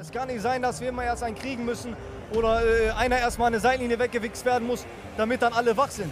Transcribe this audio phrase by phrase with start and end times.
[0.00, 1.94] Es kann nicht sein, dass wir immer erst einen kriegen müssen
[2.32, 4.86] oder äh, einer erstmal eine Seitenlinie weggewichst werden muss,
[5.18, 6.10] damit dann alle wach sind.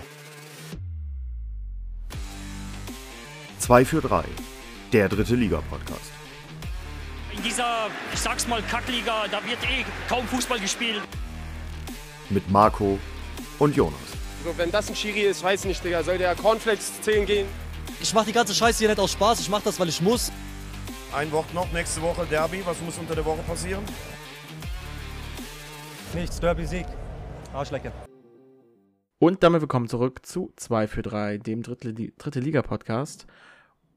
[3.61, 4.25] 2 für 3,
[4.93, 6.13] der dritte Liga-Podcast.
[7.35, 11.01] In dieser, ich sag's mal, Kackliga, da wird eh kaum Fußball gespielt.
[12.29, 12.99] Mit Marco
[13.59, 13.99] und Jonas.
[14.45, 17.47] So, wenn das ein Schiri ist, weiß nicht, Digga, soll der Cornflakes zählen gehen?
[18.03, 20.31] Ich mach die ganze Scheiße hier nicht aus Spaß, ich mach das, weil ich muss.
[21.11, 22.61] Ein Wort noch, nächste Woche Derby.
[22.67, 23.83] Was muss unter der Woche passieren?
[26.15, 26.85] Nichts, Derby-Sieg.
[27.55, 27.91] Arschlecke.
[29.19, 33.27] Und damit willkommen zurück zu 2 für 3, dem dritte, dritte Liga-Podcast.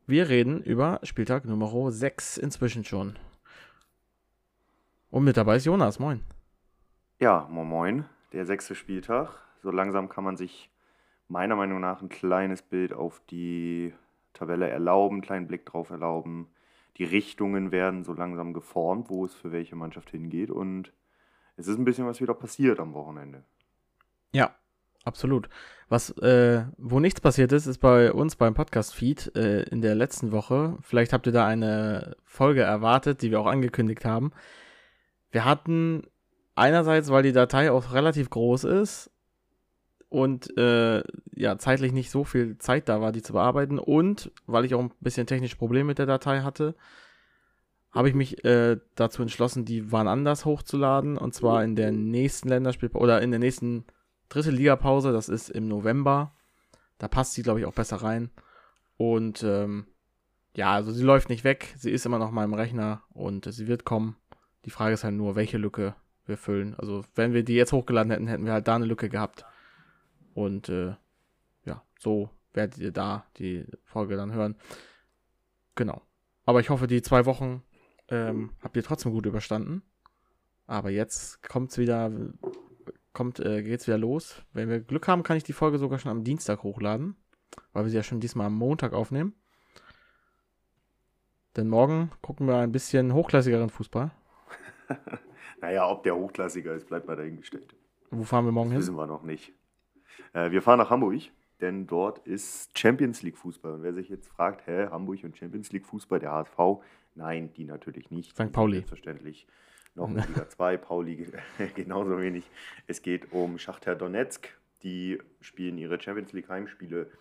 [0.07, 3.19] Wir reden über Spieltag Nummer 6 inzwischen schon.
[5.09, 6.23] Und mit dabei ist Jonas, moin.
[7.19, 9.31] Ja, moin moin, der sechste Spieltag.
[9.61, 10.71] So langsam kann man sich
[11.27, 13.93] meiner Meinung nach ein kleines Bild auf die
[14.31, 16.47] Tabelle erlauben, einen kleinen Blick drauf erlauben.
[16.97, 20.51] Die Richtungen werden so langsam geformt, wo es für welche Mannschaft hingeht.
[20.51, 20.93] Und
[21.55, 23.43] es ist ein bisschen was wieder passiert am Wochenende.
[24.33, 24.55] Ja,
[25.03, 25.49] absolut.
[25.89, 30.31] Was, äh, wo nichts passiert ist, ist bei uns beim Podcast-Feed äh, in der letzten
[30.31, 30.77] Woche.
[30.81, 34.31] Vielleicht habt ihr da eine Folge erwartet, die wir auch angekündigt haben.
[35.31, 36.03] Wir hatten
[36.55, 39.10] einerseits, weil die Datei auch relativ groß ist
[40.11, 41.01] und äh,
[41.33, 44.81] ja, zeitlich nicht so viel Zeit da war, die zu bearbeiten und weil ich auch
[44.81, 46.75] ein bisschen technische Probleme mit der Datei hatte,
[47.93, 52.49] habe ich mich äh, dazu entschlossen, die waren anders hochzuladen und zwar in der nächsten
[52.49, 53.85] Länderspielpause oder in der nächsten
[54.27, 56.33] dritte Ligapause, das ist im November.
[56.97, 58.31] Da passt sie, glaube ich, auch besser rein.
[58.97, 59.87] Und ähm,
[60.55, 63.53] ja, also sie läuft nicht weg, sie ist immer noch mal im Rechner und äh,
[63.53, 64.17] sie wird kommen.
[64.65, 66.75] Die Frage ist halt nur, welche Lücke wir füllen.
[66.77, 69.45] Also wenn wir die jetzt hochgeladen hätten, hätten wir halt da eine Lücke gehabt.
[70.33, 70.95] Und äh,
[71.65, 74.55] ja, so werdet ihr da die Folge dann hören.
[75.75, 76.01] Genau.
[76.45, 77.63] Aber ich hoffe, die zwei Wochen
[78.09, 79.83] ähm, habt ihr trotzdem gut überstanden.
[80.67, 82.11] Aber jetzt kommt's wieder,
[83.13, 84.41] kommt, äh, geht's wieder los.
[84.53, 87.15] Wenn wir Glück haben, kann ich die Folge sogar schon am Dienstag hochladen,
[87.73, 89.33] weil wir sie ja schon diesmal am Montag aufnehmen.
[91.55, 94.11] Denn morgen gucken wir ein bisschen hochklassigeren Fußball.
[95.61, 97.75] naja, ob der hochklassiger ist, bleibt mal dahingestellt.
[98.09, 98.81] Wo fahren wir morgen das hin?
[98.81, 99.53] Wissen wir noch nicht.
[100.33, 101.21] Äh, wir fahren nach Hamburg,
[101.59, 103.73] denn dort ist Champions League Fußball.
[103.73, 106.83] Und wer sich jetzt fragt, hä, Hamburg und Champions League Fußball, der HSV,
[107.15, 108.35] nein, die natürlich nicht.
[108.35, 108.51] St.
[108.51, 108.77] Pauli.
[108.77, 109.47] Selbstverständlich
[109.95, 111.27] noch in Liga 2, Pauli
[111.75, 112.49] genauso wenig.
[112.87, 114.49] Es geht um Schachter Donetsk.
[114.83, 117.11] Die spielen ihre Champions League Heimspiele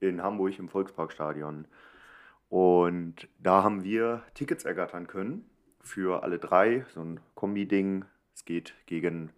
[0.00, 1.66] in Hamburg im Volksparkstadion.
[2.48, 5.48] Und da haben wir Tickets ergattern können
[5.80, 8.04] für alle drei, so ein Kombi-Ding.
[8.34, 9.30] Es geht gegen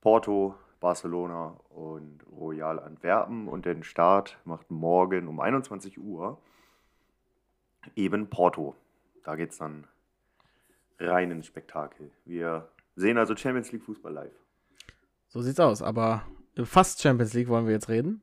[0.00, 0.54] Porto,
[0.86, 6.40] Barcelona und Royal Antwerpen und den Start macht morgen um 21 Uhr
[7.96, 8.76] eben Porto.
[9.24, 9.88] Da geht es dann
[11.00, 12.12] rein ins Spektakel.
[12.24, 14.38] Wir sehen also Champions League Fußball live.
[15.26, 16.22] So sieht's aus, aber
[16.62, 18.20] fast Champions League wollen wir jetzt reden.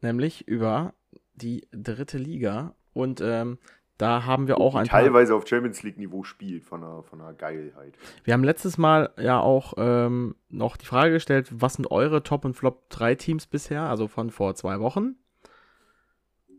[0.00, 0.94] Nämlich über
[1.34, 2.76] die dritte Liga.
[2.92, 3.58] Und ähm,
[3.98, 7.32] da haben wir auch ein teilweise auf Champions League Niveau spielt von der, von der
[7.32, 7.94] Geilheit.
[8.24, 12.44] Wir haben letztes Mal ja auch ähm, noch die Frage gestellt, was sind eure Top-
[12.44, 15.16] und Flop 3 Teams bisher, also von vor zwei Wochen.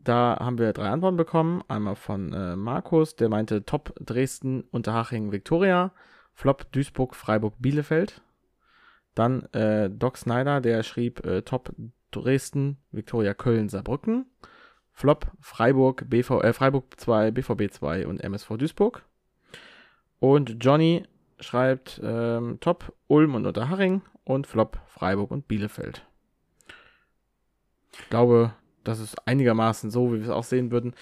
[0.06, 1.64] Da haben wir drei Antworten bekommen.
[1.66, 5.92] Einmal von äh, Markus, der meinte Top Dresden, Unterhaching, Viktoria.
[6.32, 8.22] Flop Duisburg, Freiburg, Bielefeld.
[9.14, 11.74] Dann äh, Doc Snyder, der schrieb äh, Top
[12.12, 14.26] Dresden, Viktoria, Köln, Saarbrücken.
[14.96, 19.04] Flop Freiburg, BV, äh, Freiburg 2, BVB 2 und MSV Duisburg.
[20.20, 21.02] Und Johnny
[21.38, 26.06] schreibt ähm, Top Ulm und Unterhaching und Flop Freiburg und Bielefeld.
[27.92, 28.54] Ich glaube,
[28.84, 30.94] das ist einigermaßen so, wie wir es auch sehen würden.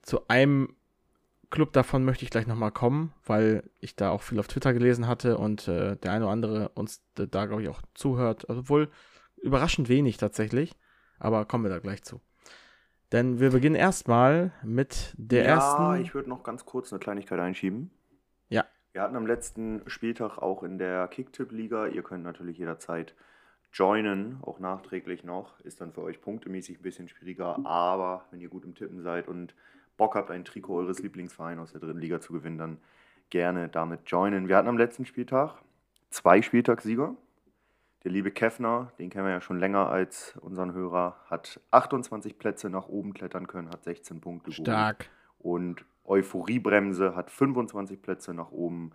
[0.00, 0.74] Zu einem
[1.50, 5.06] Club davon möchte ich gleich nochmal kommen, weil ich da auch viel auf Twitter gelesen
[5.06, 8.48] hatte und äh, der eine oder andere uns da, glaube ich, auch zuhört.
[8.48, 8.88] Also wohl
[9.36, 10.72] überraschend wenig tatsächlich,
[11.18, 12.22] aber kommen wir da gleich zu.
[13.12, 15.82] Denn wir beginnen erstmal mit der ja, ersten.
[15.82, 17.90] Ja, ich würde noch ganz kurz eine Kleinigkeit einschieben.
[18.48, 18.64] Ja.
[18.92, 23.14] Wir hatten am letzten Spieltag auch in der Kicktipp-Liga, ihr könnt natürlich jederzeit
[23.72, 25.60] joinen, auch nachträglich noch.
[25.60, 29.28] Ist dann für euch punktemäßig ein bisschen schwieriger, aber wenn ihr gut im Tippen seid
[29.28, 29.54] und
[29.96, 32.78] Bock habt, ein Trikot eures Lieblingsvereins aus der dritten Liga zu gewinnen, dann
[33.30, 34.48] gerne damit joinen.
[34.48, 35.56] Wir hatten am letzten Spieltag
[36.10, 37.14] zwei Spieltagssieger.
[38.04, 42.68] Der liebe Keffner, den kennen wir ja schon länger als unseren Hörer, hat 28 Plätze
[42.68, 45.08] nach oben klettern können, hat 16 Punkte Stark.
[45.38, 48.90] Und Euphoriebremse hat 25 Plätze nach oben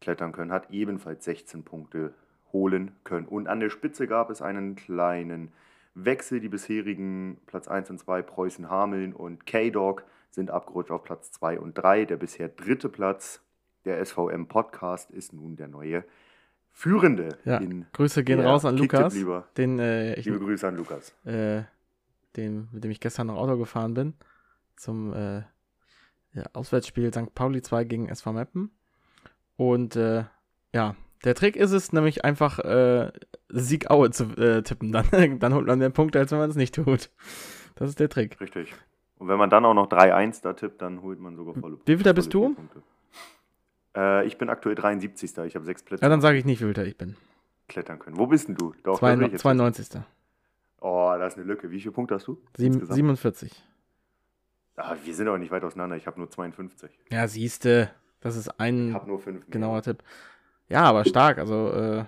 [0.00, 2.12] klettern können, hat ebenfalls 16 Punkte
[2.52, 3.26] holen können.
[3.26, 5.50] Und an der Spitze gab es einen kleinen
[5.94, 6.40] Wechsel.
[6.40, 11.60] Die bisherigen Platz 1 und 2, Preußen Hameln und K-Dog, sind abgerutscht auf Platz 2
[11.60, 12.04] und 3.
[12.04, 13.40] Der bisher dritte Platz
[13.86, 16.04] Der SVM Podcast ist nun der neue
[16.76, 17.38] Führende.
[17.44, 19.14] Ja, in Grüße gehen raus an Lukas,
[19.56, 21.14] den, äh, ich, Liebe Grüße an Lukas.
[21.24, 21.62] äh,
[22.36, 24.14] den, mit dem ich gestern noch Auto gefahren bin,
[24.76, 25.42] zum äh,
[26.32, 27.32] ja, Auswärtsspiel St.
[27.32, 28.72] Pauli 2 gegen SV Meppen.
[29.56, 30.24] Und äh,
[30.72, 33.12] ja, der Trick ist es nämlich einfach äh,
[33.50, 34.90] Sieg Aue zu äh, tippen.
[34.90, 35.06] Dann,
[35.38, 37.10] dann holt man den Punkt, als wenn man es nicht tut.
[37.76, 38.40] Das ist der Trick.
[38.40, 38.74] Richtig.
[39.18, 41.94] Und wenn man dann auch noch 3-1 da tippt, dann holt man sogar volle Wie
[41.94, 42.52] viel da bist du?
[42.52, 42.82] Punkte.
[43.96, 45.36] Äh, ich bin aktuell 73.
[45.46, 47.16] Ich habe sechs Plätze Ja, dann sage ich nicht, wie viel ich bin.
[47.68, 48.16] klettern können.
[48.18, 48.74] Wo bist denn du?
[48.82, 49.88] Doch, Zwei, da will ich jetzt 92.
[49.90, 50.04] wissen.
[50.80, 51.70] Oh, da ist eine Lücke.
[51.70, 52.38] Wie viele Punkte hast du?
[52.56, 52.96] Sieben, insgesamt?
[52.96, 53.62] 47.
[54.76, 55.96] Ah, wir sind aber nicht weit auseinander.
[55.96, 56.90] Ich habe nur 52.
[57.10, 59.48] Ja, siehste, das ist Ich ein habe nur 5.
[59.50, 60.02] genauer Tipp.
[60.68, 61.38] Ja, aber stark.
[61.38, 62.04] Also, äh,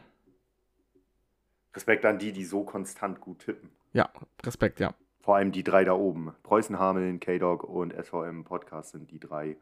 [1.74, 3.70] Respekt an die, die so konstant gut tippen.
[3.92, 4.08] ja,
[4.44, 4.94] Respekt, ja.
[5.20, 6.32] Vor allem die drei da oben.
[6.42, 9.56] Preußen Hameln, K-Dog und SVM Podcast sind die drei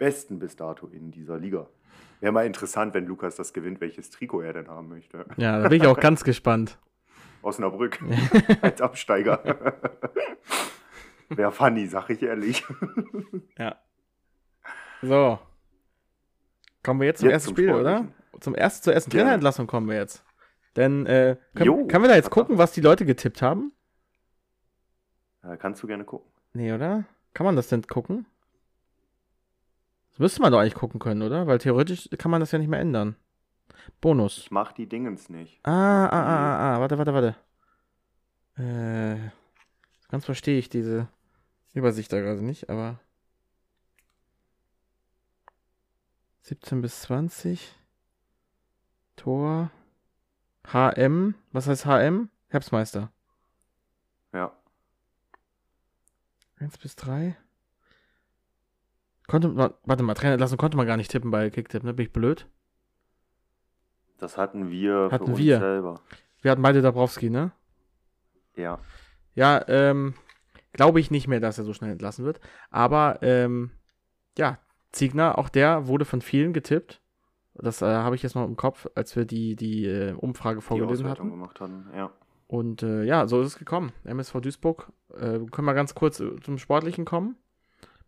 [0.00, 1.68] besten bis dato in dieser Liga.
[2.18, 5.24] Wäre mal interessant, wenn Lukas das gewinnt, welches Trikot er denn haben möchte.
[5.36, 6.78] Ja, da bin ich auch ganz gespannt.
[7.42, 8.00] Osnabrück
[8.62, 9.40] als Absteiger.
[11.28, 12.64] Wäre funny, sag ich ehrlich.
[13.56, 13.76] Ja.
[15.00, 15.38] So.
[16.82, 18.08] Kommen wir jetzt zum Jetzt ersten zum Spiel, oder?
[18.40, 19.24] Zum ersten, zur ersten Gerne.
[19.24, 20.24] Trainerentlassung kommen wir jetzt.
[20.76, 23.72] Denn, äh, können, können wir da jetzt gucken, was die Leute getippt haben?
[25.42, 26.30] Äh, kannst du gerne gucken.
[26.52, 27.04] Nee, oder?
[27.32, 28.26] Kann man das denn gucken?
[30.20, 31.46] Müsste man doch eigentlich gucken können, oder?
[31.46, 33.16] Weil theoretisch kann man das ja nicht mehr ändern.
[34.02, 34.36] Bonus.
[34.36, 35.66] Ich mach die Dingens nicht.
[35.66, 37.36] Ah, ah, ah, ah, ah, warte, warte, warte.
[38.58, 39.30] Äh,
[40.10, 41.08] ganz verstehe ich diese
[41.72, 43.00] Übersicht da gerade nicht, aber
[46.42, 47.74] 17 bis 20
[49.16, 49.70] Tor
[50.66, 52.28] HM, was heißt HM?
[52.48, 53.10] Herbstmeister.
[54.34, 54.52] Ja.
[56.58, 57.38] 1 bis 3.
[59.30, 61.94] Konnte man, warte mal, Trainer lassen konnte man gar nicht tippen bei Kicktipp, ne?
[61.94, 62.48] Bin ich blöd?
[64.18, 65.60] Das hatten wir Hatten für uns wir.
[65.60, 66.00] selber.
[66.42, 67.52] Wir hatten beide Dabrowski, ne?
[68.56, 68.80] Ja.
[69.36, 70.14] Ja, ähm,
[70.72, 72.40] glaube ich nicht mehr, dass er so schnell entlassen wird.
[72.70, 73.70] Aber, ähm,
[74.36, 74.58] ja,
[74.90, 77.00] Ziegner, auch der wurde von vielen getippt.
[77.54, 80.64] Das äh, habe ich jetzt noch im Kopf, als wir die, die äh, Umfrage Die
[80.66, 81.38] vorgelesen Auswertung hatten.
[81.38, 81.86] gemacht hatten.
[81.94, 82.10] Ja.
[82.48, 83.92] Und äh, ja, so ist es gekommen.
[84.02, 84.92] MSV Duisburg.
[85.14, 87.36] Äh, können wir ganz kurz äh, zum Sportlichen kommen?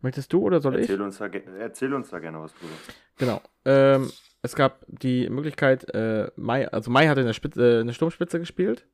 [0.03, 1.01] Möchtest du oder soll Erzähl ich?
[1.01, 2.73] uns, da, erzähl uns da gerne was drüber.
[3.17, 3.41] Genau.
[3.63, 4.11] Ähm,
[4.41, 8.85] es gab die Möglichkeit, äh, Mai, also Mai hatte eine, Spitze, äh, Sturmspitze gespielt.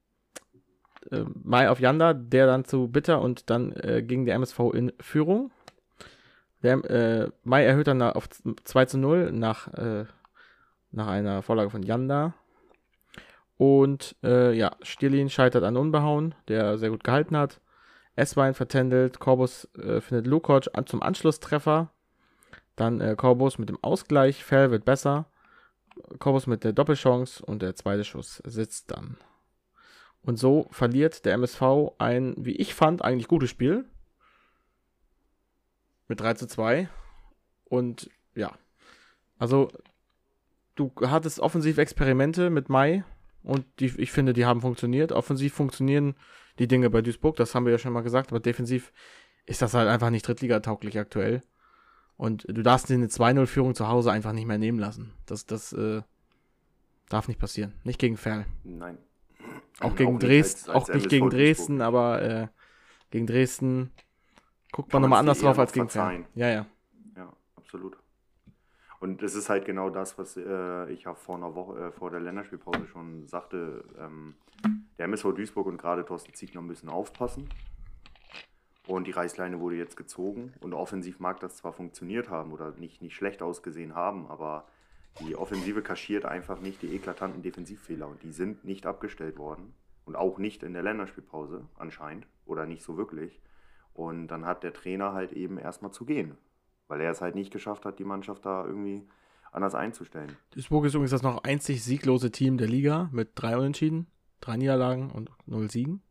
[1.12, 4.94] Äh, Mai auf Janda, der dann zu Bitter und dann äh, ging der MSV in
[5.00, 5.50] Führung.
[6.62, 10.06] Der, äh, Mai erhöht dann auf 2 zu 0 nach, äh,
[10.92, 12.36] nach einer Vorlage von Janda.
[13.58, 17.60] Und ja, Stirlin scheitert an Unbehauen, der sehr gut gehalten hat.
[18.16, 21.92] Esswein vertändelt, Corbus äh, findet Lukoc an, zum Anschlusstreffer.
[22.76, 25.26] Dann äh, Corbus mit dem Ausgleich, Fell wird besser.
[26.20, 29.18] Corbus mit der Doppelchance und der zweite Schuss sitzt dann.
[30.22, 31.62] Und so verliert der MSV
[31.98, 33.86] ein, wie ich fand, eigentlich gutes Spiel.
[36.08, 36.90] Mit 3 zu 2.
[37.66, 38.52] Und ja.
[39.38, 39.70] Also,
[40.76, 43.04] du hattest offensiv Experimente mit Mai.
[43.44, 45.12] Und die, ich finde, die haben funktioniert.
[45.12, 46.16] Offensiv funktionieren
[46.60, 48.32] die Dinge bei Duisburg, das haben wir ja schon mal gesagt.
[48.32, 48.92] Aber defensiv
[49.46, 51.42] ist das halt einfach nicht Drittligatauglich aktuell.
[52.18, 55.14] Und du darfst dir eine 2-0-Führung zu Hause einfach nicht mehr nehmen lassen.
[55.26, 56.02] Das, das äh,
[57.08, 57.74] darf nicht passieren.
[57.84, 58.46] Nicht gegen Ferl.
[58.64, 58.98] Nein.
[59.80, 61.30] Auch gegen nicht Dresden, als- als auch nicht gegen.
[61.30, 62.48] Dresden, aber äh,
[63.10, 63.92] gegen Dresden
[64.74, 66.26] guckt man nochmal anders eher drauf als gegen Ferl.
[66.36, 66.66] Ja, ja.
[67.16, 67.98] Ja, absolut.
[69.00, 72.12] Und es ist halt genau das, was äh, ich ja vor einer Woche, äh, vor
[72.12, 73.86] der Länderspielpause schon sagte.
[73.98, 74.36] Ähm,
[74.98, 77.48] der MSV Duisburg und gerade Thorsten Ziegner müssen aufpassen.
[78.86, 80.54] Und die Reißleine wurde jetzt gezogen.
[80.60, 84.68] Und offensiv mag das zwar funktioniert haben oder nicht, nicht schlecht ausgesehen haben, aber
[85.22, 88.08] die Offensive kaschiert einfach nicht die eklatanten Defensivfehler.
[88.08, 89.74] Und die sind nicht abgestellt worden.
[90.04, 92.28] Und auch nicht in der Länderspielpause anscheinend.
[92.46, 93.40] Oder nicht so wirklich.
[93.94, 96.36] Und dann hat der Trainer halt eben erstmal zu gehen.
[96.90, 99.08] Weil er es halt nicht geschafft hat, die Mannschaft da irgendwie
[99.52, 100.36] anders einzustellen.
[100.52, 104.08] Duisburg ist übrigens das noch einzig sieglose Team der Liga mit drei Unentschieden,
[104.42, 106.02] drei Niederlagen und null Siegen.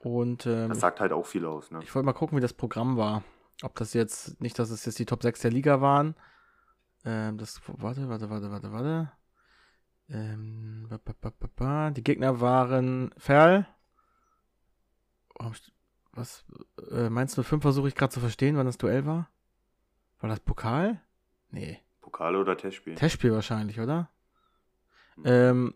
[0.00, 1.80] Und ähm, Das sagt halt auch viel aus, ne?
[1.82, 3.22] ich wollte mal gucken, wie das Programm war.
[3.62, 6.16] Ob das jetzt, nicht, dass es jetzt die Top 6 der Liga waren.
[7.04, 9.12] Ähm, das, warte, warte, warte, warte, warte.
[10.08, 11.90] Ähm, ba, ba, ba.
[11.90, 13.66] Die Gegner waren Ferl.
[16.12, 16.44] Was,
[16.92, 19.28] äh, meinst du, fünf versuche ich gerade zu verstehen, wann das Duell war?
[20.20, 21.00] War das Pokal?
[21.50, 21.80] Nee.
[22.00, 22.94] Pokal oder Testspiel?
[22.94, 24.10] Testspiel wahrscheinlich, oder?
[25.24, 25.74] Ähm,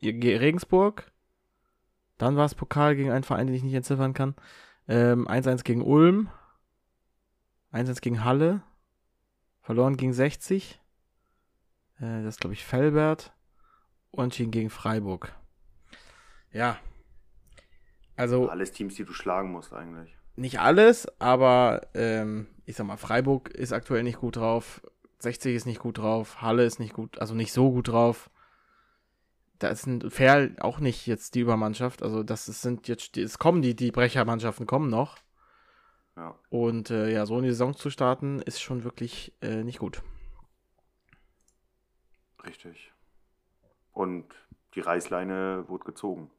[0.00, 1.10] Ge- Regensburg.
[2.18, 4.34] Dann war es Pokal gegen einen Verein, den ich nicht entziffern kann.
[4.88, 6.30] Ähm, 1-1 gegen Ulm.
[7.72, 8.62] 1-1 gegen Halle.
[9.60, 10.80] verloren gegen 60.
[11.98, 13.32] Äh, das ist, glaube ich, Felbert.
[14.12, 15.34] Unentschieden gegen Freiburg.
[16.52, 16.78] Ja.
[18.16, 20.15] Also Alles Teams, die du schlagen musst eigentlich.
[20.36, 24.82] Nicht alles, aber ähm, ich sag mal, Freiburg ist aktuell nicht gut drauf.
[25.18, 26.42] 60 ist nicht gut drauf.
[26.42, 28.30] Halle ist nicht gut, also nicht so gut drauf.
[29.58, 32.02] Da ist ein Ferl auch nicht jetzt die Übermannschaft.
[32.02, 35.16] Also das ist- sind jetzt, es kommen die, die Brechermannschaften kommen noch.
[36.16, 36.38] Ja.
[36.50, 40.02] Und äh, ja, so in die Saison zu starten, ist schon wirklich äh, nicht gut.
[42.44, 42.92] Richtig.
[43.92, 44.26] Und
[44.74, 46.30] die Reißleine wurde gezogen.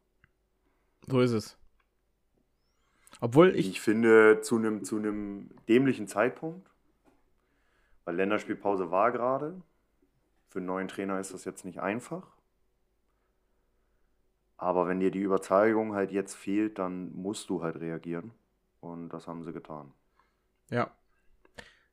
[1.07, 1.57] So ist es.
[3.19, 6.69] Obwohl Ich, ich, finde, zu einem zu einem dämlichen Zeitpunkt,
[8.05, 9.61] weil Länderspielpause war gerade.
[10.49, 12.25] Für einen neuen Trainer ist das jetzt nicht einfach.
[14.55, 18.31] Aber wenn dir die Überzeugung halt jetzt fehlt, dann musst du halt reagieren.
[18.79, 19.93] Und das haben sie getan.
[20.69, 20.91] ja.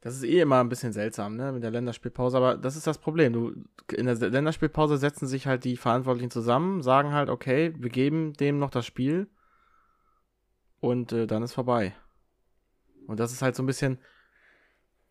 [0.01, 2.99] Das ist eh immer ein bisschen seltsam, ne, mit der Länderspielpause, aber das ist das
[2.99, 3.33] Problem.
[3.33, 3.55] Du,
[3.91, 8.59] in der Länderspielpause setzen sich halt die Verantwortlichen zusammen, sagen halt, okay, wir geben dem
[8.59, 9.31] noch das Spiel
[10.85, 11.95] und äh, dann ist vorbei.
[13.07, 13.99] Und das ist halt so ein bisschen,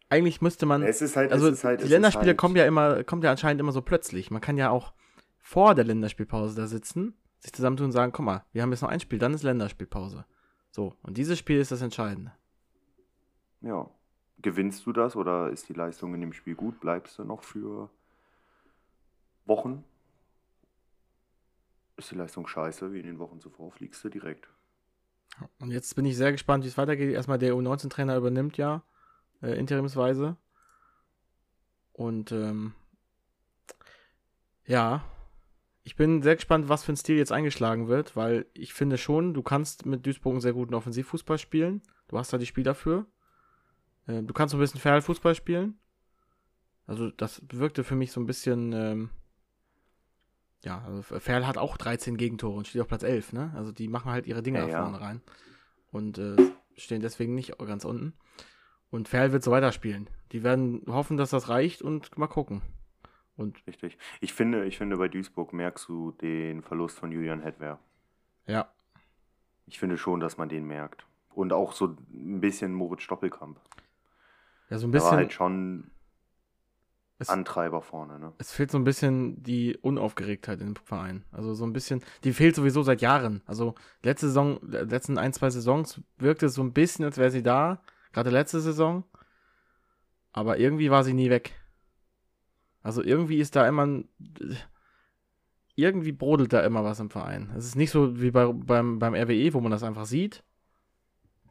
[0.10, 2.56] eigentlich müsste man, Es ist halt, also es ist halt, die es Länderspiele halt, kommen
[2.56, 4.32] ja immer, kommt ja anscheinend immer so plötzlich.
[4.32, 4.94] Man kann ja auch
[5.40, 8.90] vor der Länderspielpause da sitzen, sich zusammentun und sagen, guck mal, wir haben jetzt noch
[8.90, 10.26] ein Spiel, dann ist Länderspielpause.
[10.72, 12.32] So, und dieses Spiel ist das Entscheidende.
[13.62, 13.90] Ja.
[14.42, 16.80] Gewinnst du das oder ist die Leistung in dem Spiel gut?
[16.82, 17.90] Bleibst du noch für
[19.46, 19.86] Wochen?
[21.96, 24.50] Ist die Leistung scheiße, wie in den Wochen zuvor, fliegst du direkt.
[25.60, 27.14] Und jetzt bin ich sehr gespannt, wie es weitergeht.
[27.14, 28.84] Erstmal der U19-Trainer übernimmt ja,
[29.42, 30.38] äh, interimsweise.
[31.92, 32.74] Und ähm,
[34.66, 35.04] ja,
[35.84, 39.34] ich bin sehr gespannt, was für ein Stil jetzt eingeschlagen wird, weil ich finde schon,
[39.34, 41.82] du kannst mit Duisburg einen sehr guten Offensivfußball spielen.
[42.08, 43.06] Du hast da die Spiel dafür.
[44.08, 45.80] Äh, du kannst so ein bisschen Ferl-Fußball spielen.
[46.86, 49.10] Also das wirkte für mich so ein bisschen, ähm,
[50.64, 53.52] ja, also Ferl hat auch 13 Gegentore und steht auf Platz 11, ne?
[53.56, 54.82] Also die machen halt ihre Dinger Ja, ja.
[54.84, 55.22] vorne rein.
[55.92, 56.36] Und äh,
[56.76, 58.14] stehen deswegen nicht ganz unten.
[58.90, 60.10] Und Ferl wird so weiterspielen.
[60.32, 62.62] Die werden hoffen, dass das reicht und mal gucken.
[63.36, 63.98] Und Richtig.
[64.22, 67.80] Ich finde, ich finde, bei Duisburg merkst du den Verlust von Julian Hedwer.
[68.46, 68.72] ja,
[69.66, 71.06] Ich finde schon, dass man den merkt.
[71.34, 73.60] Und auch so ein bisschen Moritz Stoppelkamp.
[74.70, 75.18] ja, so ein Der war bisschen.
[75.18, 75.92] halt schon
[77.20, 78.34] es, Antreiber vorne, ne?
[78.38, 81.24] es fehlt so ein bisschen die Unaufgeregtheit dem Verein.
[81.32, 83.42] Also so ein bisschen, die fehlt sowieso seit Jahren.
[83.46, 87.44] Also letzte Saison, letzten ein, zwei Saisons wirkte es so ein bisschen, als wäre sie
[87.44, 87.82] da.
[88.12, 89.04] Gerade letzte Saison.
[90.32, 91.54] Aber irgendwie war sie nie weg.
[92.82, 94.10] Also irgendwie ist da immer ein,
[95.76, 97.52] irgendwie brodelt da immer was im Verein.
[97.56, 100.44] Es ist nicht so wie bei, beim, beim RWE, wo man das einfach sieht.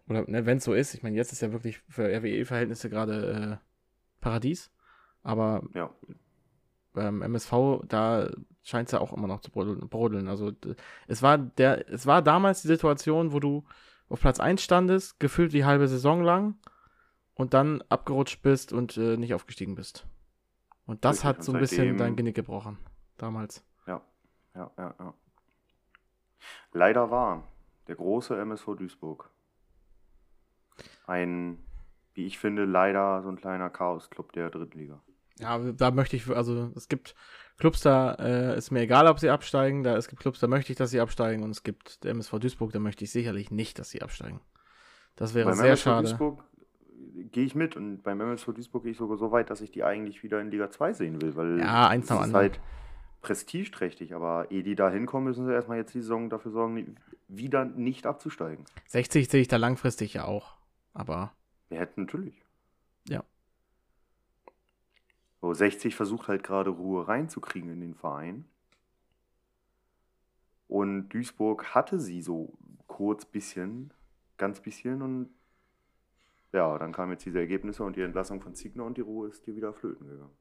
[0.09, 0.95] Oder ne, wenn es so ist.
[0.95, 4.71] Ich meine, jetzt ist ja wirklich für RWE-Verhältnisse gerade äh, Paradies.
[5.23, 5.91] Aber Ja.
[6.93, 8.31] beim MSV, da
[8.63, 10.29] scheint es ja auch immer noch zu brodeln.
[10.29, 10.53] Also
[11.07, 13.65] es war der, es war damals die Situation, wo du
[14.09, 16.57] auf Platz 1 standest, gefühlt die halbe Saison lang
[17.35, 20.07] und dann abgerutscht bist und äh, nicht aufgestiegen bist.
[20.87, 22.79] Und das Richtig, hat so ein bisschen dein Genick gebrochen.
[23.17, 23.65] Damals.
[23.87, 24.03] Ja,
[24.55, 25.15] ja, ja, ja.
[26.73, 27.45] Leider war
[27.87, 29.31] der große MSV Duisburg
[31.07, 31.59] ein,
[32.15, 35.01] wie ich finde, leider so ein kleiner Chaos-Club der dritten Liga.
[35.39, 37.15] Ja, da möchte ich, also es gibt
[37.59, 39.83] Clubs, da äh, ist mir egal, ob sie absteigen.
[39.83, 41.43] Da es gibt Clubs, da möchte ich, dass sie absteigen.
[41.43, 44.41] Und es gibt der MSV Duisburg, da möchte ich sicherlich nicht, dass sie absteigen.
[45.17, 46.09] Das wäre Beim sehr MSV schade.
[46.09, 46.45] Duisburg
[47.31, 49.85] gehe ich mit und beim MSV Duisburg gehe ich sogar so weit, dass ich die
[49.85, 52.41] eigentlich wieder in Liga 2 sehen will, weil Ja, eins es nach ist anderen.
[52.43, 52.61] halt
[53.21, 56.97] prestigeträchtig, aber ehe die da hinkommen, müssen sie erstmal jetzt die Saison dafür sorgen,
[57.29, 58.65] wieder nicht abzusteigen.
[58.89, 60.57] 60 sehe ich da langfristig ja auch.
[60.93, 61.33] Aber
[61.69, 62.43] Wir hätten natürlich.
[65.43, 68.45] So, 60 versucht halt gerade Ruhe reinzukriegen in den Verein.
[70.69, 72.57] Und Duisburg hatte sie so
[72.87, 73.93] kurz bisschen,
[74.39, 75.31] ganz bisschen und
[76.53, 79.45] ja, dann kamen jetzt diese Ergebnisse und die Entlassung von Ziegner und die Ruhe ist
[79.47, 80.37] dir wieder flöten gegangen.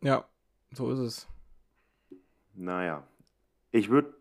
[0.00, 0.28] ja,
[0.72, 1.28] so ist es.
[2.54, 3.06] Naja,
[3.70, 4.12] ich würde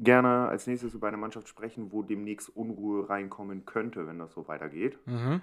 [0.00, 4.48] gerne als nächstes über eine Mannschaft sprechen, wo demnächst Unruhe reinkommen könnte, wenn das so
[4.48, 4.98] weitergeht.
[5.06, 5.42] Mhm.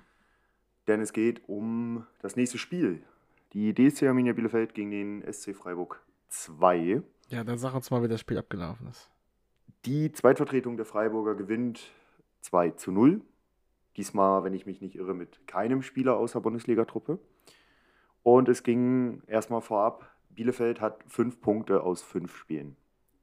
[0.88, 3.04] Denn es geht um das nächste Spiel.
[3.54, 7.02] Die DSC Arminia Bielefeld gegen den SC Freiburg 2.
[7.30, 9.10] Ja, dann sag uns mal, wie das Spiel abgelaufen ist.
[9.86, 11.92] Die Zweitvertretung der Freiburger gewinnt
[12.42, 13.22] 2 zu 0.
[13.96, 17.20] Diesmal, wenn ich mich nicht irre, mit keinem Spieler außer Bundesliga-Truppe.
[18.24, 22.76] Und es ging erstmal vorab, Bielefeld hat fünf Punkte aus fünf Spielen.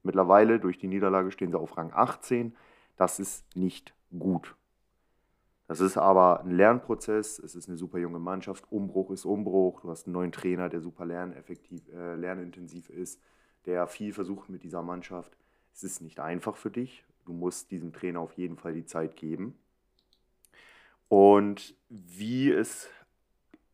[0.03, 2.55] Mittlerweile durch die Niederlage stehen sie auf Rang 18.
[2.95, 4.55] Das ist nicht gut.
[5.71, 9.89] Das ist aber ein Lernprozess, es ist eine super junge Mannschaft, Umbruch ist Umbruch, du
[9.89, 13.21] hast einen neuen Trainer, der super lerneffektiv, äh, lernintensiv ist,
[13.65, 15.31] der viel versucht mit dieser Mannschaft.
[15.73, 19.15] Es ist nicht einfach für dich, du musst diesem Trainer auf jeden Fall die Zeit
[19.15, 19.57] geben.
[21.07, 22.89] Und wie es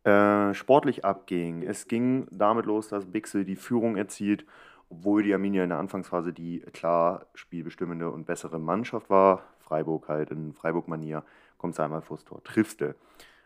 [0.04, 4.46] äh, sportlich abging, es ging damit los, dass Bixel die Führung erzielt,
[4.88, 9.42] obwohl die Arminia in der Anfangsphase die klar spielbestimmende und bessere Mannschaft war.
[9.58, 11.24] Freiburg halt in Freiburg-Manier
[11.58, 12.94] kommst du einmal vors Tor, triffst du.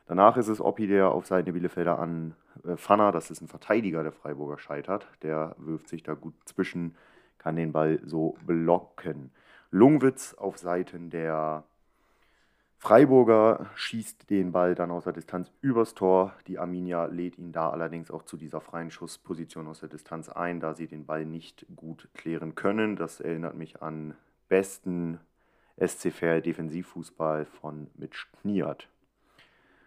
[0.07, 3.49] Danach ist es Oppi, der auf Seiten der Bielefelder an äh, Fanner, das ist ein
[3.49, 5.09] Verteidiger der Freiburger, scheitert.
[5.23, 6.97] Der wirft sich da gut zwischen,
[7.38, 9.31] kann den Ball so blocken.
[9.71, 11.64] Lungwitz auf Seiten der
[12.76, 16.35] Freiburger schießt den Ball dann aus der Distanz übers Tor.
[16.49, 20.59] Die Arminia lädt ihn da allerdings auch zu dieser freien Schussposition aus der Distanz ein,
[20.59, 22.97] da sie den Ball nicht gut klären können.
[22.97, 24.14] Das erinnert mich an
[24.49, 25.21] besten
[25.86, 28.88] SC Fair Defensivfußball von Mitch Kniat.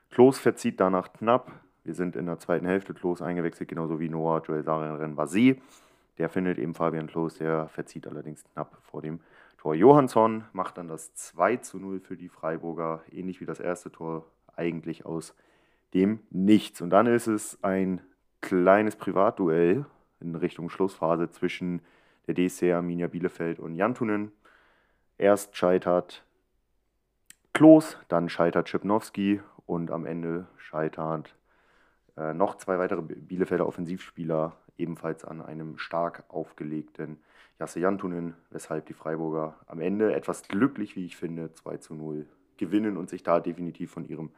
[0.10, 1.52] Klos verzieht danach knapp.
[1.84, 2.94] Wir sind in der zweiten Hälfte.
[2.94, 5.62] Klos eingewechselt, genauso wie Noah Joel Saren Basé.
[6.18, 9.20] Der findet eben Fabian Klos, der verzieht allerdings knapp vor dem
[9.58, 9.76] Tor.
[9.76, 14.26] Johansson macht dann das 2 zu 0 für die Freiburger, ähnlich wie das erste Tor,
[14.56, 15.36] eigentlich aus
[15.94, 16.82] dem Nichts.
[16.82, 18.02] Und dann ist es ein
[18.42, 19.86] kleines Privatduell
[20.20, 21.82] in Richtung Schlussphase zwischen
[22.28, 24.32] der DSC Arminia Bielefeld und Jantunen.
[25.18, 26.26] Erst scheitert
[27.54, 31.36] Klos, dann scheitert Schipnowski und am Ende scheitert
[32.18, 37.20] äh, noch zwei weitere Bielefelder Offensivspieler ebenfalls an einem stark aufgelegten
[37.60, 42.28] Jasse Jantunen, weshalb die Freiburger am Ende etwas glücklich, wie ich finde, 2 zu 0
[42.58, 44.32] gewinnen und sich da definitiv von ihrem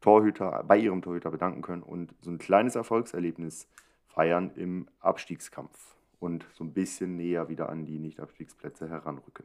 [0.00, 3.68] Torhüter, bei ihrem Torhüter bedanken können und so ein kleines Erfolgserlebnis
[4.06, 9.44] feiern im Abstiegskampf und so ein bisschen näher wieder an die Nicht-Abstiegsplätze heranrücken.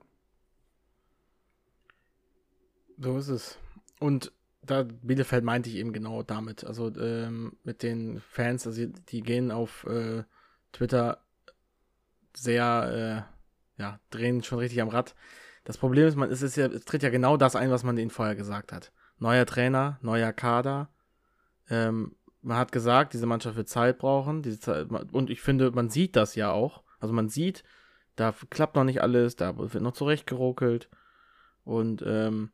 [2.97, 3.57] So ist es.
[3.99, 6.63] Und da Bielefeld meinte ich eben genau damit.
[6.63, 10.23] Also ähm, mit den Fans, also die gehen auf äh,
[10.73, 11.23] Twitter
[12.35, 13.27] sehr,
[13.77, 15.15] äh, ja, drehen schon richtig am Rad.
[15.63, 17.95] Das Problem ist, man es ist ja, es tritt ja genau das ein, was man
[17.95, 18.91] denen vorher gesagt hat.
[19.19, 20.89] Neuer Trainer, neuer Kader.
[21.69, 24.43] Ähm, man hat gesagt, diese Mannschaft wird Zeit brauchen.
[24.59, 26.83] Zeit, und ich finde, man sieht das ja auch.
[26.99, 27.63] Also man sieht,
[28.15, 30.89] da klappt noch nicht alles, da wird noch zurechtgeruckelt.
[31.63, 32.51] Und ähm,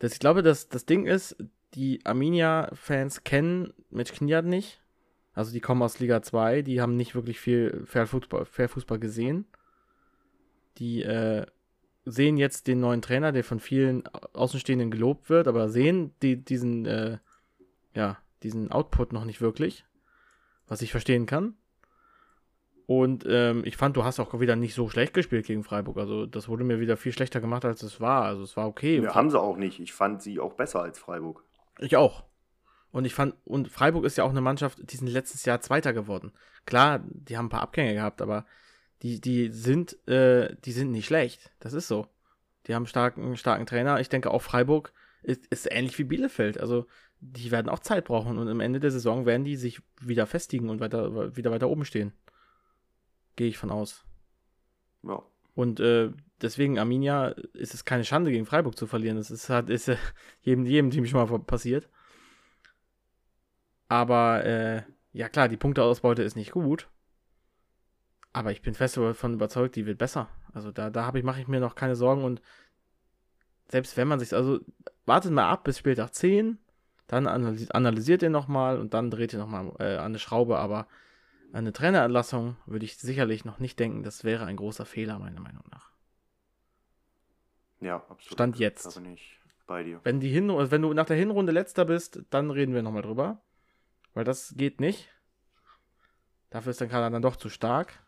[0.00, 1.36] das, ich glaube, dass das Ding ist,
[1.74, 4.80] die Arminia-Fans kennen Mitch Kniat nicht.
[5.34, 8.98] Also die kommen aus Liga 2, die haben nicht wirklich viel Fair Fußball, Fair Fußball
[8.98, 9.46] gesehen.
[10.78, 11.46] Die äh,
[12.04, 16.86] sehen jetzt den neuen Trainer, der von vielen Außenstehenden gelobt wird, aber sehen die, diesen,
[16.86, 17.18] äh,
[17.94, 19.84] ja, diesen Output noch nicht wirklich.
[20.66, 21.54] Was ich verstehen kann.
[22.90, 25.96] Und ähm, ich fand, du hast auch wieder nicht so schlecht gespielt gegen Freiburg.
[25.96, 28.24] Also das wurde mir wieder viel schlechter gemacht, als es war.
[28.24, 29.00] Also es war okay.
[29.00, 29.78] Ja, haben sie auch nicht.
[29.78, 31.44] Ich fand sie auch besser als Freiburg.
[31.78, 32.24] Ich auch.
[32.90, 35.92] Und ich fand, und Freiburg ist ja auch eine Mannschaft, die sind letztes Jahr Zweiter
[35.92, 36.32] geworden.
[36.66, 38.44] Klar, die haben ein paar Abgänge gehabt, aber
[39.02, 41.52] die, die sind, äh, die sind nicht schlecht.
[41.60, 42.08] Das ist so.
[42.66, 44.00] Die haben starken, starken Trainer.
[44.00, 46.58] Ich denke auch Freiburg ist, ist ähnlich wie Bielefeld.
[46.58, 46.88] Also
[47.20, 50.70] die werden auch Zeit brauchen und am Ende der Saison werden die sich wieder festigen
[50.70, 52.14] und weiter, wieder weiter oben stehen.
[53.40, 54.04] Gehe ich von aus.
[55.02, 55.22] Ja.
[55.54, 56.10] Und äh,
[56.42, 59.16] deswegen, Arminia, ist es keine Schande, gegen Freiburg zu verlieren.
[59.16, 59.96] Das ist, halt, ist äh,
[60.42, 61.88] jedem, jedem Team schon mal passiert.
[63.88, 64.82] Aber, äh,
[65.14, 66.90] ja klar, die Punkteausbeute ist nicht gut.
[68.34, 70.28] Aber ich bin fest davon überzeugt, die wird besser.
[70.52, 72.42] Also da, da ich, mache ich mir noch keine Sorgen und
[73.68, 74.60] selbst wenn man sich, also
[75.06, 76.58] wartet mal ab bis Spieltag 10,
[77.06, 80.86] dann analysiert ihr nochmal und dann dreht ihr nochmal äh, an eine Schraube, aber
[81.52, 84.02] eine Trainerentlassung würde ich sicherlich noch nicht denken.
[84.02, 85.90] Das wäre ein großer Fehler, meiner Meinung nach.
[87.80, 88.32] Ja, absolut.
[88.32, 88.84] Stand jetzt.
[88.84, 90.00] Da bin ich bei dir.
[90.04, 93.40] Wenn, die wenn du nach der Hinrunde letzter bist, dann reden wir nochmal drüber.
[94.14, 95.08] Weil das geht nicht.
[96.50, 98.00] Dafür ist dein Kader dann doch zu stark.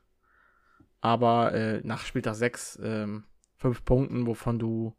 [1.01, 3.25] Aber äh, nach Spieltag 6, ähm,
[3.57, 4.97] 5 Punkten, wovon du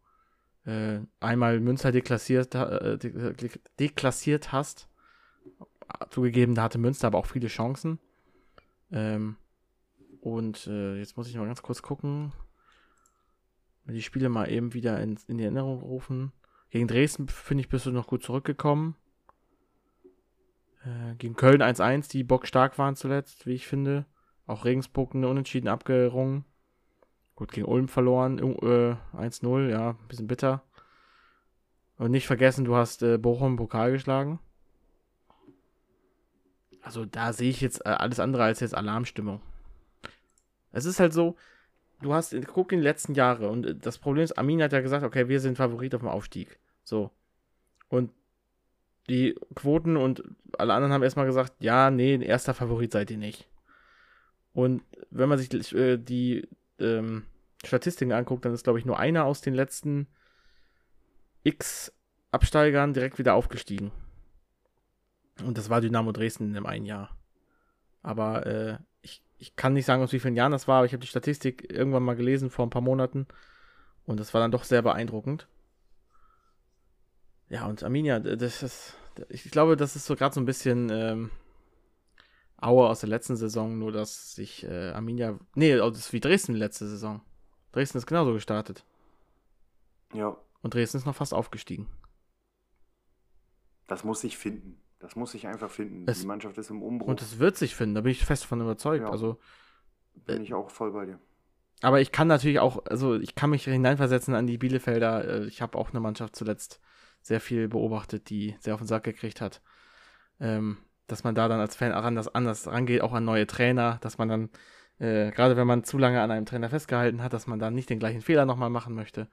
[0.65, 2.97] äh, einmal Münster deklassiert, äh,
[3.79, 4.89] deklassiert hast.
[6.09, 7.99] Zugegeben, da hatte Münster aber auch viele Chancen.
[8.93, 9.35] Ähm,
[10.21, 12.31] und äh, jetzt muss ich mal ganz kurz gucken.
[13.85, 16.31] Die Spiele mal eben wieder in, in die Erinnerung rufen.
[16.69, 18.95] Gegen Dresden, finde ich, bist du noch gut zurückgekommen.
[20.85, 24.05] Äh, gegen Köln 1-1, die Bock stark waren zuletzt, wie ich finde.
[24.45, 26.45] Auch Regensburg eine Unentschieden abgerungen.
[27.35, 30.63] Gut, gegen Ulm verloren, äh, 1-0, ja, ein bisschen bitter.
[31.97, 34.39] Und nicht vergessen, du hast äh, Bochum Pokal geschlagen.
[36.83, 39.41] Also da sehe ich jetzt äh, alles andere als jetzt Alarmstimmung.
[40.71, 41.35] Es ist halt so,
[42.01, 44.81] du hast, guck in die letzten Jahre und äh, das Problem ist, Armin hat ja
[44.81, 46.59] gesagt, okay, wir sind Favorit auf dem Aufstieg.
[46.83, 47.09] So.
[47.87, 48.11] Und
[49.09, 50.23] die Quoten und
[50.57, 53.47] alle anderen haben erstmal gesagt, ja, nee, erster Favorit seid ihr nicht.
[54.53, 56.47] Und wenn man sich äh, die
[56.79, 57.23] ähm,
[57.65, 60.07] Statistiken anguckt, dann ist, glaube ich, nur einer aus den letzten
[61.43, 61.91] X
[62.31, 63.91] Absteigern direkt wieder aufgestiegen.
[65.41, 67.17] Und das war Dynamo Dresden in dem einen Jahr.
[68.01, 70.93] Aber äh, ich, ich kann nicht sagen, aus wie vielen Jahren das war, aber ich
[70.93, 73.27] habe die Statistik irgendwann mal gelesen vor ein paar Monaten.
[74.05, 75.47] Und das war dann doch sehr beeindruckend.
[77.49, 78.95] Ja, und Arminia, das ist,
[79.29, 81.31] ich glaube, das ist so gerade so ein bisschen ähm,
[82.57, 86.55] Aue aus der letzten Saison, nur dass sich äh, Arminia, nee, das ist wie Dresden
[86.55, 87.21] letzte Saison.
[87.71, 88.85] Dresden ist genauso gestartet.
[90.13, 90.37] Ja.
[90.61, 91.87] Und Dresden ist noch fast aufgestiegen.
[93.87, 94.82] Das muss sich finden.
[95.03, 96.05] Das muss sich einfach finden.
[96.07, 97.09] Es, die Mannschaft ist im Umbruch.
[97.09, 99.03] Und es wird sich finden, da bin ich fest von überzeugt.
[99.03, 99.11] Ja.
[99.11, 99.37] Also
[100.25, 101.19] bin ich auch voll bei dir.
[101.81, 105.27] Aber ich kann natürlich auch, also ich kann mich hineinversetzen an die Bielefelder.
[105.27, 106.79] Äh, Ich habe auch eine Mannschaft zuletzt
[107.21, 109.61] sehr viel beobachtet, die sehr auf den Sack gekriegt hat.
[110.39, 114.17] Ähm, dass man da dann als Fan anders, anders rangeht, auch an neue Trainer, dass
[114.17, 114.49] man dann,
[114.99, 117.89] äh, gerade wenn man zu lange an einem Trainer festgehalten hat, dass man dann nicht
[117.89, 119.27] den gleichen Fehler nochmal machen möchte.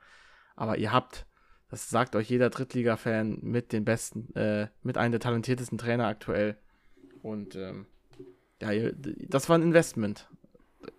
[0.56, 1.26] Aber ihr habt,
[1.70, 6.56] das sagt euch jeder Drittliga-Fan, mit den besten, äh, mit einem der talentiertesten Trainer aktuell.
[7.22, 7.87] Und ähm,
[8.61, 8.90] ja,
[9.28, 10.28] das war ein Investment.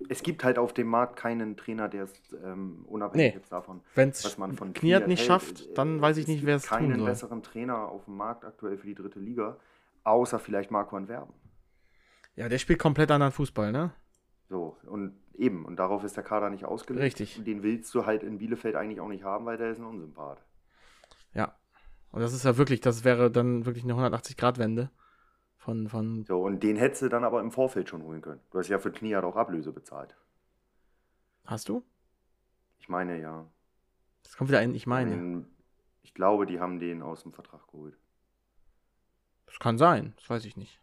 [0.10, 3.38] Es gibt halt auf dem Markt keinen Trainer, der es ähm, unabhängig Nee.
[3.40, 6.46] jetzt davon, Wenn's was man von Kniat nicht hält, schafft, äh, dann weiß ich nicht,
[6.46, 7.08] wer es tun keinen soll.
[7.10, 9.58] besseren Trainer auf dem Markt aktuell für die dritte Liga,
[10.04, 11.34] außer vielleicht Marco Antwerpen.
[12.36, 13.92] Ja, der spielt komplett anderen Fußball, ne?
[14.50, 17.04] So, und eben, und darauf ist der Kader nicht ausgelegt.
[17.04, 17.44] Richtig.
[17.44, 20.44] Den willst du halt in Bielefeld eigentlich auch nicht haben, weil der ist ein Unsympath.
[21.34, 21.56] Ja.
[22.12, 24.90] Und das ist ja wirklich, das wäre dann wirklich eine 180-Grad-Wende
[25.58, 28.42] von, von, So, und den hättest du dann aber im Vorfeld schon holen können.
[28.52, 30.16] Du hast ja für Kniat auch Ablöse bezahlt.
[31.46, 31.84] hast du?
[32.80, 33.46] Ich meine ja.
[34.24, 35.12] Das kommt wieder ein, ich meine.
[35.12, 35.46] Den-
[36.04, 37.96] Ich glaube, die haben den aus dem Vertrag geholt.
[39.46, 40.80] Das kann sein, das weiß ich nicht.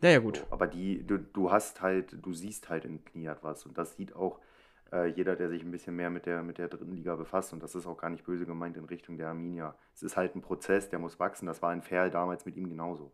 [0.00, 0.38] Naja, gut.
[0.38, 3.66] So, aber die, du, du hast halt, du siehst halt in Kniat was.
[3.66, 4.40] Und das sieht auch
[4.94, 7.52] äh, jeder, der sich ein bisschen mehr mit der, mit der dritten Liga befasst.
[7.52, 9.74] Und das ist auch gar nicht böse gemeint in Richtung der Arminia.
[9.94, 11.46] Es ist halt ein Prozess, der muss wachsen.
[11.46, 13.12] Das war in Ferl damals mit ihm genauso.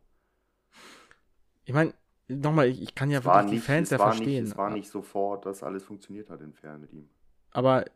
[1.64, 1.95] Ich meine,
[2.29, 4.45] nochmal, ich, ich kann ja es wirklich nicht, die Fans ja verstehen.
[4.45, 7.09] Nicht, es war nicht sofort, dass alles funktioniert hat in Ferl mit ihm.
[7.53, 7.87] aber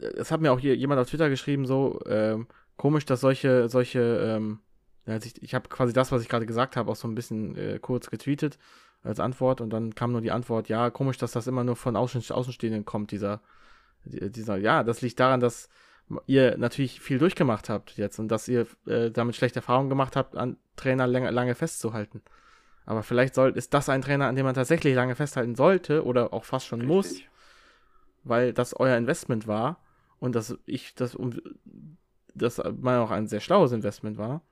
[0.00, 4.00] es hat mir auch hier jemand auf Twitter geschrieben, so ähm, komisch, dass solche, solche,
[4.00, 4.60] ähm,
[5.06, 7.14] ja, als ich, ich habe quasi das, was ich gerade gesagt habe, auch so ein
[7.14, 8.58] bisschen äh, kurz getweetet
[9.06, 11.96] als Antwort und dann kam nur die Antwort, ja, komisch, dass das immer nur von
[11.96, 13.40] Außen, Außenstehenden kommt, dieser,
[14.04, 15.68] die- dieser, ja, das liegt daran, dass
[16.26, 20.36] ihr natürlich viel durchgemacht habt jetzt und dass ihr äh, damit schlechte Erfahrungen gemacht habt,
[20.36, 22.22] an Trainer länger, lange festzuhalten.
[22.84, 26.32] Aber vielleicht soll, ist das ein Trainer, an dem man tatsächlich lange festhalten sollte oder
[26.32, 27.28] auch fast schon muss, Richtig.
[28.22, 29.80] weil das euer Investment war
[30.20, 31.32] und dass ich das um
[32.34, 34.42] das meiner auch ein sehr schlaues Investment war.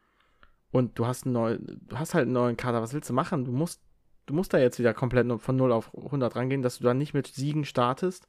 [0.72, 3.44] Und du hast einen neuen, du hast halt einen neuen Kader, was willst du machen?
[3.44, 3.80] Du musst,
[4.26, 7.14] du musst da jetzt wieder komplett von 0 auf 100 rangehen, dass du da nicht
[7.14, 8.28] mit Siegen startest,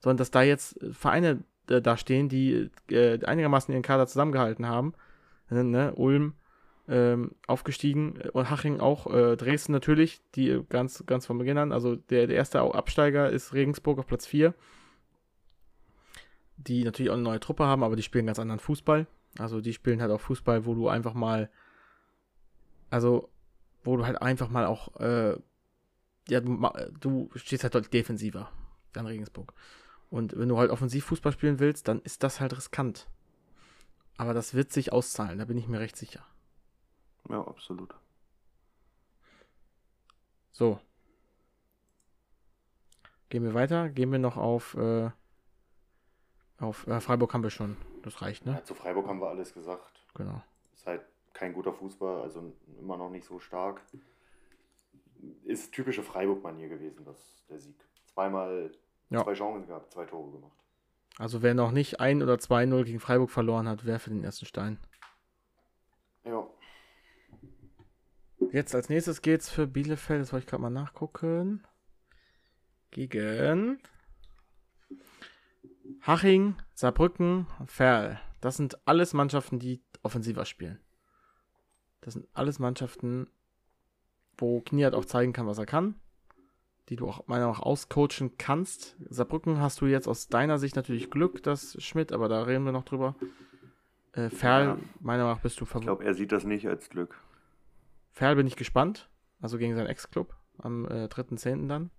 [0.00, 4.94] sondern dass da jetzt Vereine äh, da stehen, die äh, einigermaßen ihren Kader zusammengehalten haben.
[5.50, 5.94] Äh, ne?
[5.94, 6.34] Ulm
[6.88, 11.58] ähm, aufgestiegen äh, und Haching auch, äh, Dresden natürlich, die äh, ganz, ganz von Beginn
[11.58, 11.72] an.
[11.72, 14.54] Also der, der erste Absteiger ist Regensburg auf Platz 4
[16.56, 19.06] die natürlich auch eine neue Truppe haben, aber die spielen ganz anderen Fußball.
[19.38, 21.50] Also die spielen halt auch Fußball, wo du einfach mal,
[22.90, 23.28] also
[23.84, 25.36] wo du halt einfach mal auch, äh,
[26.28, 26.58] ja, du,
[27.00, 28.50] du stehst halt deutlich defensiver
[28.96, 29.52] an Regensburg.
[30.10, 33.08] Und wenn du halt offensiv Fußball spielen willst, dann ist das halt riskant.
[34.16, 36.24] Aber das wird sich auszahlen, da bin ich mir recht sicher.
[37.28, 37.94] Ja, absolut.
[40.52, 40.80] So.
[43.28, 43.88] Gehen wir weiter.
[43.88, 45.10] Gehen wir noch auf, äh,
[46.58, 47.76] auf äh, Freiburg haben wir schon.
[48.02, 48.52] Das reicht, ne?
[48.52, 50.06] Ja, zu Freiburg haben wir alles gesagt.
[50.14, 50.42] Genau.
[50.74, 51.02] Ist halt
[51.34, 53.82] kein guter Fußball, also immer noch nicht so stark.
[55.44, 57.76] Ist typische Freiburg-Manier gewesen, das, der Sieg.
[58.06, 58.70] Zweimal
[59.10, 59.22] Ja.
[59.22, 60.56] zwei Chancen gehabt, zwei Tore gemacht.
[61.18, 64.78] Also wer noch nicht 1 oder 2-0 gegen Freiburg verloren hat, werfe den ersten Stein.
[66.24, 66.46] Ja.
[68.50, 71.64] Jetzt als nächstes geht's für Bielefeld, das wollte ich gerade mal nachgucken.
[72.90, 73.80] Gegen
[76.02, 78.20] Haching, Saarbrücken, Ferl.
[78.40, 80.78] Das sind alles Mannschaften, die offensiver spielen.
[82.04, 83.28] Das sind alles Mannschaften,
[84.36, 85.94] wo Kniat auch zeigen kann, was er kann.
[86.90, 88.94] Die du auch meiner Meinung nach auscoachen kannst.
[89.08, 92.72] Saarbrücken hast du jetzt aus deiner Sicht natürlich Glück, dass Schmidt, aber da reden wir
[92.72, 93.14] noch drüber.
[94.12, 94.74] Äh, Ferl, Ja.
[95.00, 95.96] meiner Meinung nach bist du Ich verwundert.
[96.00, 97.18] glaube, er sieht das nicht als Glück.
[98.12, 99.08] Ferl bin ich gespannt.
[99.40, 101.68] Also gegen seinen Ex-Club am äh, 3.10.
[101.68, 101.90] dann.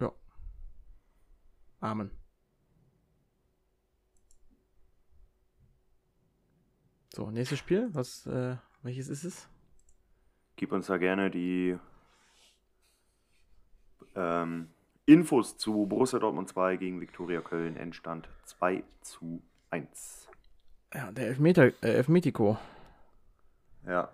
[0.00, 0.10] Ja.
[1.80, 2.10] Amen.
[7.14, 7.90] So, nächstes Spiel.
[7.92, 9.48] Was, äh, welches ist es?
[10.56, 11.76] Gib uns da gerne die
[14.14, 14.68] ähm,
[15.04, 17.76] Infos zu Borussia Dortmund 2 gegen Viktoria Köln.
[17.76, 20.28] Endstand 2 zu 1.
[20.94, 22.56] Ja, der Elfmeter, äh, Elfmetico.
[23.86, 24.10] Ja.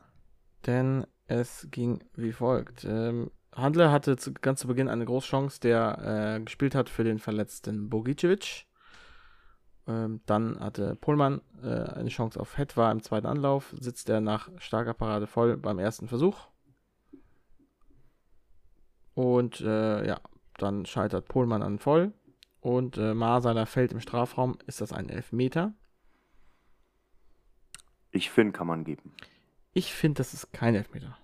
[0.67, 2.85] Denn es ging wie folgt.
[2.85, 7.21] Ähm, Handler hatte zu, ganz zu Beginn eine Großchance, der äh, gespielt hat für den
[7.21, 8.68] verletzten Bogicevic.
[9.88, 14.20] Ähm, dann hatte Pohlmann äh, eine Chance auf Head, war im zweiten Anlauf, sitzt er
[14.20, 16.48] nach starker Parade voll beim ersten Versuch.
[19.14, 20.20] Und äh, ja,
[20.59, 22.12] dann scheitert Pohlmann an voll.
[22.61, 24.59] Und äh, Marsaler fällt im Strafraum.
[24.66, 25.72] Ist das ein Elfmeter?
[28.11, 29.14] Ich finde, kann man geben.
[29.72, 31.16] Ich finde, das ist kein Elfmeter.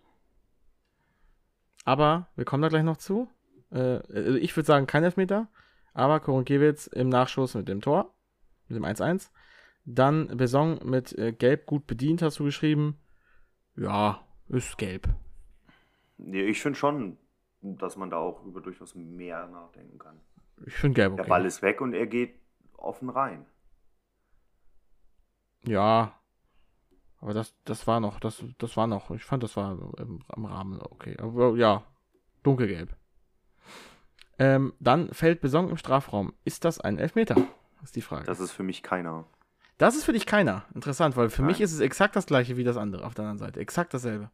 [1.84, 3.28] Aber wir kommen da gleich noch zu.
[3.70, 5.48] Äh, also ich würde sagen, kein Elfmeter.
[5.92, 8.13] Aber Koronkiewicz im Nachschuss mit dem Tor,
[8.68, 9.30] mit dem 1-1.
[9.84, 12.98] Dann Besong mit äh, Gelb gut bedient, hast du geschrieben.
[13.76, 15.08] Ja, ist gelb.
[16.16, 17.18] Nee, ich finde schon,
[17.60, 20.20] dass man da auch über durchaus mehr nachdenken kann.
[20.64, 21.22] Ich finde gelb okay.
[21.22, 22.34] Der Ball ist weg und er geht
[22.76, 23.44] offen rein.
[25.66, 26.18] Ja.
[27.20, 30.44] Aber das, das war noch, das, das war noch, ich fand, das war im, am
[30.44, 31.16] Rahmen okay.
[31.18, 31.82] Aber ja,
[32.42, 32.94] dunkelgelb.
[34.38, 36.34] Ähm, dann fällt Besong im Strafraum.
[36.44, 37.36] Ist das ein Elfmeter?
[37.84, 38.24] Ist die Frage.
[38.24, 39.26] Das ist für mich keiner.
[39.76, 40.64] Das ist für dich keiner.
[40.74, 41.50] Interessant, weil für Nein.
[41.50, 43.60] mich ist es exakt das gleiche wie das andere auf der anderen Seite.
[43.60, 44.30] Exakt dasselbe.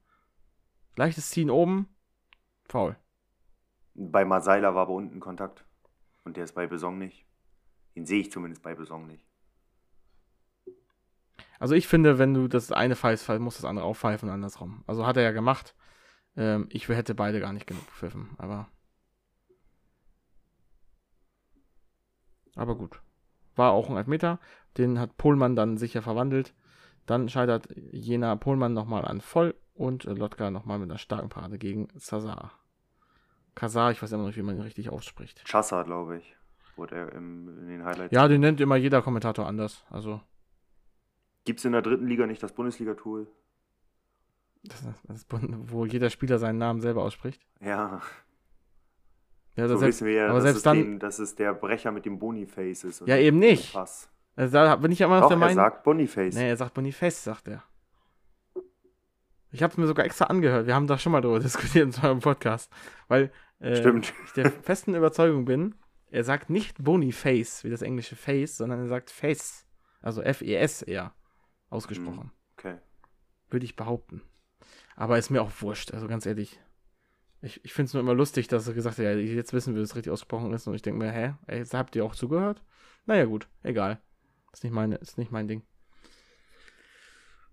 [0.96, 1.88] Leichtes Ziehen oben,
[2.68, 2.96] faul.
[3.94, 5.64] Bei Masaila war aber unten Kontakt.
[6.24, 7.26] Und der ist bei Besong nicht.
[7.96, 9.26] Den sehe ich zumindest bei Besong nicht.
[11.58, 14.84] Also ich finde, wenn du das eine pfeifst, muss das andere auch pfeifen und andersrum.
[14.86, 15.74] Also hat er ja gemacht.
[16.36, 18.68] Ähm, ich hätte beide gar nicht genug gepfiffen, aber.
[22.54, 23.00] Aber gut.
[23.60, 24.38] War auch ein Elfmeter.
[24.78, 26.54] Den hat Pohlmann dann sicher verwandelt.
[27.04, 31.58] Dann scheitert jener Pohlmann nochmal an voll und äh, Lotka nochmal mit einer starken Parade
[31.58, 32.52] gegen Sazar.
[33.54, 35.44] Kazar, ich weiß immer noch nicht, wie man ihn richtig ausspricht.
[35.46, 36.36] Chassa, glaube ich,
[36.76, 38.14] wurde er im, in den Highlights.
[38.14, 39.84] Ja, den nennt immer jeder Kommentator anders.
[39.90, 40.22] Also,
[41.44, 43.26] Gibt es in der dritten Liga nicht das Bundesliga-Tool?
[44.62, 45.26] das, das,
[45.70, 47.46] wo jeder Spieler seinen Namen selber ausspricht.
[47.60, 48.00] Ja,
[49.56, 51.52] Ja, so selbst, wissen wir ja, aber dass, selbst es dann- den, dass es der
[51.54, 53.00] Brecher mit dem Boniface ist.
[53.02, 53.72] und Ja, eben nicht.
[53.74, 54.08] Pass.
[54.36, 55.56] also da bin ich immer noch der er Meinung.
[55.56, 56.34] sagt Boniface.
[56.34, 57.62] Nee, er sagt Boniface, sagt er.
[59.52, 60.66] Ich habe es mir sogar extra angehört.
[60.66, 62.70] Wir haben da schon mal drüber diskutiert in unserem Podcast.
[63.08, 64.12] Weil äh, Stimmt.
[64.26, 65.74] ich der festen Überzeugung bin,
[66.10, 69.66] er sagt nicht Boniface, wie das englische Face, sondern er sagt Face.
[70.00, 71.12] Also F-E-S eher
[71.68, 72.30] ausgesprochen.
[72.56, 72.76] Okay.
[73.48, 74.22] Würde ich behaupten.
[74.96, 76.60] Aber ist mir auch wurscht, also ganz ehrlich.
[77.42, 79.80] Ich, ich finde es nur immer lustig, dass er gesagt hat, ja, jetzt wissen wir,
[79.80, 80.66] wie es richtig ausgesprochen ist.
[80.66, 81.34] Und ich denke mir, hä?
[81.46, 82.62] Ey, jetzt habt ihr auch zugehört?
[83.06, 84.00] Naja, gut, egal.
[84.52, 85.62] Ist nicht, meine, ist nicht mein Ding.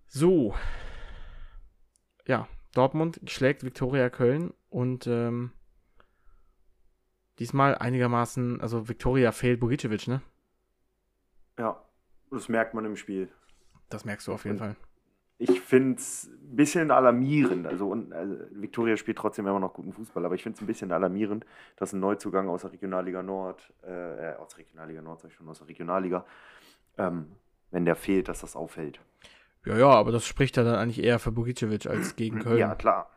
[0.06, 0.54] So.
[2.26, 5.52] Ja, Dortmund schlägt Viktoria Köln und ähm,
[7.38, 10.20] diesmal einigermaßen, also Viktoria fehlt Bogicevic, ne?
[11.58, 11.82] Ja,
[12.30, 13.30] das merkt man im Spiel.
[13.88, 14.76] Das merkst du auf jeden Fall.
[15.38, 17.66] Ich finde es ein bisschen alarmierend.
[17.66, 20.66] Also, und, also Viktoria spielt trotzdem immer noch guten Fußball, aber ich finde es ein
[20.66, 21.46] bisschen alarmierend,
[21.76, 25.36] dass ein Neuzugang aus der Regionalliga Nord, äh, äh, aus der Regionalliga Nord, sag ich
[25.36, 26.24] schon, aus der Regionalliga,
[26.96, 27.26] ähm,
[27.70, 29.00] wenn der fehlt, dass das auffällt.
[29.64, 32.58] Ja, ja, aber das spricht ja dann eigentlich eher für Bogicevic als gegen Köln.
[32.58, 33.10] Ja, klar.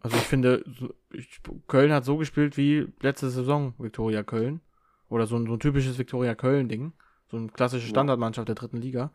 [0.00, 0.64] Also ich finde,
[1.68, 4.60] Köln hat so gespielt wie letzte Saison Viktoria Köln.
[5.08, 6.92] Oder so ein, so ein typisches Viktoria Köln-Ding.
[7.28, 7.88] So eine klassische.
[7.88, 9.10] Standardmannschaft der dritten Liga.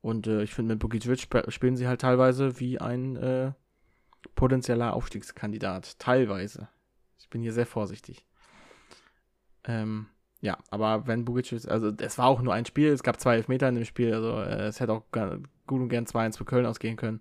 [0.00, 3.52] Und äh, ich finde, mit sp spielen sie halt teilweise wie ein äh,
[4.34, 5.98] potenzieller Aufstiegskandidat.
[5.98, 6.68] Teilweise.
[7.18, 8.24] Ich bin hier sehr vorsichtig.
[9.64, 10.06] Ähm,
[10.40, 13.68] ja, aber wenn Bogicevic, also es war auch nur ein Spiel, es gab zwei Elfmeter
[13.68, 16.96] in dem Spiel, also äh, es hätte auch gut und gern 2-1 für Köln ausgehen
[16.96, 17.20] können,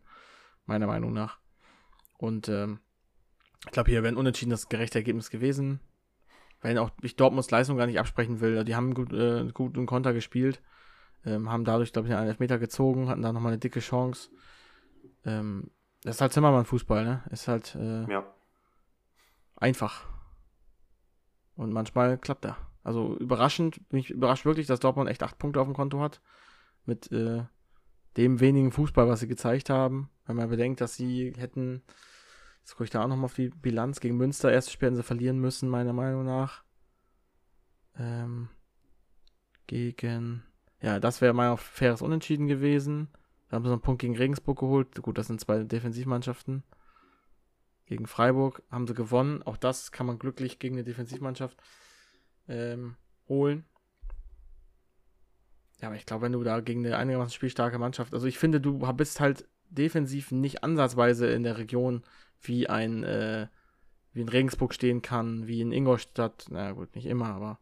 [0.66, 1.40] meiner Meinung nach.
[2.18, 2.80] Und ähm,
[3.66, 5.80] ich glaube, hier wäre ein unentschieden das Ergebnis gewesen.
[6.62, 8.64] Wenn auch ich Dortmunds Leistung gar nicht absprechen will.
[8.64, 10.62] Die haben gut, äh, gut einen Konter gespielt.
[11.28, 14.30] Ähm, haben dadurch, glaube ich, einen Elfmeter gezogen, hatten da nochmal eine dicke Chance.
[15.26, 15.70] Ähm,
[16.04, 17.24] das ist halt Zimmermann-Fußball, ne?
[17.32, 18.34] Ist halt äh, Ja.
[19.56, 20.06] einfach.
[21.56, 22.58] Und manchmal klappt er.
[22.84, 26.22] Also überraschend, bin ich überrascht wirklich, dass Dortmund echt acht Punkte auf dem Konto hat.
[26.86, 27.44] Mit äh,
[28.16, 30.10] dem wenigen Fußball, was sie gezeigt haben.
[30.26, 31.84] Wenn man bedenkt, dass sie hätten,
[32.60, 35.04] jetzt gucke ich da auch nochmal auf die Bilanz gegen Münster, erstes Spiel hätten sie
[35.04, 36.64] verlieren müssen, meiner Meinung nach.
[37.98, 38.50] Ähm,
[39.66, 40.44] gegen,
[40.82, 43.10] ja, das wäre auf faires Unentschieden gewesen.
[43.50, 45.02] Da haben sie noch einen Punkt gegen Regensburg geholt.
[45.02, 46.64] Gut, das sind zwei Defensivmannschaften.
[47.86, 49.42] Gegen Freiburg haben sie gewonnen.
[49.44, 51.58] Auch das kann man glücklich gegen eine Defensivmannschaft
[52.48, 52.96] ähm,
[53.30, 53.66] holen.
[55.82, 58.60] Ja, aber ich glaube, wenn du da gegen eine einigermaßen spielstarke Mannschaft, also ich finde,
[58.60, 62.04] du bist halt defensiv nicht ansatzweise in der Region,
[62.42, 63.48] wie ein, äh,
[64.14, 67.60] wie in Regensburg stehen kann, wie in Ingolstadt, na gut, nicht immer, aber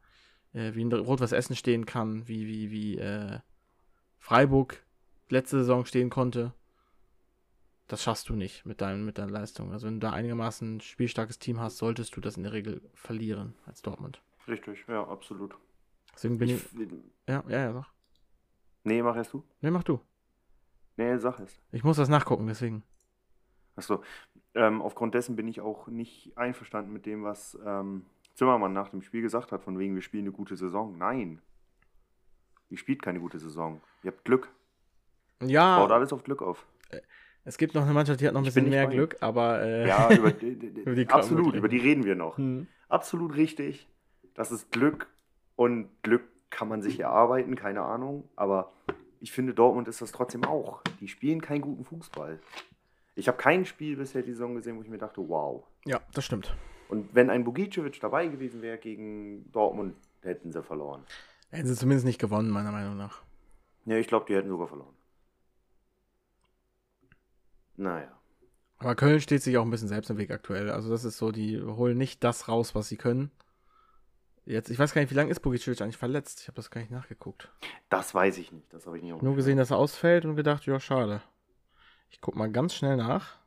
[0.55, 3.39] äh, wie in Rot-Weiß Essen stehen kann, wie, wie, wie äh,
[4.17, 4.83] Freiburg
[5.29, 6.53] letzte Saison stehen konnte.
[7.87, 9.71] Das schaffst du nicht mit, deinem, mit deiner Leistung.
[9.71, 12.81] Also wenn du da einigermaßen ein spielstarkes Team hast, solltest du das in der Regel
[12.95, 14.23] verlieren als Dortmund.
[14.47, 15.55] Richtig, ja, absolut.
[16.13, 16.63] Deswegen bin ich.
[16.73, 16.89] Ich,
[17.27, 17.85] Ja, ja, ja, sag.
[18.83, 19.43] nee, mach erst du.
[19.61, 19.99] Nee, mach du.
[20.97, 21.59] Nee, sag es.
[21.71, 22.83] Ich muss das nachgucken, deswegen.
[23.75, 24.01] Achso.
[24.53, 29.01] Ähm, aufgrund dessen bin ich auch nicht einverstanden mit dem, was ähm, Zimmermann nach dem
[29.01, 30.97] Spiel gesagt hat, von wegen, wir spielen eine gute Saison.
[30.97, 31.41] Nein.
[32.69, 33.81] Ihr spielt keine gute Saison.
[34.03, 34.49] Ihr habt Glück.
[35.41, 36.65] Ja, Baut alles auf Glück auf.
[37.43, 39.87] es gibt noch eine Mannschaft, die hat noch ein Ich bisschen mehr Glück, aber äh,
[39.87, 42.37] Ja, über Über die absolut, über die reden wir noch.
[42.37, 42.67] hm.
[42.87, 43.87] Absolut richtig.
[44.33, 45.07] Das ist Glück
[45.55, 48.29] und Glück kann man sich erarbeiten, keine Ahnung.
[48.35, 48.71] Aber
[49.19, 50.81] ich finde, Dortmund ist das trotzdem auch.
[50.99, 52.39] Die spielen keinen guten Fußball.
[53.15, 55.63] Ich habe kein Spiel bisher die Saison gesehen, wo ich mir dachte, wow.
[55.85, 56.55] ja, das stimmt.
[56.87, 61.03] Und wenn ein Bugicevic dabei gewesen wäre gegen Dortmund, hätten sie verloren.
[61.49, 63.21] Hätten sie zumindest nicht gewonnen, meiner Meinung nach.
[63.85, 64.95] Ja, ich glaube, die hätten sogar verloren.
[67.77, 68.11] Naja.
[68.77, 70.69] Aber Köln steht sich auch ein bisschen selbst im Weg aktuell.
[70.69, 73.31] Also das ist so, die holen nicht das raus, was sie können.
[74.45, 76.41] Jetzt, ich weiß gar nicht, wie lange ist Bogicic eigentlich verletzt?
[76.41, 77.49] Ich habe das gar nicht nachgeguckt.
[77.89, 78.71] Das weiß ich nicht.
[78.71, 81.21] Das habe ich nicht Nur gesehen, dass er ausfällt und gedacht, ja, schade.
[82.09, 83.39] Ich guck mal ganz schnell nach.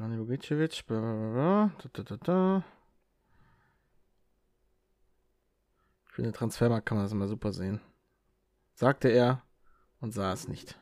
[0.00, 2.64] Dani Bogicevic, bla, bla, bla, da, da.
[6.06, 7.82] Für den Transfermarkt kann man das immer super sehen.
[8.72, 9.42] Sagte er
[10.00, 10.80] und sah es nicht.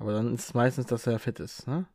[0.00, 1.86] Aber dann ist es meistens, dass er fit ist, ne?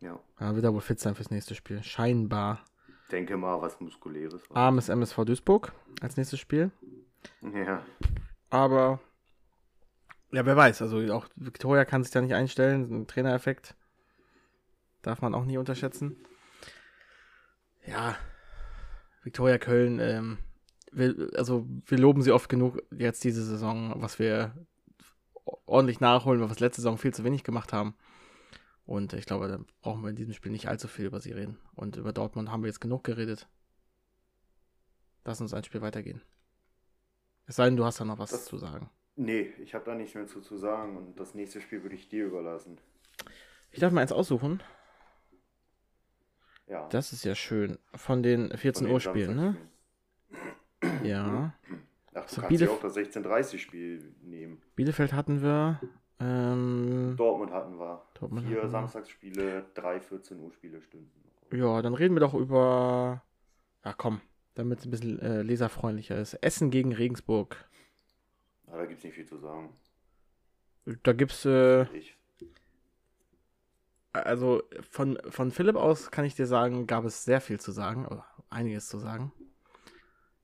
[0.00, 0.18] Ja.
[0.40, 1.82] Ja, wird er wohl fit sein fürs nächste Spiel.
[1.82, 2.64] Scheinbar.
[3.12, 4.40] Denke mal, was Muskuläres.
[4.54, 6.70] Armes MSV Duisburg als nächstes Spiel.
[7.42, 7.84] Ja.
[8.48, 9.00] Aber
[10.32, 10.80] ja, wer weiß.
[10.80, 13.02] Also auch Victoria kann sich da nicht einstellen.
[13.02, 13.76] Ein Trainereffekt
[15.06, 16.16] darf man auch nie unterschätzen.
[17.86, 18.16] Ja,
[19.22, 20.00] Victoria Köln.
[20.00, 20.38] Ähm,
[20.92, 24.54] wir, also wir loben sie oft genug jetzt diese Saison, was wir
[25.66, 27.94] ordentlich nachholen, weil wir es letzte Saison viel zu wenig gemacht haben.
[28.84, 31.58] Und ich glaube, da brauchen wir in diesem Spiel nicht allzu viel über sie reden.
[31.74, 33.48] Und über Dortmund haben wir jetzt genug geredet.
[35.24, 36.22] Lass uns ein Spiel weitergehen.
[37.46, 38.90] Es sei denn, du hast da noch was Das- zu sagen.
[39.18, 42.08] Nee, ich habe da nichts mehr zu, zu sagen und das nächste Spiel würde ich
[42.10, 42.78] dir überlassen.
[43.70, 44.62] Ich darf mal eins aussuchen.
[46.68, 46.88] Ja.
[46.88, 47.78] Das ist ja schön.
[47.94, 49.56] Von den 14 von den Uhr Spielen, ne?
[51.04, 51.54] Ja.
[52.14, 54.60] Ach, du So, kannst ja Bielef- auch das 16:30 Spiel nehmen.
[54.74, 55.80] Bielefeld hatten wir.
[56.18, 58.02] Ähm, Dortmund hatten wir.
[58.14, 58.70] Dortmund Vier hatten.
[58.70, 61.10] Samstagsspiele, drei 14 Uhr Spiele stünden.
[61.52, 63.22] ja, dann reden wir doch über.
[63.84, 64.20] Ja, komm.
[64.54, 66.34] Damit es ein bisschen äh, leserfreundlicher ist.
[66.34, 67.68] Essen gegen Regensburg.
[68.66, 69.70] Aber da gibt es nicht viel zu sagen.
[71.02, 71.44] Da gibt's.
[71.44, 72.15] Äh, Ich.
[74.24, 78.06] Also von, von Philipp aus kann ich dir sagen, gab es sehr viel zu sagen.
[78.06, 79.32] Oder einiges zu sagen.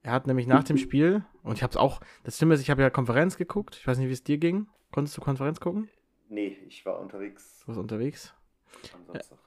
[0.03, 2.71] Er hat nämlich nach dem Spiel, und ich habe es auch, das Stimme ist, ich
[2.71, 3.77] habe ja Konferenz geguckt.
[3.77, 4.67] Ich weiß nicht, wie es dir ging.
[4.91, 5.89] Konntest du Konferenz gucken?
[6.29, 8.35] Nee, ich war unterwegs Du warst unterwegs.
[8.95, 9.39] am Samstag.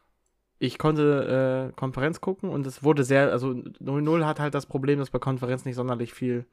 [0.60, 5.00] ich konnte äh, Konferenz gucken und es wurde sehr, also 0-0 hat halt das Problem,
[5.00, 6.46] dass bei Konferenz nicht sonderlich viel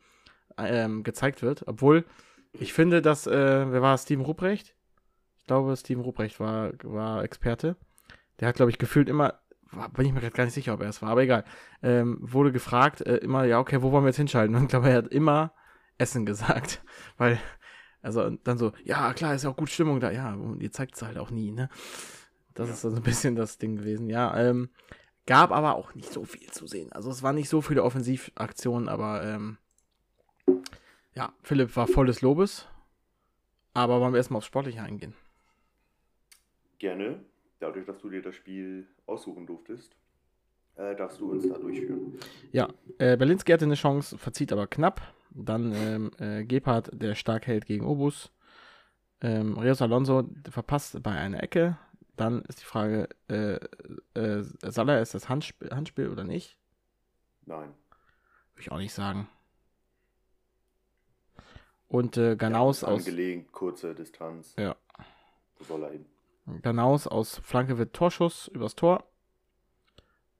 [0.58, 1.68] ähm, gezeigt wird.
[1.68, 2.04] Obwohl,
[2.52, 4.74] ich finde, dass, äh, wer war es, Steven Ruprecht?
[5.42, 7.76] Ich glaube, Steven Ruprecht war, war Experte.
[8.40, 9.40] Der hat, glaube ich, gefühlt immer,
[9.72, 11.44] war, bin ich mir gerade gar nicht sicher, ob er es war, aber egal,
[11.82, 14.54] ähm, wurde gefragt, äh, immer, ja, okay, wo wollen wir jetzt hinschalten?
[14.54, 15.52] Und ich glaube, er hat immer
[15.98, 16.82] Essen gesagt,
[17.18, 17.40] weil,
[18.02, 20.94] also dann so, ja, klar, ist ja auch gut Stimmung da, ja, und ihr zeigt
[20.94, 21.68] es halt auch nie, ne?
[22.54, 24.36] Das ist so ein bisschen das Ding gewesen, ja.
[24.38, 24.70] Ähm,
[25.26, 26.92] gab aber auch nicht so viel zu sehen.
[26.92, 29.58] Also es waren nicht so viele Offensivaktionen, aber ähm,
[31.14, 32.66] ja, Philipp war voll des Lobes.
[33.74, 35.14] Aber wollen wir erstmal aufs Sportliche eingehen.
[36.82, 37.24] Gerne.
[37.60, 39.94] Dadurch, dass du dir das Spiel aussuchen durftest,
[40.74, 42.18] äh, darfst du uns da durchführen.
[42.50, 42.68] Ja,
[42.98, 45.00] äh, Berlinski hatte eine Chance, verzieht aber knapp.
[45.30, 48.32] Dann ähm, äh, Gebhardt, der stark hält gegen Obus.
[49.20, 51.78] Ähm, Reus Alonso verpasst bei einer Ecke.
[52.16, 53.60] Dann ist die Frage, äh,
[54.14, 56.58] äh, Salah, ist das Handspiel, Handspiel oder nicht?
[57.46, 57.68] Nein.
[58.54, 59.28] Würde ich auch nicht sagen.
[61.86, 64.56] Und äh, Ganaus Ja, aus Angelegt, kurze Distanz.
[64.58, 64.74] Ja.
[65.58, 66.06] Wo soll er hin?
[66.62, 69.04] Ganaus aus Flanke wird Torschuss übers Tor.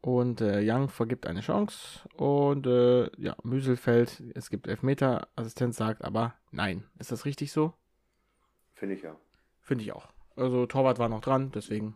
[0.01, 2.09] Und äh, Young vergibt eine Chance.
[2.17, 5.29] Und äh, ja, Müselfeld, es gibt Elfmeter.
[5.37, 6.85] Assistent sagt aber nein.
[6.99, 7.73] Ist das richtig so?
[8.75, 9.15] Finde ich ja.
[9.61, 10.09] Finde ich auch.
[10.35, 11.95] Also Torwart war noch dran, deswegen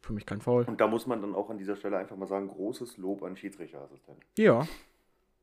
[0.00, 0.64] für mich kein Foul.
[0.64, 3.36] Und da muss man dann auch an dieser Stelle einfach mal sagen, großes Lob an
[3.36, 4.22] Schiedsrichterassistenten.
[4.36, 4.66] Ja.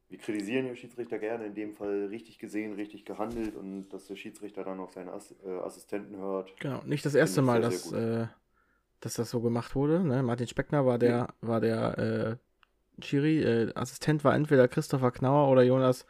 [0.08, 4.16] Wir kritisieren ja Schiedsrichter gerne, in dem Fall richtig gesehen, richtig gehandelt und dass der
[4.16, 6.56] Schiedsrichter dann auf seine Ass äh, Assistenten hört.
[6.60, 8.28] Genau, nicht das erste Mal, sehr, dass, sehr äh,
[8.99, 10.03] dass das so gemacht wurde.
[10.03, 10.22] Ne?
[10.22, 11.97] Martin Speckner war der, war der
[12.99, 13.41] äh, Schiri.
[13.41, 16.06] Äh, Assistent war entweder Christopher Knauer oder Jonas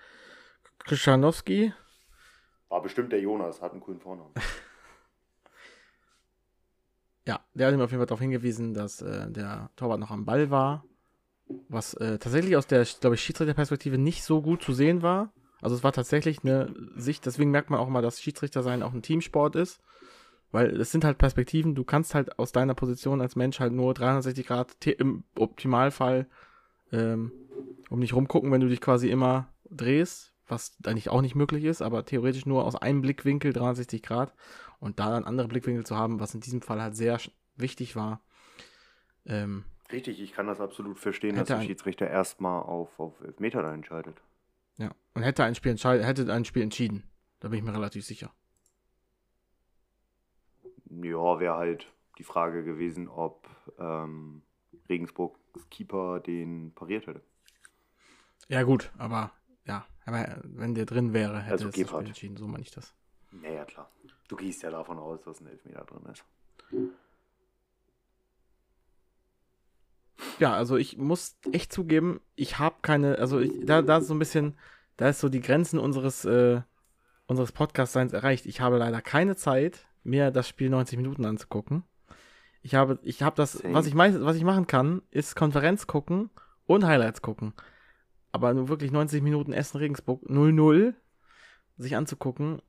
[0.79, 1.73] Krischanowski.
[2.67, 4.33] War bestimmt der Jonas, hat einen coolen Vornamen.
[7.27, 10.25] Ja, der hat ihm auf jeden Fall darauf hingewiesen, dass äh, der Torwart noch am
[10.25, 10.85] Ball war.
[11.69, 15.31] Was äh, tatsächlich aus der, glaube ich, Schiedsrichterperspektive nicht so gut zu sehen war.
[15.61, 18.93] Also es war tatsächlich eine Sicht, deswegen merkt man auch mal, dass Schiedsrichter sein auch
[18.93, 19.79] ein Teamsport ist.
[20.51, 23.93] Weil es sind halt Perspektiven, du kannst halt aus deiner Position als Mensch halt nur
[23.93, 26.27] 360 Grad im Optimalfall
[26.91, 27.31] ähm,
[27.89, 31.81] um dich rumgucken, wenn du dich quasi immer drehst, was eigentlich auch nicht möglich ist,
[31.81, 34.33] aber theoretisch nur aus einem Blickwinkel 360 Grad
[34.79, 37.19] und da dann andere Blickwinkel zu haben, was in diesem Fall halt sehr
[37.55, 38.21] wichtig war.
[39.25, 43.61] Ähm, Richtig, ich kann das absolut verstehen, Hätte dass der Schiedsrichter erstmal auf, auf Elfmeter
[43.61, 44.19] da entscheidet.
[44.77, 47.03] ja, und hätte ein Spiel hätte ein Spiel entschieden.
[47.39, 48.31] Da bin ich mir relativ sicher.
[50.89, 54.41] Ja, wäre halt die Frage gewesen, ob ähm,
[54.89, 57.21] Regensburgs Keeper den pariert hätte.
[58.47, 59.31] Ja, gut, aber
[59.65, 62.71] ja, aber wenn der drin wäre, hätte Also es das Spiel entschieden, so meine ich
[62.71, 62.93] das.
[63.31, 63.89] Naja, klar.
[64.27, 66.23] Du gehst ja davon aus, dass ein Elfmeter drin ist.
[70.39, 74.13] Ja, also ich muss echt zugeben, ich habe keine, also ich, da, da ist so
[74.13, 74.57] ein bisschen,
[74.97, 76.61] da ist so die Grenzen unseres, äh,
[77.27, 78.45] unseres Podcast-Seins erreicht.
[78.45, 81.83] Ich habe leider keine Zeit, mir das Spiel 90 Minuten anzugucken.
[82.61, 83.73] Ich habe, ich habe das, Same.
[83.73, 86.29] was ich meist, was ich machen kann, ist Konferenz gucken
[86.65, 87.53] und Highlights gucken.
[88.31, 90.93] Aber nur wirklich 90 Minuten Essen Regensburg 0-0
[91.77, 92.61] sich anzugucken,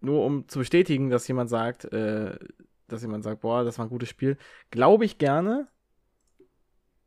[0.00, 2.38] nur um zu bestätigen, dass jemand sagt, äh,
[2.88, 4.36] dass jemand sagt, boah, das war ein gutes Spiel,
[4.70, 5.68] glaube ich gerne.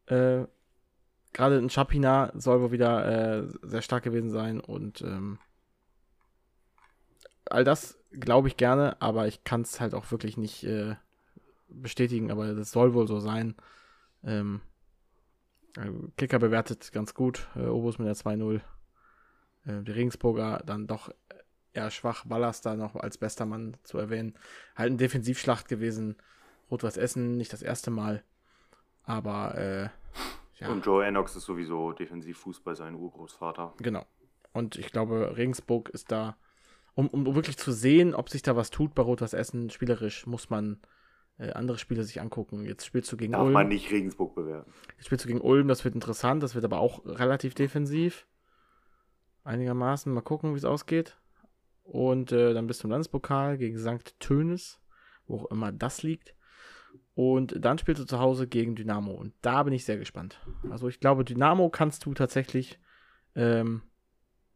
[0.09, 0.45] Äh,
[1.31, 5.37] Gerade ein Chapina soll wohl wieder äh, sehr stark gewesen sein und ähm,
[7.45, 10.95] all das glaube ich gerne, aber ich kann es halt auch wirklich nicht äh,
[11.67, 13.55] bestätigen, aber das soll wohl so sein.
[14.23, 14.61] Ähm,
[15.77, 18.61] äh, Kicker bewertet ganz gut, äh, Obus mit der 2-0.
[19.65, 21.13] Äh, die Regensburger dann doch
[21.73, 24.33] eher schwach, Ballas da noch als bester Mann zu erwähnen.
[24.75, 26.15] Halt eine Defensivschlacht gewesen.
[26.71, 28.23] Rot-Weiß Essen, nicht das erste Mal.
[29.03, 29.89] Aber, äh,
[30.59, 30.69] ja.
[30.69, 33.73] Und Joe Enox ist sowieso Defensivfußball sein Urgroßvater.
[33.77, 34.05] Genau.
[34.51, 36.37] Und ich glaube, Regensburg ist da,
[36.95, 40.49] um, um wirklich zu sehen, ob sich da was tut bei Rot-Weiß Essen, spielerisch, muss
[40.49, 40.79] man
[41.37, 42.65] äh, andere Spiele sich angucken.
[42.65, 43.53] Jetzt spielst du gegen Darf Ulm.
[43.53, 44.71] man nicht Regensburg bewerten.
[44.97, 48.27] Jetzt spielst du gegen Ulm, das wird interessant, das wird aber auch relativ defensiv.
[49.43, 51.17] Einigermaßen, mal gucken, wie es ausgeht.
[51.83, 54.19] Und äh, dann bist du im Landespokal gegen St.
[54.19, 54.79] Tönis,
[55.25, 56.35] wo auch immer das liegt.
[57.15, 59.11] Und dann spielst du zu Hause gegen Dynamo.
[59.11, 60.39] Und da bin ich sehr gespannt.
[60.69, 62.79] Also ich glaube, Dynamo kannst du tatsächlich,
[63.35, 63.81] ähm,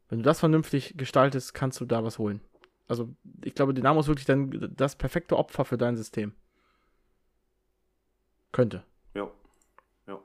[0.09, 2.41] wenn du das vernünftig gestaltest, kannst du da was holen.
[2.87, 6.33] Also ich glaube, Dynamo ist wirklich dann das perfekte Opfer für dein System.
[8.51, 8.83] Könnte.
[9.13, 9.31] Ja.
[10.07, 10.19] Ja.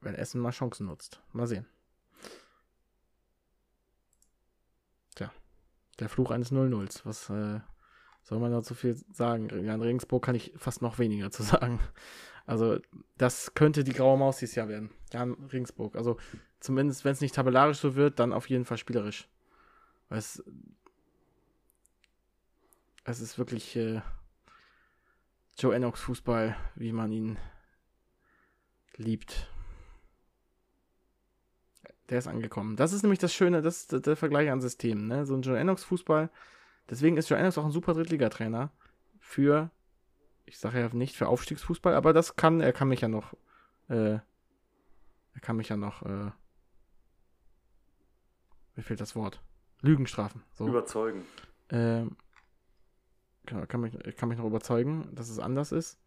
[0.00, 1.22] wenn Essen mal Chancen nutzt.
[1.32, 1.66] Mal sehen.
[5.14, 5.30] Tja,
[6.00, 7.02] der Fluch eines 0-0s.
[7.04, 7.60] Was äh,
[8.24, 9.50] soll man dazu viel sagen?
[9.70, 11.78] An Regensburg kann ich fast noch weniger zu sagen.
[12.46, 12.78] Also,
[13.16, 14.90] das könnte die graue Maus dieses Jahr werden.
[15.12, 15.94] Jan Regensburg.
[15.96, 16.18] Also,
[16.60, 19.28] zumindest, wenn es nicht tabellarisch so wird, dann auf jeden Fall spielerisch.
[20.08, 20.42] Weil es,
[23.04, 24.00] es ist wirklich äh,
[25.58, 27.38] Joe Enox Fußball, wie man ihn
[28.96, 29.48] liebt.
[32.10, 32.76] Der ist angekommen.
[32.76, 35.06] Das ist nämlich das Schöne, das ist der- Vergleich an Systemen.
[35.06, 35.24] Ne?
[35.24, 36.30] So ein Joe Enox Fußball.
[36.90, 38.70] Deswegen ist Joe auch ein super Drittligatrainer
[39.18, 39.70] für,
[40.44, 43.34] ich sage ja nicht für Aufstiegsfußball, aber das kann, er kann mich ja noch,
[43.88, 46.30] äh, er kann mich ja noch, äh,
[48.76, 49.42] mir fehlt das Wort.
[49.80, 50.42] Lügenstrafen.
[50.52, 50.66] So.
[50.66, 51.26] Überzeugen.
[51.70, 52.16] Ähm,
[53.46, 55.98] genau, kann mich, ich kann mich noch überzeugen, dass es anders ist.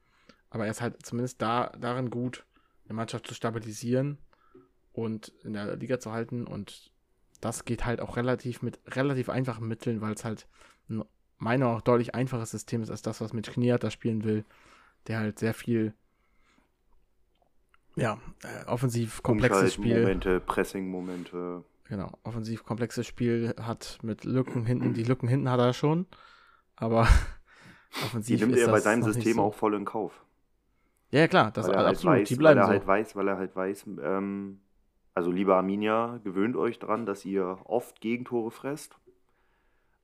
[0.50, 2.46] Aber er ist halt zumindest da, darin gut,
[2.86, 4.18] eine Mannschaft zu stabilisieren
[4.94, 6.48] und in der Liga zu halten.
[6.48, 6.92] Und
[7.42, 10.48] das geht halt auch relativ mit relativ einfachen Mitteln, weil es halt
[10.90, 11.04] ein
[11.40, 14.44] meiner Meinung nach deutlich einfaches System ist als das, was mit Kniat da spielen will,
[15.08, 15.94] der halt sehr viel
[17.96, 20.02] ja, äh, offensiv komplexes Spiel.
[20.02, 21.64] Momente, Pressing-Momente.
[21.86, 26.06] Genau, offensiv komplexes Spiel hat mit Lücken hinten, die Lücken hinten hat er schon,
[26.76, 27.08] aber
[27.96, 29.44] Die offensiv nimmt ist er bei seinem System so.
[29.44, 30.24] auch voll in Kauf.
[31.10, 32.72] Ja, ja, klar, das weil er halt absolut, weiß, die bleiben weil er so.
[32.72, 34.60] halt weiß, weil er halt weiß, ähm,
[35.18, 39.00] also liebe Arminia, gewöhnt euch daran, dass ihr oft Gegentore fresst.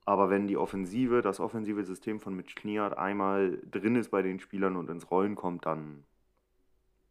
[0.04, 4.40] Aber wenn die Offensive, das offensive System von Mitch Kniat einmal drin ist bei den
[4.40, 6.02] Spielern und ins Rollen kommt, dann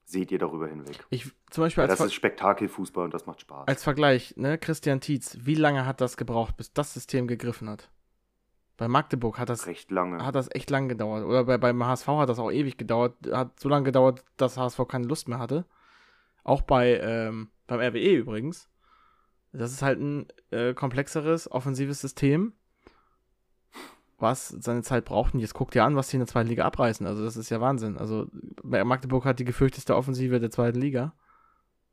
[0.03, 1.05] seht ihr darüber hinweg.
[1.11, 3.69] Ich, zum Beispiel als, das Ver ist Spektakelfußball und das macht Spaß.
[3.69, 7.89] als Vergleich, ne, Christian Tietz, wie lange hat das gebraucht, bis das System gegriffen hat?
[8.75, 10.25] Bei Magdeburg hat das, Recht lange.
[10.25, 11.23] hat das echt lang gedauert.
[11.23, 13.15] Oder bei, beim HSV hat das auch ewig gedauert.
[13.31, 15.65] Hat so lange gedauert, dass HSV keine Lust mehr hatte.
[16.43, 18.69] Auch bei, ähm, beim RWE übrigens.
[19.51, 22.53] Das ist halt ein äh, komplexeres, offensives System,
[24.17, 25.33] was seine Zeit braucht.
[25.35, 27.05] Und jetzt guckt ihr an, was die in der zweiten Liga abreißen.
[27.05, 27.97] Also das ist ja Wahnsinn.
[27.97, 28.27] Also
[28.63, 31.13] Magdeburg hat die gefürchteste Offensive der zweiten Liga.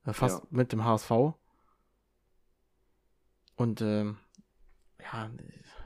[0.07, 0.47] Äh, Fast Ja.
[0.51, 1.11] mit dem HSV.
[3.57, 4.17] Und ähm,
[5.13, 5.31] ja,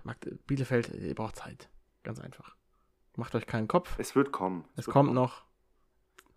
[0.04, 1.68] Magde Bielefeld, ihr braucht Zeit.
[2.02, 2.54] Ganz einfach.
[3.16, 3.96] Macht euch keinen Kopf.
[3.98, 4.64] es wird kommen.
[4.76, 5.14] Es wird kommt kommen.
[5.14, 5.44] noch.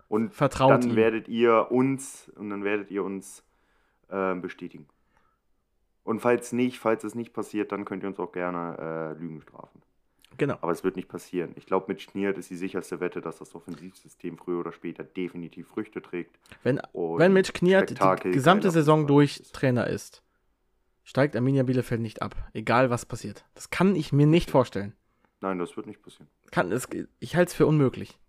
[0.08, 0.95] Und Vertraut dann ihm.
[0.95, 3.43] werdet ihr uns und dann werdet ihr uns
[4.10, 4.88] ähm, bestätigen.
[6.03, 8.78] Und falls nicht, falls es nicht passiert, dann könnt ihr uns auch gerne
[9.18, 9.82] äh, Lügen strafen.
[10.38, 10.58] Genau.
[10.62, 11.51] Aber es wird nicht passieren.
[11.55, 15.68] Ich glaube, mit Schniert ist die sicherste Wette, dass das Offensivsystem früher oder später definitiv
[15.68, 16.39] Früchte trägt.
[16.64, 19.55] Wenn, wenn Mitch Kniat die gesamte Saison durch ist.
[19.55, 20.22] Trainer ist,
[21.03, 22.36] steigt Arminia Bielefeld nicht ab.
[22.53, 23.45] Egal was passiert.
[23.55, 24.93] Das kann ich mir nicht vorstellen.
[25.41, 26.30] Nein, das wird nicht passieren.
[26.51, 26.88] Kann, es,
[27.20, 28.20] ich halte es für unmöglich.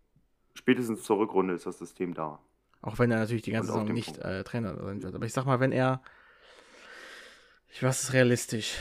[0.59, 2.41] Spätestens zur Rückrunde ist das System da.
[2.83, 5.15] Auch wenn er natürlich die ganze Saison nicht äh, Trainer sein wird.
[5.15, 6.03] Aber ich sag mal, wenn er.
[7.69, 8.75] Ich weiß, es ist realistisch.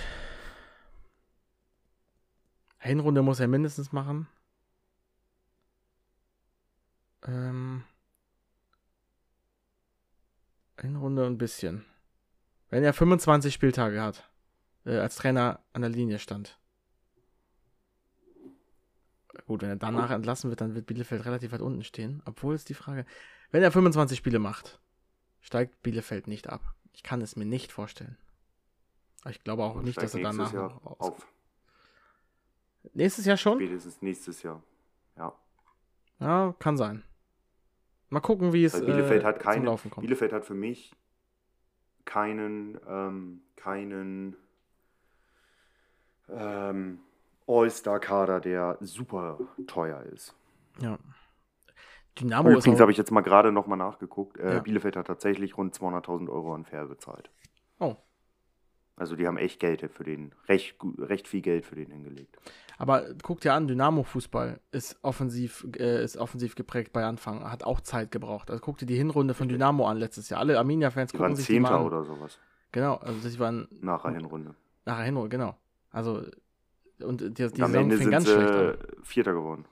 [2.80, 4.28] Hinrunde muss er mindestens machen.
[7.28, 7.84] Ähm.
[10.82, 11.86] Hinrunde ein bisschen.
[12.71, 14.28] Wenn er 25 Spieltage hat,
[14.84, 16.57] äh, als Trainer an der Linie stand.
[19.48, 22.22] Gut, wenn er danach entlassen wird, dann wird Bielefeld relativ weit unten stehen.
[22.26, 23.06] Obwohl es die Frage.
[23.50, 24.82] Wenn er 25 Spiele macht,
[25.39, 26.76] steigt Bielefeld nicht ab.
[26.91, 28.18] Ich kann es mir nicht vorstellen.
[29.22, 31.26] Aber ich glaube auch Und nicht, dass er danach Jahr auf.
[32.93, 33.58] Nächstes Jahr schon?
[33.60, 34.62] Spätestens nächstes Jahr.
[35.16, 35.34] Ja.
[36.20, 37.04] Ja, kann sein.
[38.10, 40.06] Mal gucken, wie es Weil Bielefeld äh, hat zum keine, Laufen kommt.
[40.06, 40.93] Bielefeld hat für mich
[42.04, 44.36] keinen, ähm, keinen
[46.30, 47.00] ähm,
[47.48, 50.36] All-Star-Kader, der super teuer ist.
[50.82, 50.98] Ja.
[52.20, 54.38] Dynamo Übrigens habe ich jetzt mal gerade nochmal nachgeguckt.
[54.38, 54.60] Äh, Ja.
[54.60, 57.30] Bielefeld hat tatsächlich rund 200.000 Euro an Fair bezahlt.
[57.80, 57.95] Oh.
[58.95, 62.36] Also die haben echt Geld für den, recht, recht viel Geld für den hingelegt.
[62.80, 67.82] Aber guck dir an, Dynamo-Fußball ist offensiv, äh, ist offensiv geprägt bei Anfang, hat auch
[67.82, 68.50] Zeit gebraucht.
[68.50, 70.39] Also guck dir die Hinrunde von Dynamo an letztes Jahr.
[70.39, 71.86] Alle Arminia-Fans gucken waren sich die mal Zehnter an.
[71.86, 72.39] oder sowas
[72.72, 74.56] Genau, also sie waren nach der Hinrunde.
[74.86, 75.56] nachher Hinrunde, genau.
[75.91, 76.24] Also
[77.02, 78.78] und die, die am Saison Ende fing sind ganz sie schlecht an.
[79.04, 79.66] Vierter geworden.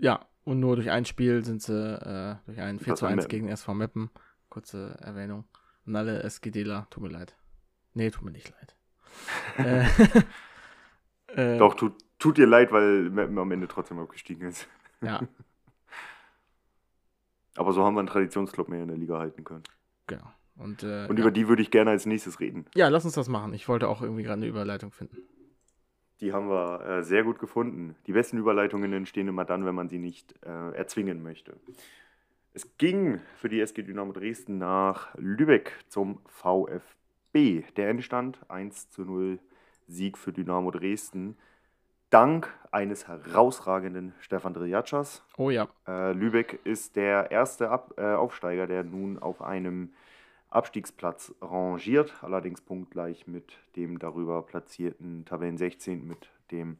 [0.00, 3.10] Ja, und nur durch ein Spiel sind sie äh, durch ein 4 Das zu war
[3.10, 3.28] 1 Meppen.
[3.30, 4.10] gegen SV Meppen.
[4.48, 5.44] Kurze Erwähnung.
[5.86, 7.36] Und alle SGDler, tut mir leid.
[7.94, 8.76] Nee, tut mir nicht leid.
[11.36, 14.68] äh, äh, Doch, tut, tut dir leid, weil Meppen am Ende trotzdem abgestiegen ist.
[15.00, 15.20] Ja,
[17.56, 19.62] Aber so haben wir einen Traditionsclub mehr in der Liga halten können.
[20.06, 20.30] genau.
[20.58, 21.22] Und, äh, Und ja.
[21.24, 22.64] über die würde ich gerne als nächstes reden.
[22.74, 23.52] ja, lass uns das machen.
[23.52, 25.18] Ich wollte auch irgendwie gerade eine Überleitung finden.
[26.20, 27.94] Die haben wir äh, sehr gut gefunden.
[28.06, 31.56] Die besten Überleitungen entstehen immer dann, wenn man sie nicht äh, erzwingen möchte.
[32.54, 37.64] Es ging für die SG Dynamo Dresden nach Lübeck zum VfB.
[37.76, 39.38] Der Endstand 1 zu 0
[39.88, 41.36] Sieg für Dynamo Dresden.
[42.08, 45.22] Dank eines herausragenden Stefan Driatschas.
[45.36, 49.92] Oh ja, Äh, Lübeck ist der erste Ab äh, Aufsteiger, der nun auf einem
[50.50, 56.78] Abstiegsplatz rangiert, allerdings punktgleich mit dem darüber platzierten Tabellen 16 mit dem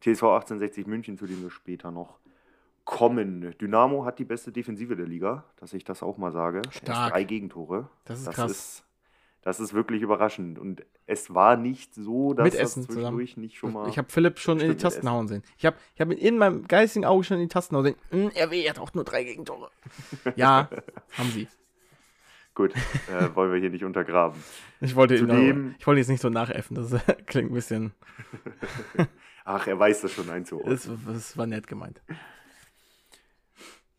[0.00, 2.18] TSV 1860 München, zu dem wir später noch
[2.84, 3.54] kommen.
[3.60, 6.62] Dynamo hat die beste Defensive der Liga, dass ich das auch mal sage.
[6.70, 7.12] Stark.
[7.12, 7.88] drei Gegentore.
[8.04, 8.50] Das ist krass.
[8.50, 8.84] Ist,
[9.42, 10.58] das ist wirklich überraschend.
[10.58, 13.88] Und es war nicht so, dass Mit das Essen zwischendurch nicht schon mal.
[13.88, 15.42] ich habe Philipp schon in die Tasten hauen sehen.
[15.56, 17.96] Ich habe ich hab in meinem geistigen Auge schon in die Tasten hauen sehen.
[18.10, 19.70] Hm, RW hat auch nur drei Gegentore.
[20.36, 20.68] ja,
[21.16, 21.48] haben sie.
[22.54, 22.74] Gut,
[23.08, 24.42] äh, wollen wir hier nicht untergraben.
[24.80, 26.74] Ich wollte, ihn Zudem- aber- ich wollte jetzt nicht so nachäffen.
[26.76, 26.90] Das
[27.26, 27.92] klingt ein bisschen.
[29.44, 30.74] Ach, er weiß das schon einzuordnen.
[30.74, 32.02] Das, das war nett gemeint.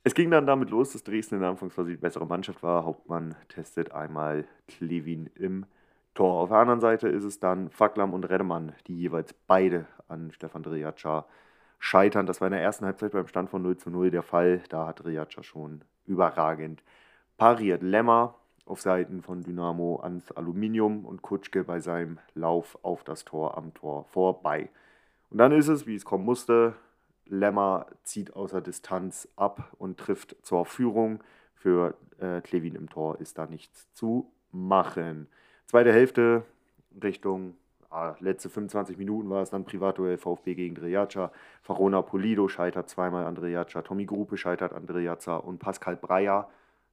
[0.04, 2.86] Es ging dann damit los, dass Dresden in der Anfangsphase die bessere Mannschaft war.
[2.86, 5.66] Hauptmann testet einmal Klevin im
[6.16, 6.42] Tor.
[6.42, 10.64] Auf der anderen Seite ist es dann Faklam und Redemann, die jeweils beide an Stefan
[10.64, 11.26] Driaca
[11.80, 12.26] scheitern.
[12.26, 14.62] Das war in der ersten Halbzeit beim Stand von 0 zu 0 der Fall.
[14.70, 16.84] Da hat Driaca schon überragend
[17.38, 17.84] pariert.
[17.84, 18.36] Lemmer
[18.72, 23.74] auf Seiten von Dynamo ans Aluminium und Kutschke bei seinem Lauf auf das Tor am
[23.74, 24.70] Tor vorbei.
[25.30, 26.74] Und dann ist es, wie es kommen musste.
[27.26, 31.22] Lemmer zieht außer Distanz ab und trifft zur Führung.
[31.54, 35.28] Für äh, Klevin im Tor ist da nichts zu machen.
[35.66, 36.44] Zweite Hälfte
[37.04, 37.56] Richtung
[37.90, 41.32] ah, letzte 25 Minuten war es dann Privatduell VfB gegen Drejaca.
[41.62, 43.82] Farona Polido scheitert zweimal an Drejaca.
[43.82, 45.36] Tommy Gruppe scheitert an Drejaca.
[45.36, 46.50] Und Pascal Breyer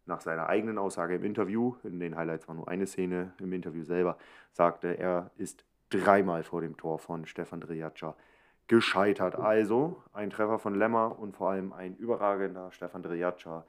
[0.09, 3.85] nach seiner eigenen Aussage im Interview, in den Highlights war nur eine Szene im Interview
[3.85, 4.19] selber,
[4.53, 8.17] sagte, er ist dreimal vor dem Tor von Stefan Drejaca
[8.67, 9.37] gescheitert.
[9.37, 13.65] Also ein Treffer von Lemmer und vor allem ein überragender Stefan Drejaca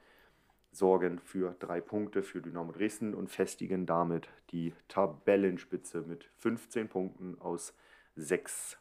[0.72, 7.40] sorgen für drei Punkte für Dynamo Dresden und festigen damit die Tabellenspitze mit 15 Punkten
[7.40, 7.74] aus
[8.14, 8.78] sechs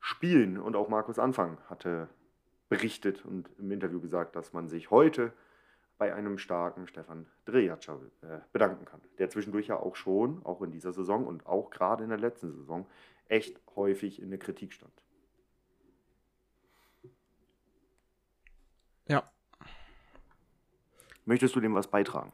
[0.00, 0.58] Spielen.
[0.58, 2.08] Und auch Markus Anfang hatte
[2.68, 5.32] berichtet und im Interview gesagt, dass man sich heute
[6.00, 10.70] bei einem starken Stefan Drejaca äh, bedanken kann, der zwischendurch ja auch schon, auch in
[10.70, 12.86] dieser Saison und auch gerade in der letzten Saison,
[13.28, 14.94] echt häufig in der Kritik stand.
[19.08, 19.30] Ja.
[21.26, 22.32] Möchtest du dem was beitragen?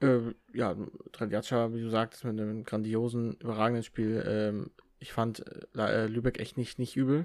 [0.00, 0.76] Äh, ja,
[1.12, 4.22] Tradiaca, wie du sagtest, mit einem grandiosen, überragenden Spiel.
[4.26, 5.42] Ähm, ich fand
[5.74, 7.24] äh, Lübeck echt nicht, nicht übel.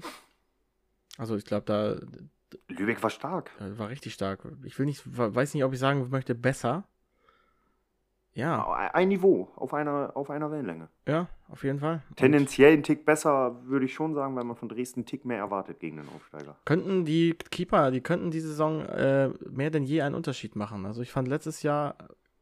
[1.18, 2.00] Also ich glaube, da
[2.68, 3.50] Lübeck war stark.
[3.58, 4.46] war richtig stark.
[4.64, 6.84] Ich will nicht, weiß nicht, ob ich sagen möchte, besser.
[8.34, 10.90] Ja, Ein Niveau, auf einer, auf einer Wellenlänge.
[11.08, 12.02] ja, auf jeden Fall.
[12.16, 15.38] Tendenziell ein Tick besser, würde ich schon sagen, weil man von Dresden einen Tick mehr
[15.38, 16.58] erwartet gegen den Aufsteiger.
[16.66, 20.84] könnten die Keeper, die könnten diese Saison äh, mehr denn je einen Unterschied machen.
[20.84, 21.96] Also ich fand letztes Jahr,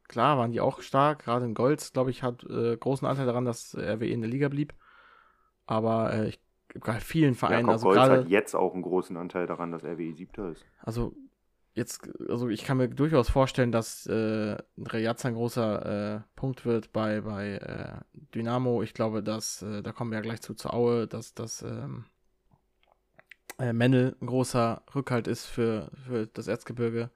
[0.09, 1.23] klar, waren die auch stark.
[1.25, 4.49] Gerade in Golds, glaube ich, hat äh, großen Anteil daran, dass RWE in der Liga
[4.49, 4.75] blieb.
[5.67, 6.41] Aber äh, ich
[7.01, 10.51] vielen Vereinen, Jakob also Golz hat jetzt auch einen großen Anteil daran, dass RWE Siebter
[10.51, 10.65] ist.
[10.81, 11.15] Also
[11.75, 16.93] jetzt, also ich kann mir durchaus vorstellen, dass äh, Rejazza ein großer äh, Punkt wird
[16.93, 18.01] bei, bei äh,
[18.35, 18.83] Dynamo.
[18.83, 22.07] Ich glaube, dass, äh, da kommen wir ja gleich zu, zu Aue, dass, dass ähm,
[23.59, 27.11] äh, Mendel ein großer Rückhalt ist für, für das Erzgebirge.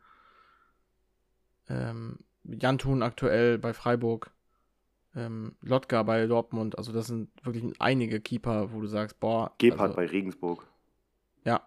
[1.69, 4.31] Ähm, Jantun aktuell bei Freiburg.
[5.15, 6.79] Ähm, Lotka bei Dortmund.
[6.79, 9.53] Also das sind wirklich einige Keeper, wo du sagst, boah.
[9.59, 10.67] Gebhardt also, bei Regensburg.
[11.45, 11.63] Ja,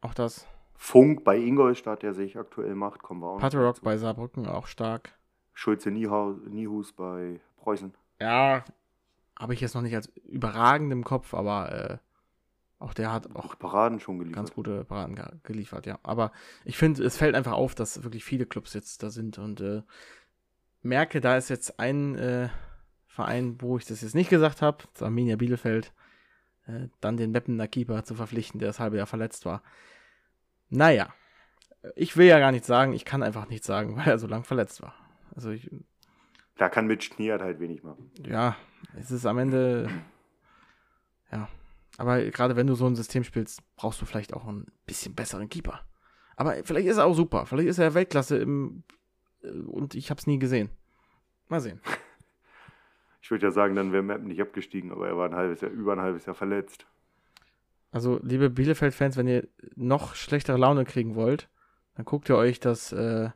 [0.00, 0.46] auch das.
[0.74, 3.82] Funk bei Ingolstadt, der sich aktuell macht, kommen wir auch dazu.
[3.82, 5.12] bei Saarbrücken auch stark.
[5.52, 7.92] Schulze Niehus bei Preußen.
[8.20, 8.64] Ja,
[9.38, 11.98] habe ich jetzt noch nicht als überragend im Kopf, aber äh,
[12.78, 14.36] auch der hat auch Paraden schon geliefert.
[14.36, 15.98] ganz gute Paraden ge geliefert, ja.
[16.02, 16.32] Aber
[16.64, 19.82] ich finde, es fällt einfach auf, dass wirklich viele Clubs jetzt da sind und äh,
[20.82, 22.48] merke, da ist jetzt ein äh,
[23.06, 25.92] Verein, wo ich das jetzt nicht gesagt habe, das Arminia Bielefeld,
[26.66, 29.62] äh, dann den Meppener Keeper zu verpflichten, der das halbe Jahr verletzt war.
[30.68, 31.12] Naja,
[31.96, 34.44] ich will ja gar nichts sagen, ich kann einfach nichts sagen, weil er so lang
[34.44, 34.94] verletzt war.
[35.34, 35.70] Also ich,
[36.56, 38.10] Da kann Mitch Kniert halt wenig machen.
[38.26, 38.56] ja,
[38.96, 39.88] es ist am Ende,
[41.32, 41.48] ja.
[41.96, 45.48] Aber gerade wenn du so ein System spielst, brauchst du vielleicht auch einen bisschen besseren
[45.48, 45.80] Keeper.
[46.36, 47.44] Aber vielleicht ist er auch super.
[47.46, 48.84] Vielleicht ist er Weltklasse im,
[49.42, 50.70] und ich habe es nie gesehen.
[51.48, 51.80] Mal sehen.
[53.20, 55.70] Ich würde ja sagen, dann wäre Meppen nicht abgestiegen, aber er war ein halbes Jahr,
[55.70, 56.86] über ein halbes Jahr verletzt.
[57.90, 61.50] Also, liebe Bielefeld-Fans, wenn ihr noch schlechtere Laune kriegen wollt,
[61.94, 63.28] dann guckt ihr euch das äh,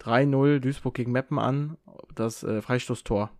[0.00, 1.76] 3-0 Duisburg gegen Meppen an,
[2.12, 3.30] das äh, Freistoßtor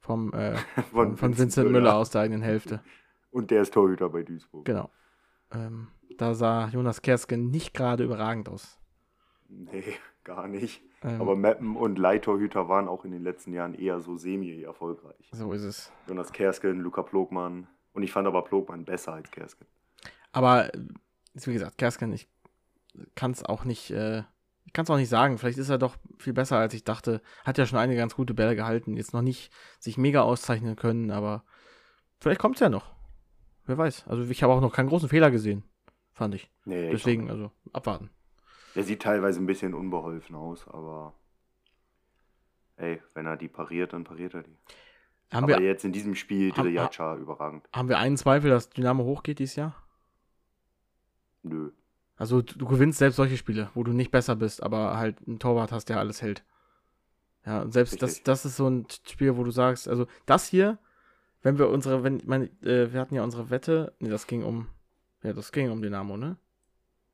[0.00, 0.56] vom, äh,
[0.92, 2.82] von, von Vincent Müller aus der eigenen Hälfte.
[3.30, 4.64] Und der ist Torhüter bei Duisburg.
[4.64, 4.90] Genau.
[5.52, 5.88] Ähm,
[6.18, 8.78] da sah Jonas Kerske nicht gerade überragend aus.
[9.48, 9.94] Nee,
[10.24, 10.82] gar nicht.
[11.02, 15.30] Ähm, Aber Meppen und Leihtorhüter waren auch in den letzten Jahren eher so semi-erfolgreich.
[15.32, 15.92] so ist es.
[16.08, 17.66] Jonas Kersken, Luca Plogmann.
[17.92, 19.66] Und ich fand aber Plogmann besser als Kersken.
[20.32, 20.78] Aber äh,
[21.34, 22.28] wie gesagt, Kersken, ich
[23.14, 24.22] kann es auch nicht, äh,
[24.64, 25.38] ich kann es auch nicht sagen.
[25.38, 27.20] Vielleicht ist er doch viel besser, als ich dachte.
[27.44, 28.96] Hat ja schon einige ganz gute Bälle gehalten.
[28.96, 31.44] Jetzt noch nicht sich mega auszeichnen können, aber
[32.20, 32.92] vielleicht kommt es ja noch.
[33.66, 34.06] Wer weiß.
[34.06, 35.64] Also ich habe auch noch keinen großen Fehler gesehen,
[36.12, 36.50] fand ich.
[36.64, 38.10] Nee, ich Deswegen, auch also abwarten.
[38.74, 41.14] Der sieht teilweise ein bisschen unbeholfen aus, aber
[42.76, 44.56] ey, wenn er die pariert, dann pariert er die.
[45.32, 47.68] Haben aber wir, jetzt in diesem Spiel Drijacha überragend.
[47.72, 49.74] haben wir einen Zweifel, dass Dynamo hochgeht dieses Jahr?
[51.42, 51.70] Nö.
[52.16, 55.38] Also du, du gewinnst selbst solche Spiele, wo du nicht besser bist, aber halt einen
[55.38, 56.44] Torwart hast, der alles hält.
[57.46, 60.78] Ja, und selbst das, das ist so ein Spiel, wo du sagst, also das hier,
[61.42, 64.66] wenn wir unsere, wenn, meine, äh, wir hatten ja unsere Wette, nee, das ging um,
[65.22, 66.36] ja, das ging um Dynamo, ne?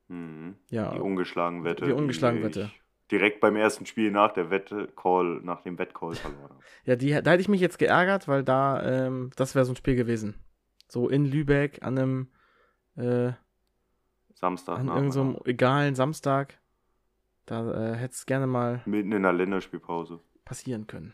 [0.07, 0.55] Mhm.
[0.69, 1.85] Ja, Die ungeschlagen Wette.
[1.85, 2.71] Die ungeschlagen Wette.
[3.11, 6.59] Direkt beim ersten Spiel nach der Wette Call, nach dem Wettcall verloren habe.
[6.85, 9.77] ja, die, da hätte ich mich jetzt geärgert, weil da, ähm, das wäre so ein
[9.77, 10.35] Spiel gewesen.
[10.89, 12.27] So in Lübeck an einem,
[12.95, 13.31] äh,
[14.33, 16.59] Samstag an irgendeinem egalen Samstag.
[17.45, 20.19] Da äh, hätte es gerne mal Mitten in der Länderspielpause.
[20.45, 21.13] passieren können.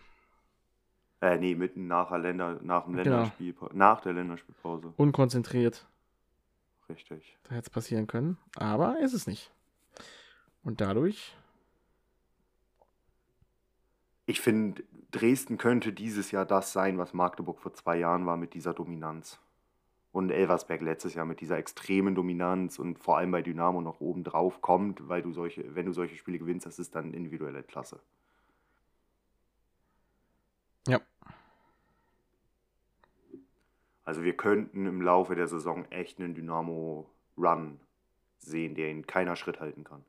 [1.22, 3.18] Äh, nee, mitten nach, der Länder, nach dem Genau.
[3.18, 4.94] Länderspiel, nach der Länderspielpause.
[4.98, 5.88] Unkonzentriert.
[6.90, 7.38] Richtig.
[7.44, 9.52] Da hätte es passieren können, aber ist es nicht.
[10.64, 11.36] Und dadurch
[14.26, 18.54] Ich finde, Dresden könnte dieses Jahr das sein, was Magdeburg vor zwei Jahren war mit
[18.54, 19.40] dieser Dominanz.
[20.12, 24.24] Und Elversberg letztes Jahr mit dieser extremen Dominanz und vor allem bei Dynamo noch oben
[24.24, 28.00] drauf kommt, weil du solche, wenn du solche Spiele gewinnst, das ist dann individuelle Klasse.
[30.88, 31.02] Ja.
[34.04, 37.80] Also wir könnten im Laufe der Saison echt einen Dynamo-Run
[38.40, 40.04] sehen, der ihn keiner Schritt halten kann.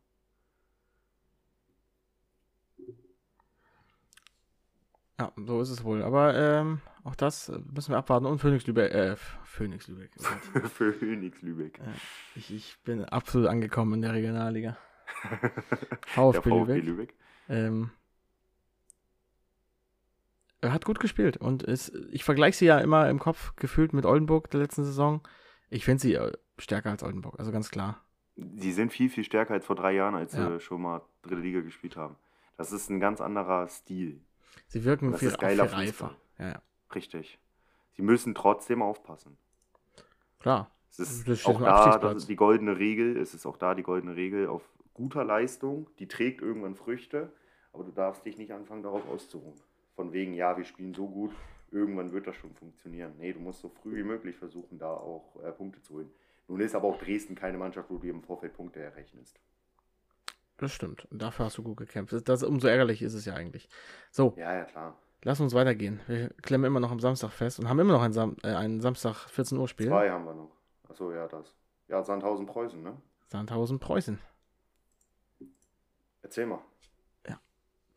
[5.19, 6.03] Ja, so ist es wohl.
[6.03, 8.27] Aber ähm, auch das müssen wir abwarten.
[8.27, 10.11] Und Phoenix Lübeck, äh, Phoenix Lübeck.
[10.99, 11.79] Phoenix Lübeck.
[11.79, 11.93] Ja,
[12.35, 14.77] ich, ich bin absolut angekommen in der Regionalliga.
[15.31, 15.63] Der
[16.07, 16.85] VfB, VfB Lübeck.
[16.85, 17.15] Lübeck.
[17.49, 17.91] Ähm,
[20.65, 24.05] er hat gut gespielt und ist, ich vergleiche sie ja immer im Kopf gefühlt mit
[24.07, 25.21] Oldenburg der letzten Saison.
[25.71, 28.01] Ich finde sie äh, stärker als Oldenburg, also ganz klar.
[28.37, 30.53] Die sind viel, viel stärker als vor drei Jahren, als Ja.
[30.53, 32.17] sie schon mal dritte Liga gespielt haben.
[32.57, 34.21] Das ist ein ganz anderer Stil.
[34.67, 36.17] Sie wirken Das viel, ist geiler viel reifer.
[36.39, 36.63] Ja, ja,
[36.95, 37.39] Richtig.
[37.93, 39.37] Sie müssen trotzdem aufpassen.
[40.41, 40.71] klar.
[40.91, 43.83] Es ist Das auch da, das ist die goldene Regel, es ist auch da die
[43.83, 44.63] goldene Regel auf
[44.93, 47.33] guter Leistung, die trägt irgendwann Früchte,
[47.73, 49.61] aber du darfst dich nicht anfangen, darauf auszuruhen.
[49.95, 51.33] Von wegen, ja, wir spielen so gut,
[51.71, 53.15] irgendwann wird das schon funktionieren.
[53.19, 56.11] Nee, du musst so früh wie möglich versuchen, da auch äh, Punkte zu holen.
[56.49, 59.41] Nun ist aber auch Dresden keine Mannschaft, wo du im Vorfeld Punkte errechnest.
[60.59, 61.09] Das stimmt.
[61.11, 62.13] Dafür hast du gut gekämpft.
[62.13, 63.69] Das, das, umso ärgerlich ist es ja eigentlich.
[64.11, 64.97] So, Ja, ja, klar.
[65.23, 66.01] lass uns weitergehen.
[66.07, 68.81] Wir klemmen immer noch am Samstag fest und haben immer noch ein, Sam äh, ein
[68.81, 69.89] Samstag 14 Uhr Spiel.
[69.89, 70.51] Zwei haben wir noch.
[70.89, 71.55] Achso, ja, das.
[71.89, 72.97] Ja, Sandhausen Preußen, ne?
[73.27, 74.19] Sandhausen Preußen.
[76.23, 76.61] Erzähl mal.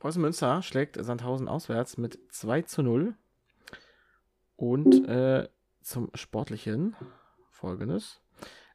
[0.08, 3.14] Preußen Münster schlägt Sandhausen auswärts mit 2 zu 0.
[4.55, 5.49] Und äh,
[5.82, 6.95] zum Sportlichen
[7.51, 8.22] folgendes.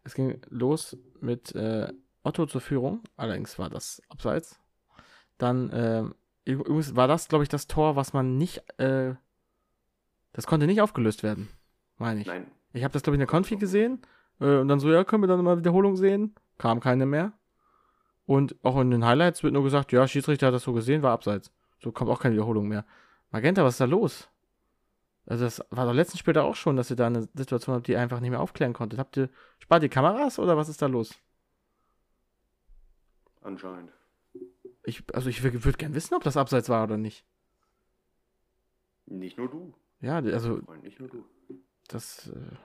[0.04, 1.90] Es ging los mit äh,
[2.22, 4.60] Otto zur Führung, allerdings war das abseits.
[5.38, 6.04] Dann äh,
[6.44, 9.14] übrigens war das, glaube ich, das Tor, was man nicht, äh,
[10.34, 11.48] das konnte nicht aufgelöst werden,
[11.96, 12.26] meine ich.
[12.26, 12.50] Nein.
[12.74, 14.02] Ich habe das, glaube ich, in der Konfi gesehen.
[14.38, 16.34] Äh, und dann so, ja, können wir dann mal Wiederholung sehen?
[16.58, 17.32] Kam keine mehr.
[18.32, 21.12] Und auch in den Highlights wird nur gesagt, ja, Schiedsrichter hat das so gesehen, war
[21.12, 21.52] abseits.
[21.82, 22.86] So kommt auch keine Wiederholung mehr.
[23.30, 24.30] Magenta, was ist da los?
[25.26, 27.92] Also das war doch letzten später auch schon, dass ihr da eine Situation habt, die
[27.92, 28.98] ihr einfach nicht mehr aufklären konntet.
[28.98, 29.28] Habt ihr,
[29.58, 31.14] spart ihr Kameras oder was ist da los?
[33.42, 33.92] Anscheinend.
[34.82, 37.26] Ich, also ich würde gern wissen, ob das abseits war oder nicht.
[39.04, 39.74] Nicht nur du.
[40.00, 41.26] Ja, also Freund, nicht nur du.
[41.86, 42.56] Das, äh,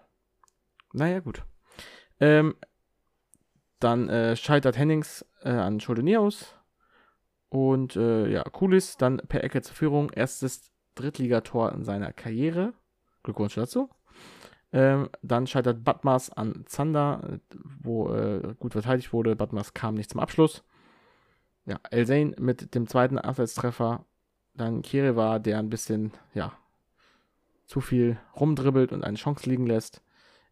[0.94, 1.44] naja, gut.
[2.22, 2.56] Ähm,
[3.80, 6.56] dann äh, scheitert Hennings äh, an Schuldeniaus.
[7.50, 10.10] Und äh, ja, Kulis dann per Ecke zur Führung.
[10.12, 12.74] Erstes Drittligator in seiner Karriere.
[13.24, 13.90] Glückwunsch dazu.
[14.74, 17.40] Ähm, dann scheitert Batmas an Zander,
[17.82, 19.36] wo äh, gut verteidigt wurde.
[19.36, 20.64] Batmas kam nicht zum Abschluss.
[21.66, 24.06] Ja, Elsein mit dem zweiten Abseitstreffer.
[24.54, 26.54] Dann Kireva, der ein bisschen, ja,
[27.66, 30.02] zu viel rumdribbelt und eine Chance liegen lässt.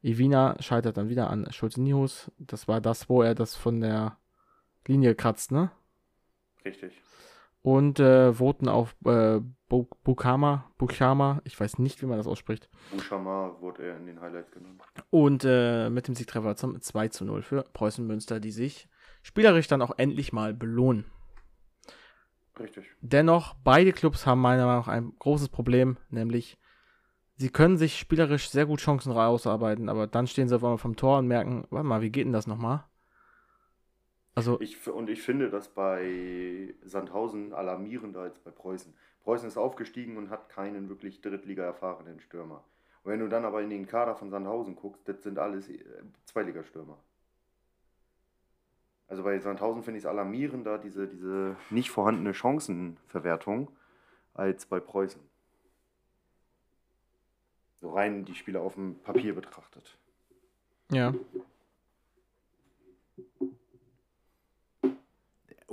[0.03, 2.31] Evina scheitert dann wieder an Schulze Nihus.
[2.37, 4.17] Das war das, wo er das von der
[4.87, 5.71] Linie kratzt, ne?
[6.63, 7.01] Richtig.
[7.61, 12.69] Und äh, voten auf äh, Bu- Bukama, Bukama, ich weiß nicht, wie man das ausspricht.
[12.91, 14.81] Buschamar wurde er in den Highlights genannt.
[15.09, 18.87] Und äh, mit dem Siegtreffer zum 2 zu 0 für Preußen Münster, die sich
[19.23, 21.05] spielerisch dann auch endlich mal belohnen.
[22.59, 22.85] Richtig.
[23.01, 26.57] Dennoch, beide Clubs haben meiner Meinung nach ein großes Problem, nämlich
[27.35, 30.95] sie können sich spielerisch sehr gut Chancen rausarbeiten, aber dann stehen sie auf einmal vom
[30.95, 32.85] Tor und merken, warte mal, wie geht denn das nochmal?
[34.35, 38.93] Also, Ich, und ich finde das bei Sandhausen alarmierender als bei Preußen.
[39.23, 42.63] Preußen ist aufgestiegen und hat keinen wirklich Drittliga-erfahrenen Stürmer.
[43.03, 45.79] Und wenn du dann aber in den Kader von Sandhausen guckst, das sind alles äh,
[46.25, 46.97] Zweitligastürmer.
[49.07, 53.71] Also bei Sandhausen finde ich es alarmierender, diese, diese nicht vorhandene Chancenverwertung,
[54.33, 55.21] als bei Preußen.
[57.81, 59.97] So rein die Spieler auf dem Papier betrachtet.
[60.91, 61.13] ja.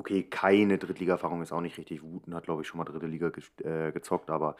[0.03, 2.03] Okay, keine Drittliga-Erfahrung ist auch nicht richtig.
[2.03, 4.57] Wuten hat, glaube ich, schon mal dritte Liga ges- äh, gezockt, aber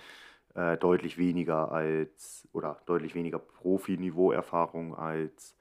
[0.55, 5.57] äh, deutlich weniger als, oder deutlich weniger Profiniveau-Erfahrung als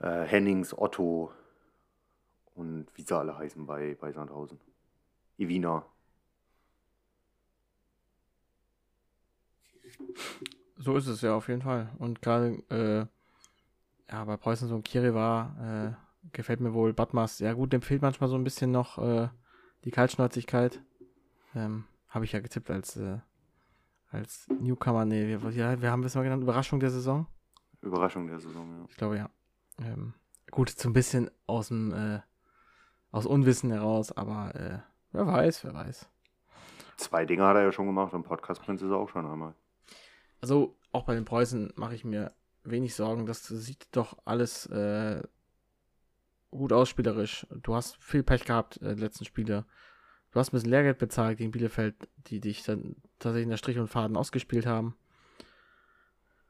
[0.00, 1.32] äh, Hennings, Otto
[2.54, 4.60] und wie sie alle heißen bei, bei Sandhausen.
[5.38, 5.86] Evina.
[10.76, 11.88] So ist es ja auf jeden Fall.
[11.98, 13.06] Und gerade, äh,
[14.12, 15.56] ja, bei Preußen so ein Kiri war,
[15.98, 17.38] äh, gefällt mir wohl Batmas.
[17.38, 19.28] Ja gut, dem fehlt manchmal so ein bisschen noch äh,
[19.84, 20.82] die Kaltschnäuzigkeit.
[21.54, 23.18] Ähm, Habe ich ja getippt als, äh,
[24.10, 25.04] als Newcomer.
[25.04, 27.26] Nee, wir, ja, wir haben es mal genannt, Überraschung der Saison.
[27.82, 28.86] Überraschung der Saison, ja.
[28.88, 29.30] Ich glaube ja.
[29.78, 30.14] Ähm,
[30.50, 32.20] gut, so ein bisschen aus dem, äh,
[33.10, 34.78] aus Unwissen heraus, aber äh,
[35.12, 36.08] wer weiß, wer weiß.
[36.96, 39.54] Zwei Dinge hat er ja schon gemacht und Podcast Prinz ist er auch schon einmal.
[40.40, 42.32] Also auch bei den Preußen mache ich mir
[42.64, 43.26] wenig Sorgen.
[43.26, 45.22] Das sieht doch alles äh,
[46.56, 47.46] gut aus spielerisch.
[47.62, 49.64] Du hast viel Pech gehabt, äh, die letzten Spiele.
[50.32, 51.94] Du hast ein bisschen Lehrgeld bezahlt gegen Bielefeld,
[52.26, 54.94] die dich dann tatsächlich in der Strich und Faden ausgespielt haben.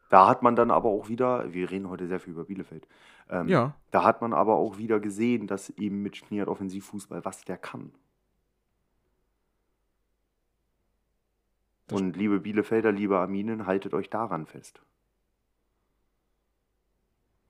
[0.09, 2.87] Da hat man dann aber auch wieder, wir reden heute sehr viel über Bielefeld,
[3.29, 3.75] ähm, Ja.
[3.91, 7.93] da hat man aber auch wieder gesehen, dass eben mit Schniert Offensivfußball, was der kann.
[11.89, 14.81] Das- Und liebe Bielefelder, liebe Arminen, haltet euch daran fest.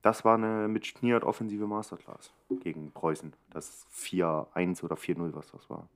[0.01, 2.31] Das war eine mit Schniert offensive Masterclass
[2.61, 3.33] gegen Preußen.
[3.49, 5.89] Das 4-1 oder 4-0, was das war.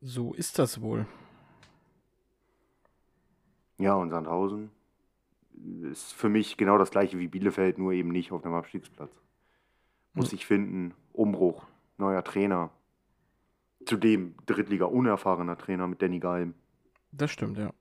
[0.00, 1.06] So ist das wohl.
[3.78, 4.70] Ja, und Sandhausen
[5.82, 9.10] ist für mich genau das gleiche wie Bielefeld, nur eben nicht auf einem Abstiegsplatz.
[10.12, 10.34] Muss Hm.
[10.36, 11.66] ich finden, Umbruch,
[11.98, 12.70] neuer Trainer.
[13.86, 16.54] Zudem Drittliga unerfahrener Trainer mit Danny Galm.
[17.12, 17.72] Das stimmt, ja.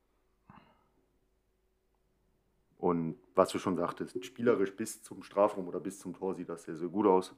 [2.77, 6.63] Und was du schon sagtest, spielerisch bis zum Strafraum oder bis zum Tor sieht das
[6.63, 7.35] sehr, sehr gut aus.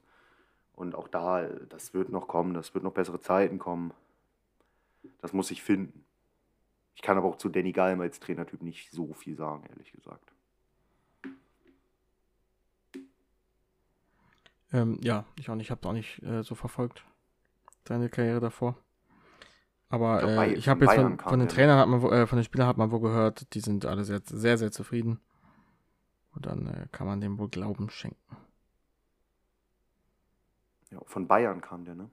[0.74, 3.92] Und auch da, das wird noch kommen, das wird noch bessere Zeiten kommen.
[5.20, 6.04] Das muss ich finden.
[6.94, 10.32] Ich kann aber auch zu Danny Galm als Trainertyp nicht so viel sagen, ehrlich gesagt.
[14.72, 15.66] Ähm, ja, ich auch nicht.
[15.66, 17.04] Ich habe auch nicht äh, so verfolgt.
[17.86, 18.76] Seine Karriere davor.
[19.88, 21.54] Aber äh, ich habe jetzt von, von den ne?
[21.54, 24.20] Trainern, hat man, äh, von den Spielern hat man wohl gehört, die sind alle sehr,
[24.24, 25.20] sehr, sehr zufrieden.
[26.36, 28.36] Und dann äh, kann man dem wohl Glauben schenken.
[30.90, 32.10] Ja, von Bayern kam der, ne?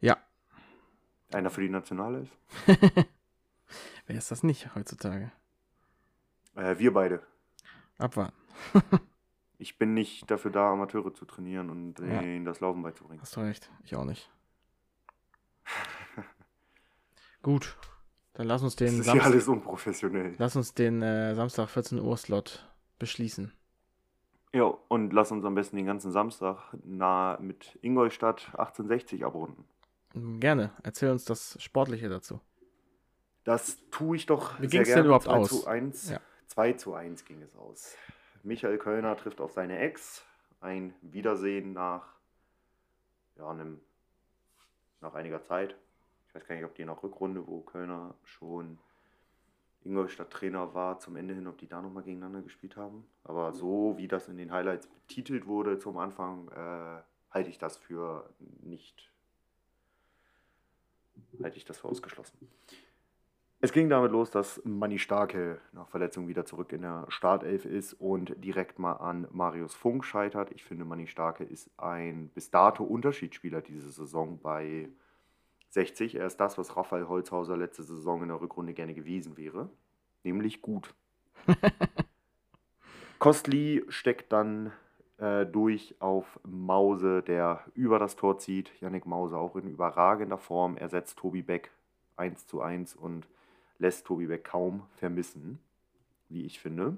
[0.00, 0.16] Ja.
[1.32, 2.30] Einer für die Nationalelf?
[4.06, 5.30] Wer ist das nicht heutzutage?
[6.54, 7.22] Äh, wir beide.
[7.98, 8.34] Abwarten.
[9.56, 12.20] Ich bin nicht dafür da, Amateure zu trainieren und Ja.
[12.20, 13.22] ihnen das Laufen beizubringen.
[13.22, 13.70] Hast du recht.
[13.84, 14.28] Ich auch nicht.
[17.42, 17.76] Gut.
[18.34, 20.34] Dann lass uns Das den, ist ja Samstag, alles unprofessionell.
[20.38, 22.68] lass uns den äh, Samstag 14 Uhr Slot
[22.98, 23.52] beschließen.
[24.54, 29.64] Ja, und lass uns am besten den ganzen Samstag nah mit Ingolstadt 1860 abrunden.
[30.38, 30.70] Gerne.
[30.84, 32.40] Erzähl uns das Sportliche dazu.
[33.42, 35.48] Das tue ich doch Wie sehr ging's denn überhaupt 2 aus?
[35.48, 36.20] Zu 1, Ja.
[36.46, 37.96] 2 zu 1 ging es aus.
[38.44, 40.24] Michael Kölner trifft auf seine Ex.
[40.60, 42.14] Ein Wiedersehen nach,
[43.36, 43.80] ja, einem,
[45.00, 45.74] nach einiger Zeit.
[46.28, 48.78] Ich weiß gar nicht, ob die der Rückrunde, wo Kölner schon
[49.84, 53.04] Ingolstadt Trainer war, zum Ende hin, ob die da nochmal gegeneinander gespielt haben.
[53.22, 57.76] Aber so wie das in den Highlights betitelt wurde zum Anfang, äh, halte ich das
[57.76, 58.28] für
[58.62, 59.10] nicht,
[61.42, 62.48] halte ich das für ausgeschlossen.
[63.60, 67.94] Es ging damit los, dass Manni Starke nach Verletzung wieder zurück in der Startelf ist
[67.94, 70.50] und direkt mal an Marius Funk scheitert.
[70.52, 74.90] Ich finde, Manni Starke ist ein bis dato Unterschiedsspieler diese Saison bei
[75.74, 76.14] 60.
[76.14, 79.68] Er ist das, was Raphael Holzhauser letzte Saison in der Rückrunde gerne gewesen wäre,
[80.22, 80.94] nämlich gut.
[83.18, 84.72] Kostli steckt dann
[85.18, 88.70] äh, durch auf Mause, der über das Tor zieht.
[88.80, 91.70] Yannick Mause auch in überragender Form ersetzt Tobi Beck
[92.16, 93.26] 1 zu 1 und
[93.78, 95.58] lässt Tobi Beck kaum vermissen,
[96.28, 96.96] wie ich finde.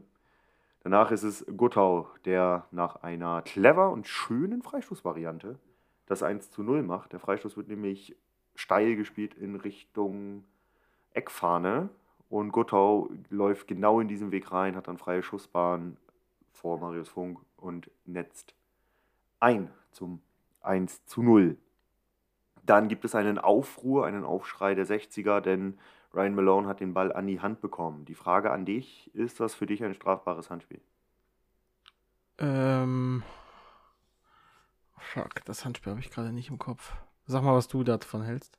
[0.80, 5.58] Danach ist es Guttau, der nach einer clever und schönen Freistoßvariante
[6.04, 7.12] das 1 zu 0 macht.
[7.12, 8.14] Der Freistoß wird nämlich
[8.56, 10.44] steil gespielt in Richtung
[11.12, 11.88] Eckfahne
[12.28, 15.96] und Guttau läuft genau in diesen Weg rein, hat dann freie Schussbahn
[16.52, 18.54] vor Marius Funk und netzt
[19.40, 20.20] ein zum
[20.62, 21.56] 1 zu 0.
[22.64, 25.78] Dann gibt es einen Aufruhr, einen Aufschrei der 60er, denn
[26.12, 28.04] Ryan Malone hat den Ball an die Hand bekommen.
[28.06, 30.80] Die Frage an dich, ist das für dich ein strafbares Handspiel?
[32.38, 33.22] Ähm.
[34.98, 36.92] Fuck, das Handspiel habe ich gerade nicht im Kopf.
[37.26, 38.58] Sag mal, was du davon hältst.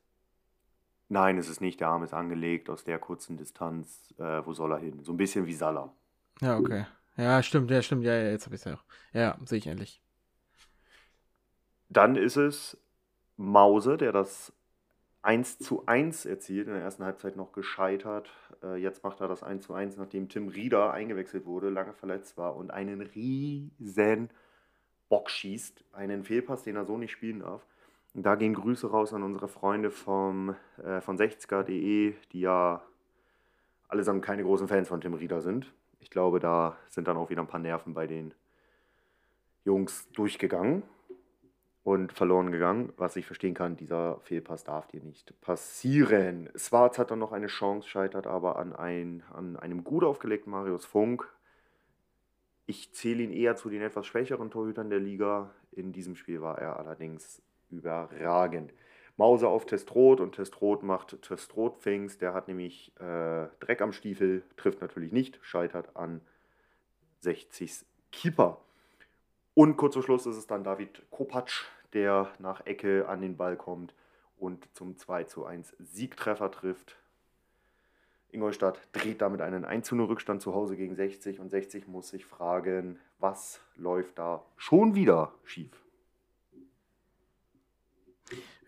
[1.09, 1.79] Nein, es ist nicht.
[1.79, 4.13] Der Arm ist angelegt aus der kurzen Distanz.
[4.17, 5.03] Äh, wo soll er hin?
[5.03, 5.93] So ein bisschen wie Salah.
[6.41, 6.85] Ja, okay.
[7.15, 8.03] Ja, stimmt, ja, stimmt.
[8.03, 8.83] Ja, ja, jetzt habe ich es ja auch.
[9.13, 10.01] Ja, sehe ich endlich.
[11.89, 12.77] Dann ist es
[13.37, 14.51] Mause, der das
[15.21, 18.29] 1 zu 1 erzielt, in der ersten Halbzeit noch gescheitert.
[18.61, 22.37] Äh, jetzt macht er das 1 zu 1, nachdem Tim Rieder eingewechselt wurde, lange verletzt
[22.37, 24.29] war und einen riesen
[25.09, 25.85] Bock schießt.
[25.93, 27.65] Einen Fehlpass, den er so nicht spielen darf.
[28.19, 32.81] Da gehen Grüße raus an unsere Freunde vom, äh, von 60er.de, die ja
[33.87, 35.71] allesamt keine großen Fans von Tim Rieder sind.
[35.99, 38.33] Ich glaube, da sind dann auch wieder ein paar Nerven bei den
[39.65, 40.81] Jungs durchgegangen
[41.83, 42.91] und verloren gegangen.
[42.97, 46.49] Was ich verstehen kann, dieser Fehlpass darf dir nicht passieren.
[46.55, 50.85] Schwarz hat dann noch eine Chance, scheitert aber an, ein, an einem gut aufgelegten Marius
[50.85, 51.31] Funk.
[52.65, 55.51] Ich zähle ihn eher zu den etwas schwächeren Torhütern der Liga.
[55.71, 58.73] In diesem Spiel war er allerdings überragend.
[59.17, 62.19] Mause auf Testrot und Testrot macht Testrot Things.
[62.19, 66.21] Der hat nämlich äh, Dreck am Stiefel, trifft natürlich nicht, scheitert an
[67.21, 68.61] 60 Keeper.
[69.55, 73.57] Und kurz vor Schluss ist es dann David Kopacz, der nach Ecke an den Ball
[73.57, 73.95] kommt
[74.37, 76.95] und zum 2 zu 1 Siegtreffer trifft.
[78.29, 82.09] Ingolstadt dreht damit einen 1 zu 0 Rückstand zu Hause gegen 60 und 60 muss
[82.09, 85.86] sich fragen, was läuft da schon wieder schief?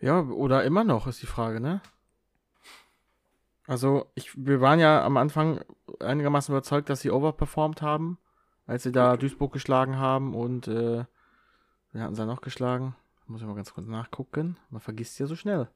[0.00, 1.80] Ja, oder immer noch ist die Frage, ne?
[3.66, 5.60] Also, ich, wir waren ja am Anfang
[6.00, 8.18] einigermaßen überzeugt, dass sie overperformed haben,
[8.66, 11.04] als sie da Duisburg geschlagen haben und äh,
[11.92, 12.96] wir hatten sie noch geschlagen.
[13.26, 14.56] Muss ich mal ganz kurz nachgucken.
[14.70, 15.68] Man vergisst ja so schnell.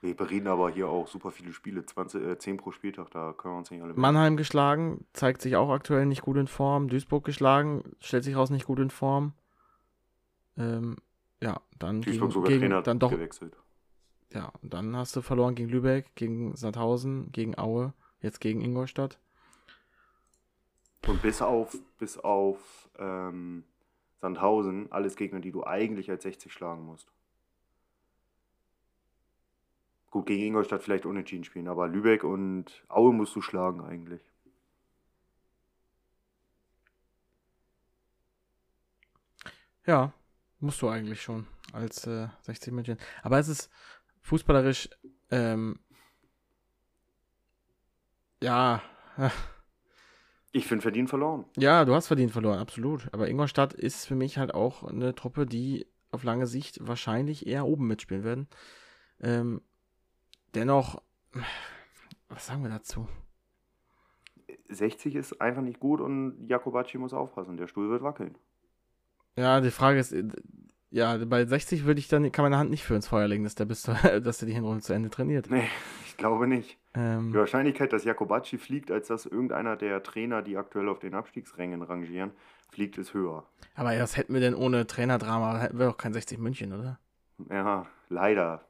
[0.00, 3.54] Wir bereden aber hier auch super viele Spiele, 20, äh, 10 pro Spieltag, da können
[3.54, 6.88] wir uns nicht alle Mannheim geschlagen, zeigt sich auch aktuell nicht gut in Form.
[6.88, 9.32] Duisburg geschlagen, stellt sich raus nicht gut in Form.
[10.58, 10.96] Ähm,
[11.44, 13.54] ja, dann Duisburg gegen, gegen Trainer dann doch gewechselt.
[14.32, 19.18] Ja, und dann hast du verloren gegen Lübeck, gegen Sandhausen, gegen Aue, jetzt gegen Ingolstadt.
[21.06, 23.64] Und bis auf, bis auf ähm,
[24.22, 27.12] Sandhausen, alles Gegner, die du eigentlich als 60 schlagen musst.
[30.10, 34.22] Gut, gegen Ingolstadt vielleicht unentschieden spielen, aber Lübeck und Aue musst du schlagen eigentlich.
[39.86, 40.14] Ja,
[40.64, 42.98] musst du eigentlich schon als äh, 60 München.
[43.22, 43.70] Aber es ist
[44.22, 44.88] fußballerisch,
[45.30, 45.78] ähm,
[48.42, 48.82] ja,
[50.52, 51.44] Ich finde verdient verloren.
[51.56, 53.08] ja, du hast verdient verloren, absolut.
[53.12, 57.66] Aber Ingolstadt ist für mich halt auch eine Truppe, die auf lange Sicht wahrscheinlich eher
[57.66, 58.48] oben mitspielen werden.
[59.20, 59.62] Ähm,
[60.54, 61.02] dennoch,
[62.28, 63.08] was sagen wir dazu?
[64.68, 67.56] 60 ist einfach nicht gut und Jakobacci muss aufpassen.
[67.56, 68.36] Der Stuhl wird wackeln.
[69.36, 70.24] Ja, die Frage ist, äh,
[70.90, 73.54] ja, bei 60 würde ich dann, kann meine Hand nicht für ins Feuer legen, dass
[73.56, 75.50] der bis, zur- dass der die Hinrunde zu Ende trainiert.
[75.50, 75.68] Nee,
[76.06, 76.78] ich glaube nicht.
[76.94, 81.14] Ähm, Die Wahrscheinlichkeit, dass Jakobacci fliegt, als dass irgendeiner der Trainer, die aktuell auf den
[81.14, 82.30] Abstiegsrängen rangieren,
[82.70, 83.44] fliegt, ist höher.
[83.74, 85.58] aber was hätten wir denn ohne Trainerdrama?
[85.58, 87.00] Hätten wir doch kein 60 München, oder?
[87.50, 88.64] Ja, leider.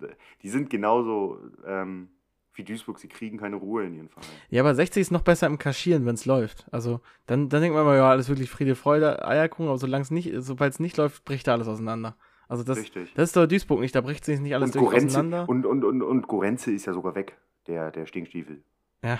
[0.00, 0.08] Äh,
[0.42, 2.10] Die sind genauso ähm,
[2.56, 4.28] wie Duisburg, sie kriegen keine Ruhe in ihren Verein.
[4.50, 6.66] Ja, aber 60 ist noch besser im Kaschieren, wenn es läuft.
[6.72, 10.10] Also, dann, dann denkt man mal, ja, alles wirklich Friede, Freude, Eierkuchen, aber solange es
[10.10, 12.16] nicht, sobald es nicht läuft, bricht da alles auseinander.
[12.48, 13.12] Also das, Richtig.
[13.14, 15.48] das ist doch Duisburg nicht, da bricht sich nicht alles und, durch Gorenze, auseinander.
[15.48, 17.36] und, und, und, und Gorenze ist ja sogar weg,
[17.66, 18.62] der, der Stinkstiefel.
[19.02, 19.18] ja.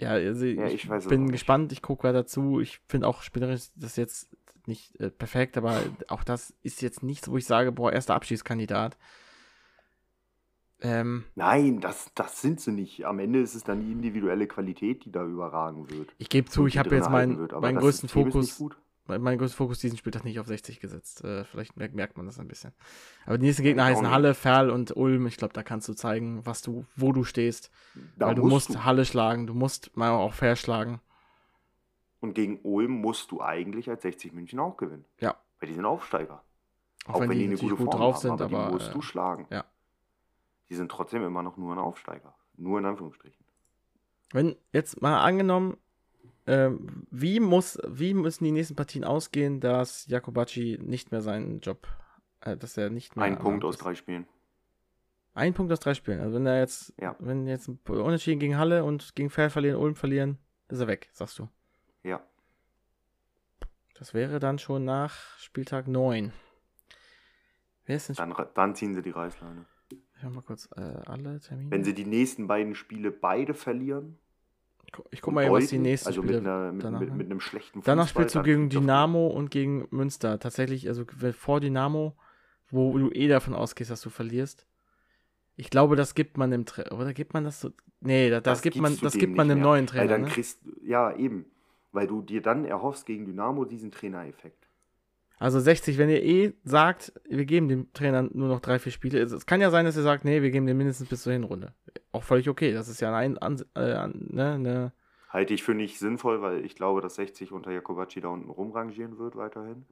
[0.00, 1.32] Ja, also Ja, ich, ich bin nicht.
[1.32, 2.60] gespannt, ich gucke weiter zu.
[2.60, 4.28] Ich finde auch spielerisch das jetzt
[4.66, 8.96] nicht äh, perfekt, aber auch das ist jetzt nichts, wo ich sage, boah, erster Abschiedskandidat.
[10.80, 13.04] Ähm, Nein, das, das sind sie nicht.
[13.04, 16.14] Am Ende ist es dann die individuelle Qualität, die da überragen wird.
[16.18, 17.60] ich gebe zu, ich die habe jetzt meinen, wird.
[17.60, 18.62] Meinen größten Fokus
[19.16, 21.24] mein, größter Fokus diesen Spieltag nicht auf 60 gesetzt.
[21.24, 22.72] Äh, vielleicht merkt, man das ein bisschen.
[23.24, 24.12] Aber die nächsten Gegner auch heißen nicht.
[24.12, 25.26] Halle, Ferl und Ulm.
[25.26, 27.70] Ich glaube, da kannst du zeigen, was du, wo du stehst.
[28.16, 31.00] Da weil du musst, Halle schlagen, du musst mal auch fair schlagen.
[32.20, 35.06] Und gegen Ulm musst du eigentlich als 60 München auch gewinnen.
[35.20, 35.36] Ja.
[35.58, 36.42] Weil die sind Aufsteiger.
[37.06, 39.00] Auch, wenn, die, natürlich gut Form drauf haben, sind, aber, aber, die musst äh, du
[39.00, 39.46] schlagen.
[39.50, 39.64] ja.
[40.70, 42.34] Die sind trotzdem immer noch nur ein Aufsteiger.
[42.56, 43.44] Nur in Anführungsstrichen.
[44.32, 45.78] wenn jetzt mal angenommen,
[46.46, 51.86] ähm, wie muss, wie müssen die nächsten Partien ausgehen, dass Jakobacci nicht mehr seinen Job,
[52.40, 53.84] äh, dass er nicht mehr Ein Punkt aus ist?
[53.84, 54.26] drei Spielen.
[55.34, 56.20] Ein Punkt aus drei Spielen.
[56.20, 57.14] Also wenn er jetzt, Ja.
[57.20, 60.38] wenn jetzt Unentschieden gegen Halle und gegen Fair verlieren, Ulm verlieren,
[60.68, 61.48] ist er weg, sagst du.
[62.02, 62.20] Ja.
[63.94, 66.32] Das wäre dann schon nach Spieltag 9.
[67.86, 69.64] Wer ist denn Dann, dann ziehen sie die Reißleine.
[70.18, 71.70] Ich mach mal kurz äh, alle Termine.
[71.70, 74.18] Wenn sie die nächsten beiden Spiele beide verlieren.
[74.84, 77.14] ich gu- ich guck mal, was die nächsten Also Spiele mit, einer, mit, danach, mit,
[77.14, 80.38] mit einem schlechten Danach Fußball, spielst du gegen Dynamo und gegen Münster.
[80.38, 82.16] Tatsächlich, also vor Dynamo,
[82.70, 84.66] wo du eh davon ausgehst, dass du verlierst.
[85.56, 87.70] Ich glaube, das gibt man dem Tra oder gibt man das so?
[88.00, 90.02] Nee, das, das gibt man, das gibt man dem neuen Trainer.
[90.02, 90.28] Weil dann ne?
[90.28, 91.46] kriegst ja eben,
[91.92, 94.57] weil du dir dann erhoffst gegen Dynamo diesen Trainereffekt.
[95.38, 99.20] Also 60, wenn ihr eh sagt, wir geben dem Trainer nur noch drei, vier Spiele.
[99.20, 101.72] Es kann ja sein, dass ihr sagt, nee, wir geben dem mindestens bis zur Hinrunde.
[102.10, 102.72] Auch völlig okay.
[102.72, 104.92] Das ist ja ein, an, äh, ne, ne,
[105.30, 109.18] Halte ich für nicht sinnvoll, weil ich glaube, dass 60 unter Jakobacci da unten rumrangieren
[109.18, 109.84] wird weiterhin.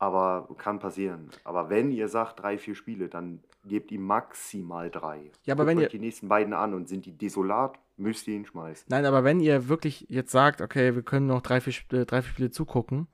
[0.00, 1.30] Aber kann passieren.
[1.44, 5.30] Aber wenn ihr sagt drei, vier Spiele, dann gebt ihm maximal drei.
[5.44, 8.34] Ja, aber Guckt wenn ihr- die nächsten beiden an und sind die desolat, müsst ihr
[8.34, 8.86] ihn schmeißen.
[8.88, 12.22] Nein, aber wenn ihr wirklich jetzt sagt, okay, wir können noch drei, vier, äh, drei,
[12.22, 13.08] vier Spiele zugucken,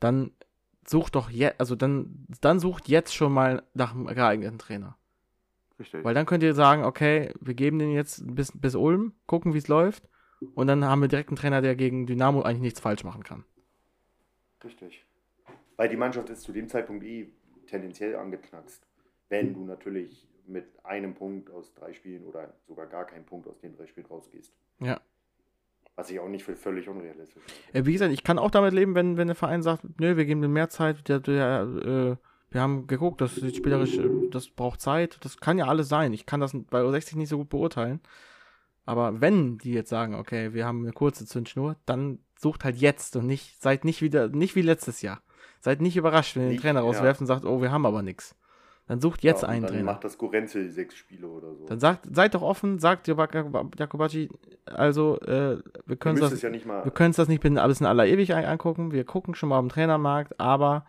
[0.00, 0.32] dann
[0.86, 4.96] sucht doch jetzt, also dann, dann sucht jetzt schon mal nach einem geeigneten Trainer.
[5.78, 6.02] Richtig.
[6.04, 9.58] Weil dann könnt ihr sagen, okay, wir geben den jetzt bis, bis Ulm, gucken, wie
[9.58, 10.08] es läuft.
[10.54, 13.44] Und dann haben wir direkt einen Trainer, der gegen Dynamo eigentlich nichts falsch machen kann.
[14.64, 15.04] Richtig.
[15.76, 17.32] Weil die Mannschaft ist zu dem Zeitpunkt eh
[17.66, 18.86] tendenziell angeknackst.
[19.28, 23.58] Wenn du natürlich mit einem Punkt aus drei Spielen oder sogar gar keinen Punkt aus
[23.58, 24.52] den drei Spielen rausgehst.
[25.98, 26.02] Ja.
[26.02, 27.42] Was ich auch nicht für völlig unrealistisch
[27.72, 30.24] Äh, Wie gesagt, ich kann auch damit leben, wenn, wenn der Verein sagt, nö, wir
[30.24, 32.16] geben ihm mehr Zeit, der, der, äh,
[32.50, 36.12] wir haben geguckt, das ist spielerisch, äh, das braucht Zeit, das kann ja alles sein.
[36.12, 38.00] Ich kann das bei U60 nicht so gut beurteilen.
[38.86, 43.16] Aber wenn die jetzt sagen, okay, wir haben eine kurze Zündschnur, dann sucht halt jetzt
[43.16, 45.20] und nicht, seid nicht wieder, nicht wie letztes Jahr.
[45.60, 46.86] Seid nicht überrascht, wenn ihr den Trainer ja.
[46.86, 48.36] rauswerft und sagt, oh, wir haben aber nichts.
[48.88, 49.84] Dann sucht jetzt Ja, einen dann Trainer.
[49.84, 51.66] macht das Gorenzel sechs Spiele oder so.
[51.66, 54.30] Dann sagt, seid doch offen, sagt Jakobacci,
[54.64, 56.84] also äh, wir können das, ja nicht mal.
[56.84, 58.90] wir können das nicht bis in aller Ewig ein- angucken.
[58.92, 60.86] Wir gucken schon mal am Trainermarkt, aber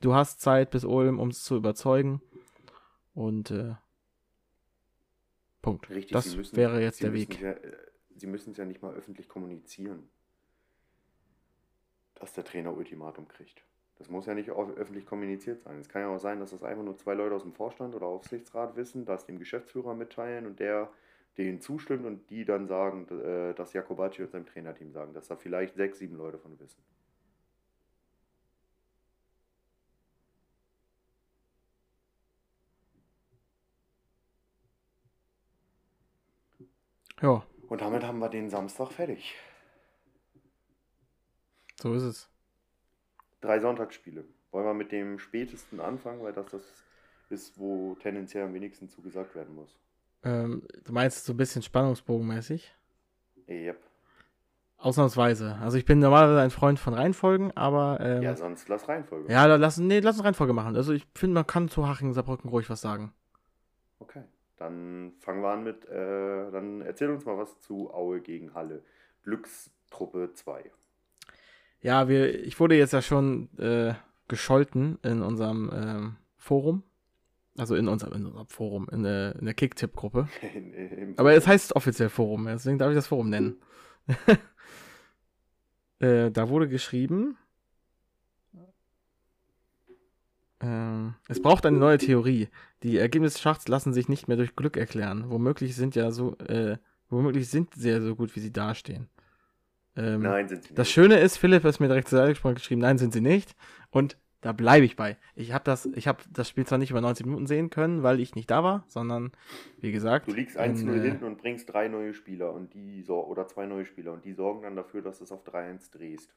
[0.00, 2.22] du hast Zeit bis Ulm, um es zu überzeugen.
[3.14, 3.74] Und äh,
[5.60, 5.90] Punkt.
[5.90, 7.40] Richtig, das müssen- wäre jetzt der Weg.
[7.42, 7.76] Ja, äh,
[8.16, 10.08] sie müssen es ja nicht mal öffentlich kommunizieren,
[12.14, 13.62] dass der Trainer Ultimatum kriegt.
[13.98, 15.78] Das muss ja nicht öffentlich kommuniziert sein.
[15.80, 18.06] Es kann ja auch sein, dass das einfach nur zwei Leute aus dem Vorstand oder
[18.06, 20.88] Aufsichtsrat wissen, das dem Geschäftsführer mitteilen und der
[21.36, 25.36] denen zustimmt und die dann sagen, äh, dass Jakobacci und seinem Trainerteam sagen, dass da
[25.36, 26.82] vielleicht sechs, sieben Leute von wissen.
[37.20, 39.34] Ja, Und damit haben wir den Samstag fertig.
[41.80, 42.28] so ist es.
[43.40, 44.24] Drei Sonntagsspiele.
[44.50, 46.62] Wollen wir mit dem spätesten anfangen, weil das das
[47.30, 49.76] ist, wo tendenziell am wenigsten zugesagt werden muss.
[50.22, 52.74] Ähm, du meinst so ein bisschen spannungsbogenmäßig?
[53.48, 53.78] Yep.
[54.78, 55.56] Ausnahmsweise.
[55.60, 59.30] Also ich bin normalerweise ein Freund von Reihenfolgen, aber ähm, Ja, sonst lass Reihenfolge.
[59.32, 60.76] ja, lass, nee, lass uns Reihenfolge machen.
[60.76, 63.12] Also ich finde, man kann zu Haching, Saarbrücken ruhig was sagen.
[63.98, 64.22] Okay.
[64.56, 68.82] Dann fangen wir an mit, äh, dann erzähl uns mal was zu Aue gegen Halle.
[69.22, 70.70] Glückstruppe 2.
[71.80, 73.94] Ja, wir, ich wurde jetzt ja schon äh,
[74.26, 76.82] gescholten in unserem ähm, Forum.
[77.56, 80.28] Also in unserem, in unserem Forum, in der, in der Kicktipp-Gruppe.
[81.16, 83.56] Aber es heißt offiziell Forum, deswegen darf ich das Forum nennen.
[85.98, 87.36] äh, da wurde geschrieben,
[90.60, 92.48] ähm, es braucht eine neue Theorie.
[92.82, 95.24] Die Ergebnisse Schachts lassen sich nicht mehr durch Glück erklären.
[95.28, 99.08] Womöglich sind ja so, äh, womöglich sind sie ja so gut, wie sie dastehen.
[99.98, 100.94] Ähm, Nein, sind sie das nicht.
[100.94, 103.56] Schöne ist, Philipp ist mir direkt zur Seite gesprungen geschrieben, nein, sind sie nicht.
[103.90, 105.16] Und da bleibe ich bei.
[105.34, 108.20] Ich habe das, ich habe das Spiel zwar nicht über 90 Minuten sehen können, weil
[108.20, 109.32] ich nicht da war, sondern
[109.80, 113.04] wie gesagt, Du liegst in, 1-0 äh, hinten und bringst drei neue Spieler und die
[113.08, 116.32] oder zwei neue Spieler und die sorgen dann dafür, dass du es auf 3-1 drehst.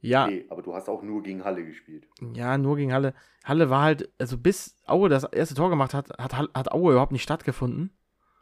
[0.00, 2.06] Ja, Okay, aber du hast auch nur gegen Halle gespielt.
[2.34, 3.14] ja, nur gegen Halle.
[3.44, 7.12] Halle war halt, also bis Aue das erste Tor gemacht hat, hat, hat Aue überhaupt
[7.12, 7.90] nicht stattgefunden.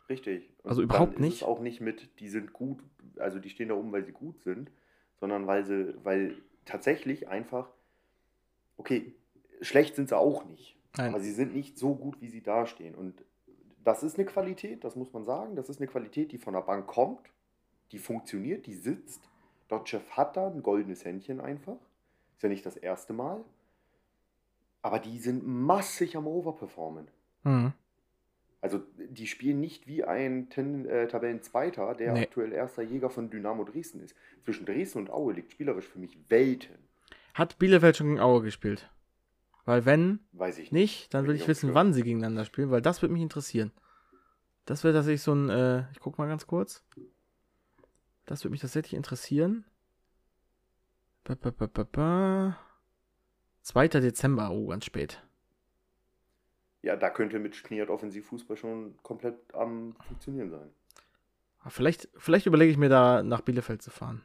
[0.09, 0.51] Richtig.
[0.63, 1.45] Und Also überhaupt nicht?
[1.45, 2.83] Auch nicht mit, die sind gut,
[3.19, 4.71] also die stehen da oben, weil sie gut sind,
[5.19, 7.69] sondern weil sie, weil tatsächlich einfach,
[8.77, 9.15] okay,
[9.61, 10.77] schlecht sind sie auch nicht.
[10.97, 11.11] Nein.
[11.11, 12.95] Aber sie sind nicht so gut, wie sie dastehen.
[12.95, 13.25] Und
[13.83, 15.57] das ist eine Qualität, das muss man sagen.
[15.57, 17.21] Das ist eine Qualität, die von der Bank kommt,
[17.93, 19.29] die funktioniert, die sitzt.
[19.69, 21.79] Dotchev hat da ein goldenes Händchen einfach.
[22.37, 23.45] Ist ja nicht das erste Mal.
[24.83, 27.09] Aber die sind massig am Overperformen.
[27.43, 27.73] Mhm.
[28.65, 32.23] Also die spielen nicht wie ein Ten, äh, Tabellenzweiter, der Nee.
[32.23, 34.17] aktuell erster Jäger von Dynamo Dresden ist.
[34.43, 36.75] Zwischen Dresden und Aue liegt spielerisch für mich Welten.
[37.35, 38.91] Hat Bielefeld schon gegen Aue gespielt?
[39.67, 40.81] Weil wenn Weiß ich nicht.
[41.03, 43.71] nicht, dann will ich wissen, wann sie gegeneinander spielen, weil das würde mich interessieren.
[44.65, 46.83] Das wäre tatsächlich so ein, äh, ich guck mal ganz kurz.
[48.25, 49.67] Das würde mich tatsächlich interessieren.
[51.25, 52.59] Ba, ba, ba.
[53.61, 53.89] 2.
[53.89, 55.23] Dezember, oh, ganz spät.
[56.85, 60.71] Ja, da könnte mit Schniert Offensivfußball schon komplett am Funktionieren sein.
[61.61, 64.23] Aber vielleicht, vielleicht überlege ich mir da nach Bielefeld zu fahren.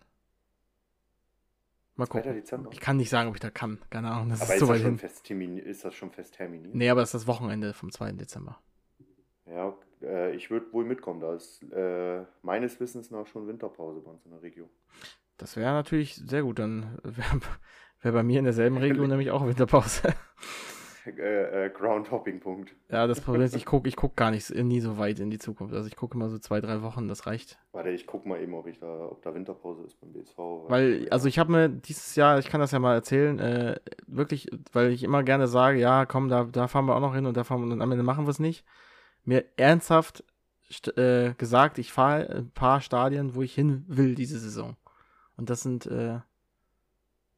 [1.95, 2.41] Mal 2.
[2.41, 2.67] gucken.
[2.71, 3.79] Ich kann nicht sagen, ob ich da kann.
[3.89, 4.97] Keine Ahnung, das Aber ist ist, so das hin.
[4.97, 6.75] fest ist das schon fest terminiert?
[6.75, 8.11] Nee, aber das ist das Wochenende vom 2.
[8.13, 8.59] Dezember.
[9.45, 11.21] Ja, äh, ich würde wohl mitkommen.
[11.21, 14.69] Da ist äh, meines Wissens nach schon Winterpause bei uns in der Region.
[15.37, 16.59] Das wäre natürlich sehr gut.
[16.59, 17.39] Dann wäre
[18.01, 20.13] wär bei mir in derselben Region nämlich auch Winterpause.
[21.05, 22.75] Äh, äh, Groundhopping-Punkt.
[22.89, 25.37] Ja, das Problem ist, ich gucke ich guck gar nicht nie so weit in die
[25.39, 25.73] Zukunft.
[25.73, 27.57] Also ich gucke immer so zwei, drei Wochen, das reicht.
[27.71, 30.37] Warte, ich guck mal eben, ob, ich da, ob da Winterpause ist beim BSV.
[30.67, 34.49] Weil, also ich habe mir dieses Jahr, ich kann das ja mal erzählen, äh, wirklich,
[34.73, 37.37] weil ich immer gerne sage, ja, komm, da, da fahren wir auch noch hin und
[37.37, 38.65] da fahren wir und am Ende machen wir es nicht.
[39.25, 40.23] Mir ernsthaft
[40.71, 44.75] st- äh, gesagt, ich fahre ein paar Stadien, wo ich hin will diese Saison.
[45.37, 46.19] Und das sind, äh,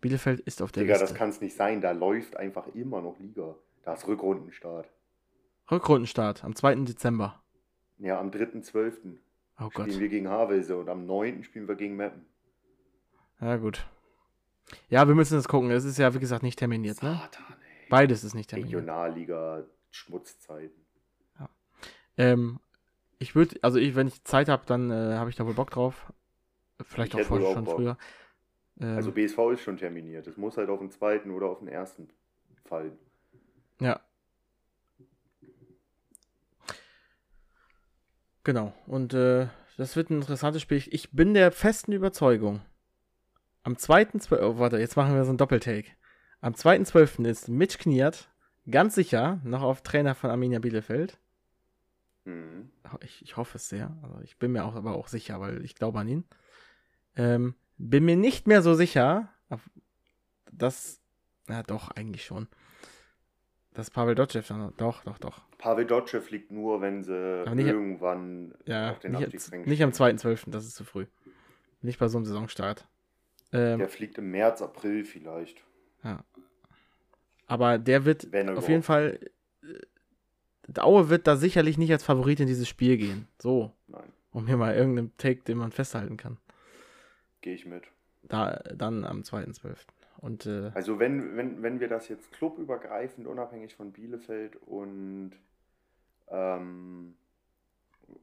[0.01, 1.15] Bielefeld ist auf der Digga, das Liste.
[1.17, 1.79] kann es nicht sein.
[1.81, 3.55] Da läuft einfach immer noch Liga.
[3.83, 4.89] Da ist Rückrundenstart.
[5.69, 6.75] Rückrundenstart am 2.
[6.75, 7.41] Dezember.
[7.99, 9.17] Ja, am 3.12.
[9.59, 9.85] Oh Gott.
[9.85, 11.43] spielen wir gegen Havelse und am 9.
[11.43, 12.25] spielen wir gegen Meppen.
[13.39, 13.85] Ja, gut.
[14.89, 15.69] Ja, wir müssen das gucken.
[15.71, 17.11] Es ist ja, wie gesagt, nicht terminiert, ne?
[17.21, 17.89] Satan, ey.
[17.89, 18.73] Beides ist nicht terminiert.
[18.81, 20.81] Regionalliga, Schmutzzeiten.
[22.17, 22.59] Ähm,
[23.19, 25.69] ich würde, also ich, wenn ich Zeit habe, dann äh, habe ich da wohl Bock
[25.71, 26.11] drauf.
[26.83, 27.75] Vielleicht Ich auch vorher schon Bock.
[27.75, 27.97] früher.
[28.79, 30.27] Ähm, Also BSV ist schon terminiert.
[30.27, 32.09] Es muss halt auf den zweiten oder auf den ersten
[32.65, 32.97] fallen.
[33.79, 33.99] ja.
[38.43, 38.73] Genau.
[38.87, 40.77] Und äh, das wird ein interessantes Spiel.
[40.77, 42.61] Ich- Ich bin der festen Überzeugung.
[43.63, 44.39] Am 2.12.
[44.41, 45.91] Oh, warte, jetzt machen wir so einen Doppeltake.
[46.41, 47.25] Am 2.12.
[47.29, 48.29] ist Mitch Kniert
[48.69, 51.19] ganz sicher noch auf Trainer von Arminia Bielefeld.
[52.25, 52.71] Mhm.
[53.01, 53.95] Ich, ich hoffe es sehr.
[54.01, 56.23] Also ich bin mir auch aber auch sicher, weil ich glaube an ihn.
[57.15, 57.53] Ähm,
[57.89, 59.29] bin mir nicht mehr so sicher,
[60.51, 60.99] dass.
[61.47, 62.47] Na doch, eigentlich schon.
[63.73, 64.73] Dass Pavel Dotschew dann.
[64.77, 65.41] Doch, doch, doch.
[65.57, 70.17] Pavel Dotschew liegt nur, wenn sie nicht- irgendwann Ja, auf den nicht, nicht am stehen.
[70.17, 71.05] 2.12., das ist zu früh.
[71.81, 72.87] Nicht bei so einem Saisonstart.
[73.53, 75.63] Ähm, Der fliegt im März, April vielleicht.
[77.47, 78.83] aber der wird Wenn auf jeden.
[78.83, 79.19] Fall.
[79.63, 83.27] Äh, Aue wird da sicherlich nicht als Favorit in dieses Spiel gehen.
[83.39, 86.37] So, Nein, um hier mal irgendeinen Take, den man festhalten kann.
[87.41, 87.83] Gehe ich mit.
[88.23, 89.77] Da, dann am 2.12.
[90.17, 95.33] Und äh, Also wenn, wenn, wenn wir das jetzt clubübergreifend, unabhängig von Bielefeld und
[96.29, 97.15] ähm,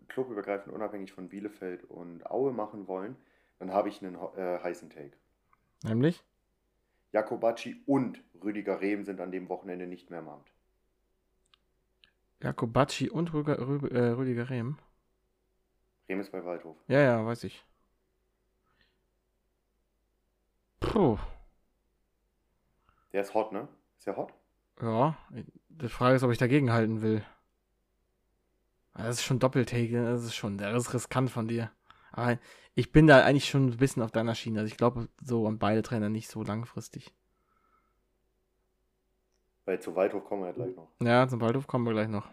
[0.09, 3.16] clubübergreifend, unabhängig von Bielefeld und Aue machen wollen,
[3.59, 5.12] dann habe ich einen äh, heißen Take.
[5.82, 6.23] nämlich.
[7.12, 10.51] Jakobacci und Rüdiger Rehm sind an dem Wochenende nicht mehr im Amt.
[12.43, 14.78] Jakobacci und Rüger, Rü, äh, Rüdiger Rehm.
[16.09, 16.77] Rehm ist bei Waldhof.
[16.89, 17.65] Ja, ja, weiß ich.
[20.89, 21.19] Puh.
[23.12, 23.69] Der ist hot, ne?
[23.97, 24.32] Ist der hot?
[24.81, 25.16] Ja,
[25.69, 27.24] die Frage ist, ob ich dagegen halten will.
[28.94, 30.10] Das ist schon Doppeltake, ne?
[30.10, 31.70] das ist schon, das ist riskant von dir.
[32.10, 32.39] Aber
[32.74, 34.60] ich bin da eigentlich schon ein bisschen auf deiner Schiene.
[34.60, 37.12] Also ich glaube so an beide Trainer nicht so langfristig.
[39.65, 40.89] Weil zu Waldhof kommen wir ja gleich noch.
[41.01, 42.28] Ja, zum Waldhof kommen wir gleich noch.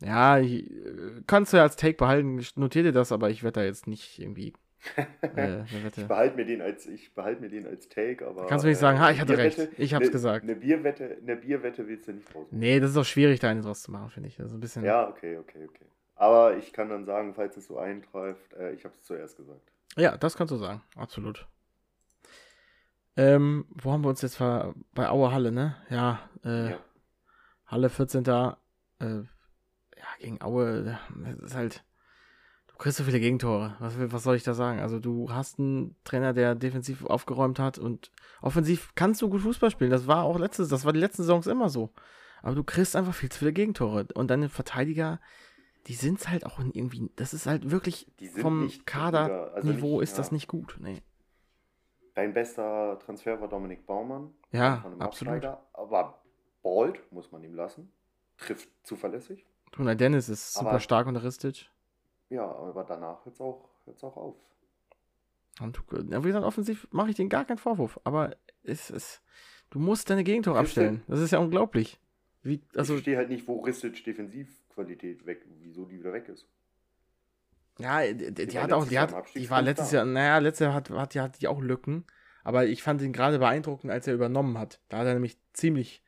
[0.00, 3.42] Ja, ich, äh, kannst du ja als Take behalten, ich notiere dir das, aber ich
[3.42, 4.54] werde da jetzt nicht irgendwie
[5.36, 5.62] äh.
[5.96, 8.46] Ich behalte mir den als, ich behalte mir den als Take, aber.
[8.46, 9.68] Kannst du nicht sagen, ha, ich hatte recht.
[9.76, 10.44] Ich hab's ne, gesagt.
[10.44, 12.46] Eine Bierwette, eine Bierwette willst du nicht raus.
[12.50, 14.36] Nee, das ist auch schwierig, da eine draus zu machen, finde ich.
[14.36, 14.84] Das ein bisschen.
[14.84, 15.86] Ja, okay, okay, okay.
[16.14, 19.72] Aber ich kann dann sagen, falls es so eintrifft, äh, ich habe es zuerst gesagt.
[19.96, 21.46] Ja, das kannst du sagen, absolut.
[23.16, 25.76] Ähm, wo haben wir uns jetzt ver bei Aue Halle, ne?
[25.90, 26.78] Ja, äh, Ja.
[27.66, 28.24] Halle 14.
[28.24, 28.54] Äh, ja,
[30.20, 31.84] gegen Aue, das ist halt.
[32.78, 33.74] Du kriegst so viele Gegentore.
[33.80, 34.78] Was, was soll ich da sagen?
[34.78, 39.72] Also, du hast einen Trainer, der defensiv aufgeräumt hat und offensiv kannst du gut Fußball
[39.72, 39.90] spielen.
[39.90, 41.90] Das war auch letztes, das war die letzten Saisons immer so.
[42.40, 44.06] Aber du kriegst einfach viel zu viele Gegentore.
[44.14, 45.20] Und deine Verteidiger,
[45.88, 47.10] die sind halt auch irgendwie.
[47.16, 48.06] Das ist halt wirklich
[48.36, 50.34] vom nicht Kaderniveau also ist das ja.
[50.34, 50.76] nicht gut.
[50.80, 51.02] Nee.
[52.14, 54.30] Dein bester Transfer war Dominik Baumann.
[54.52, 55.34] Ja, von einem absolut.
[55.34, 56.22] Absteiger, Aber
[56.62, 57.90] bald, muss man ihm lassen.
[58.36, 59.44] Trifft zuverlässig.
[59.72, 61.68] Tuna Dennis ist super Aber- stark unter Ristic.
[62.30, 64.36] Ja, aber danach hört es auch, hört's auch auf.
[65.60, 67.98] Und ja, wie gesagt, offensiv mache ich denen gar keinen Vorwurf.
[68.04, 69.22] Aber es ist,
[69.70, 71.02] du musst deine Gegentore abstellen.
[71.08, 71.98] Das ist ja unglaublich.
[72.42, 76.46] Wie, also, ich verstehe halt nicht, wo Ristic Defensivqualität weg, wieso die wieder weg ist.
[77.78, 79.90] ja, die, die, Die hat auch, die hat, die war letztes.
[79.90, 82.04] Jahr, naja, letztes Jahr hat, hat, die, hat die auch Lücken.
[82.44, 84.80] Aber ich fand ihn gerade beeindruckend, als er übernommen hat.
[84.88, 86.02] Da hat er nämlich ziemlich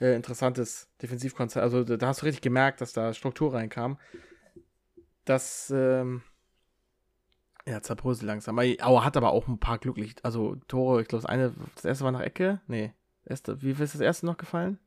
[0.00, 1.62] äh, interessantes Defensivkonzept.
[1.62, 3.98] Also da hast du richtig gemerkt, dass da Struktur reinkam.
[5.24, 6.22] Das, ähm,
[7.66, 8.58] ja, zerbröselt langsam.
[8.58, 12.04] Aber hat aber auch ein paar glücklich, also Tore, ich glaube, das eine, das erste
[12.04, 12.60] war nach Ecke.
[12.66, 12.92] Nee.
[13.24, 14.78] Erste, wie ist das erste noch gefallen?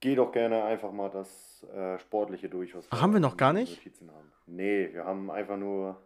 [0.00, 3.52] Geh doch gerne einfach mal das äh, Sportliche durch, was Ach, haben wir noch gar
[3.52, 3.76] nicht?
[3.76, 4.32] Notizen haben.
[4.46, 6.02] Nee, wir haben einfach nur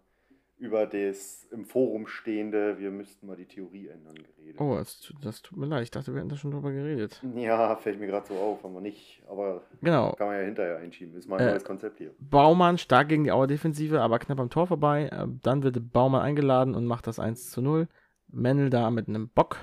[0.58, 4.58] über das im Forum stehende, wir müssten mal die Theorie ändern, geredet.
[4.60, 5.82] Oh, das, tut- das tut mir leid.
[5.82, 7.22] Ich dachte, wir hätten da schon drüber geredet.
[7.34, 9.22] Ja, fällt mir gerade so auf, haben wir nicht.
[9.28, 10.12] Aber Genau.
[10.12, 11.14] kann man ja hinterher einschieben.
[11.16, 12.14] Ist mal ein Äh, neues Konzept hier.
[12.18, 15.08] Baumann stark gegen die Auer Defensive, aber knapp am Tor vorbei.
[15.12, 17.86] Äh, Dann wird Baumann eingeladen und macht das 1 zu 0.
[18.28, 19.58] Mendel da mit einem Bock.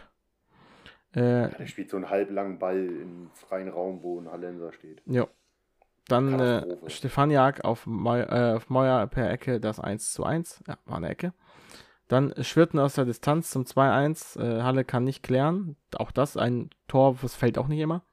[1.15, 5.01] Äh, Ja, der spielt so einen halblangen Ball im freien Raum, wo ein Hallenser steht.
[5.05, 5.27] jo.
[6.07, 6.65] Dann äh.
[6.87, 10.63] Stefaniak auf, Meu äh, auf Meuer per Ecke das 1 zu 1.
[10.67, 11.33] Ja, war eine Ecke.
[12.07, 14.39] Dann Schwirten aus der Distanz zum 2-1.
[14.39, 15.77] Äh, Halle kann nicht klären.
[15.95, 18.03] Auch das ein Tor, das fällt auch nicht immer.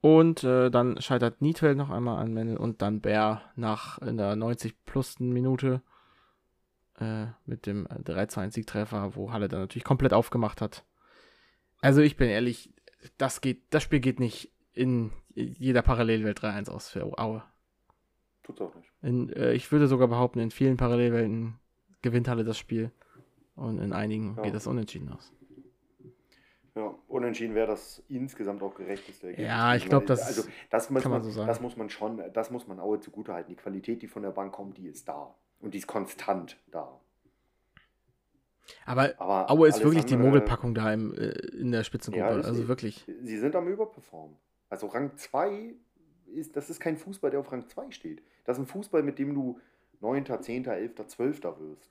[0.00, 4.34] Und äh, dann scheitert Niedfeld noch einmal an Mendel und dann Bär nach in der
[4.34, 5.82] 90 plus Minute
[6.98, 10.86] äh, mit dem 3-2 Siegtreffer, wo Halle dann natürlich komplett aufgemacht hat.
[11.82, 12.72] Also ich bin ehrlich,
[13.18, 17.42] das geht, das Spiel geht nicht in jeder Parallelwelt 3-1 aus für Aue.
[18.42, 18.90] Tut's auch nicht.
[19.02, 21.58] In, äh, ich würde sogar behaupten, in vielen Parallelwelten
[22.02, 22.90] gewinnt Halle das Spiel.
[23.54, 24.42] Und in einigen Ja.
[24.42, 25.32] geht das unentschieden aus.
[26.74, 29.46] Ja, unentschieden wäre das insgesamt auch gerechteste Ergebnis.
[29.48, 31.48] Ja, ich gewesen, glaub, weil- das also, das muss kann man man, so sagen.
[31.48, 33.50] Das muss man schon, das muss man Aue zugutehalten.
[33.54, 35.34] Die Qualität, die von der Bank kommt, die ist da.
[35.60, 36.98] Und die ist konstant da.
[38.86, 41.28] Aber Aber Aue ist wirklich die andere- Mogelpackung da im, äh,
[41.58, 42.24] in der Spitzengruppe.
[42.24, 42.68] Ja, also sie.
[42.68, 43.04] wirklich.
[43.22, 44.36] Sie sind am Überperformen.
[44.70, 45.74] Also Rang 2
[46.26, 48.22] ist, das ist kein Fußball, der auf Rang 2 steht.
[48.44, 49.60] Das ist ein Fußball, mit dem du
[50.00, 51.42] 9., 10., 11., 12.
[51.42, 51.90] wirst.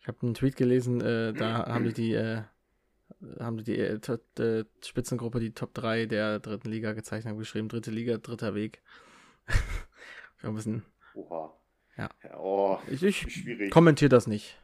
[0.00, 2.42] Ich habe einen Tweet gelesen, äh, da haben die die, äh,
[3.38, 3.98] haben die, die äh,
[4.38, 8.82] äh, Spitzengruppe die Top 3 der dritten Liga gezeichnet, haben geschrieben, dritte Liga, dritter Weg.
[10.38, 10.82] ich ein bisschen,
[11.14, 11.52] Oha.
[11.96, 12.08] Ja.
[12.38, 14.58] Oh, ich, ich kommentiere das nicht.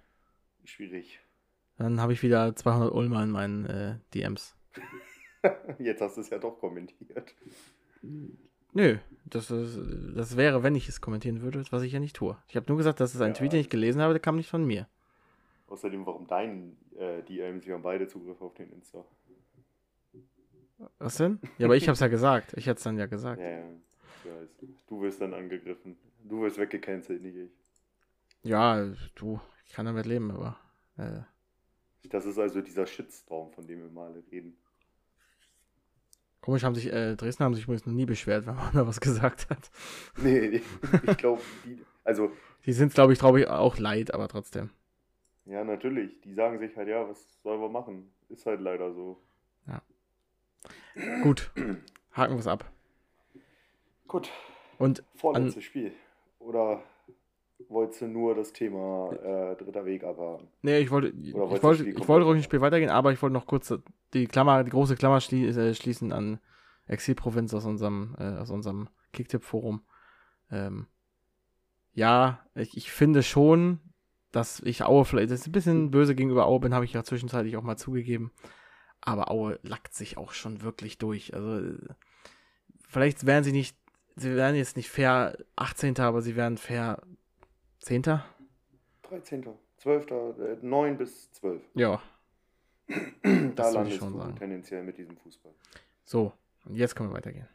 [0.65, 1.21] Schwierig.
[1.77, 4.57] Dann habe ich wieder 200 Ulmer in meinen äh, DMs.
[5.79, 7.35] Jetzt hast du es ja doch kommentiert.
[8.73, 9.79] Nö, das, ist,
[10.17, 12.37] das wäre, wenn ich es kommentieren würde, was ich ja nicht tue.
[12.49, 13.35] Ich habe nur gesagt, dass es ein Ja.
[13.35, 14.89] Tweet, den ich gelesen habe, der kam nicht von mir.
[15.69, 17.67] Außerdem, warum dein äh, DMs?
[17.67, 19.05] Wir haben beide Zugriff auf den Insta.
[20.99, 21.41] Was denn?
[21.59, 22.55] Ja, aber ich habe es ja gesagt.
[22.57, 23.41] Ich hätte es dann ja gesagt.
[23.41, 23.65] Ja, ja.
[24.87, 25.97] Du wirst dann angegriffen.
[26.25, 27.51] Du wirst weggecancelt, nicht ich.
[28.43, 28.87] Ja,
[29.17, 30.57] du, ich kann damit leben, aber.
[30.97, 31.23] Äh,
[32.09, 34.57] Das ist also dieser Shitstorm, von dem wir mal reden.
[36.49, 39.01] Komisch haben sich, äh, Dresden haben sich übrigens noch nie beschwert, wenn man da was
[39.03, 39.71] gesagt hat.
[40.17, 40.63] Nee,
[41.07, 41.85] ich glaube, die.
[42.05, 42.33] Also,
[42.65, 44.71] Die sind, glaube ich, glaube ich, auch leid, aber trotzdem.
[45.45, 46.19] ja, natürlich.
[46.23, 48.11] Die sagen sich halt, ja, was sollen wir machen?
[48.31, 49.21] Ist halt leider so.
[51.23, 51.51] Gut,
[52.13, 52.65] haken wir es ab.
[54.07, 54.31] Gut,
[54.79, 55.93] Und vorletztes Spiel.
[56.39, 56.83] Oder
[57.69, 60.49] wolltest du nur das Thema äh, dritter Weg abhaken?
[60.63, 62.43] Nee, ich wollte, ich wollte, ich wollte ruhig ein?
[62.43, 63.73] Spiel weitergehen, aber ich wollte noch kurz
[64.15, 66.41] die Klammer, die große Klammer schlie äh, schließen an
[66.87, 69.83] Exilprovinz aus unserem, äh, aus unserem Kicktipp-Forum.
[70.51, 70.87] Ähm,
[71.93, 73.81] ja, ich, ich finde schon,
[74.33, 77.03] dass ich Aue vielleicht, das ist ein bisschen böse gegenüber Aue bin, habe ich ja
[77.05, 78.33] zwischenzeitlich auch mal zugegeben.
[79.01, 81.35] Aber Aue lackt sich auch schon wirklich durch.
[81.35, 81.77] Also,
[82.89, 83.77] vielleicht wären sie nicht,
[84.17, 85.99] sie wären jetzt nicht fair 18.
[86.01, 87.03] aber sie wären fair
[87.81, 88.03] 10.
[89.03, 89.47] 13.,
[89.79, 91.63] 12., äh, 9 bis 12.
[91.75, 92.03] Ja,
[93.55, 94.37] Da landest schon du sagen.
[94.37, 95.53] tendenziell mit diesem Fußball.
[96.05, 96.33] So,
[96.65, 97.49] und jetzt können wir weitergehen.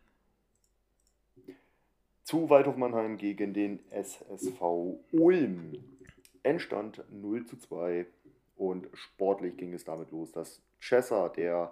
[2.24, 4.62] Zu Waldhof Mannheim gegen den SSV
[5.12, 5.74] Ulm.
[6.44, 8.06] Endstand 0 zu 2
[8.56, 11.72] und sportlich ging es damit los, dass Chesser, der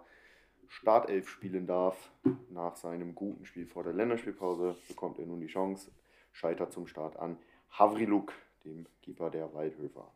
[0.68, 2.12] Startelf spielen darf,
[2.50, 5.92] nach seinem guten Spiel vor der Länderspielpause, bekommt er nun die Chance,
[6.32, 7.38] scheitert zum Start an
[7.72, 8.34] Havriluk,
[8.66, 10.12] dem Keeper der Waldhöfer.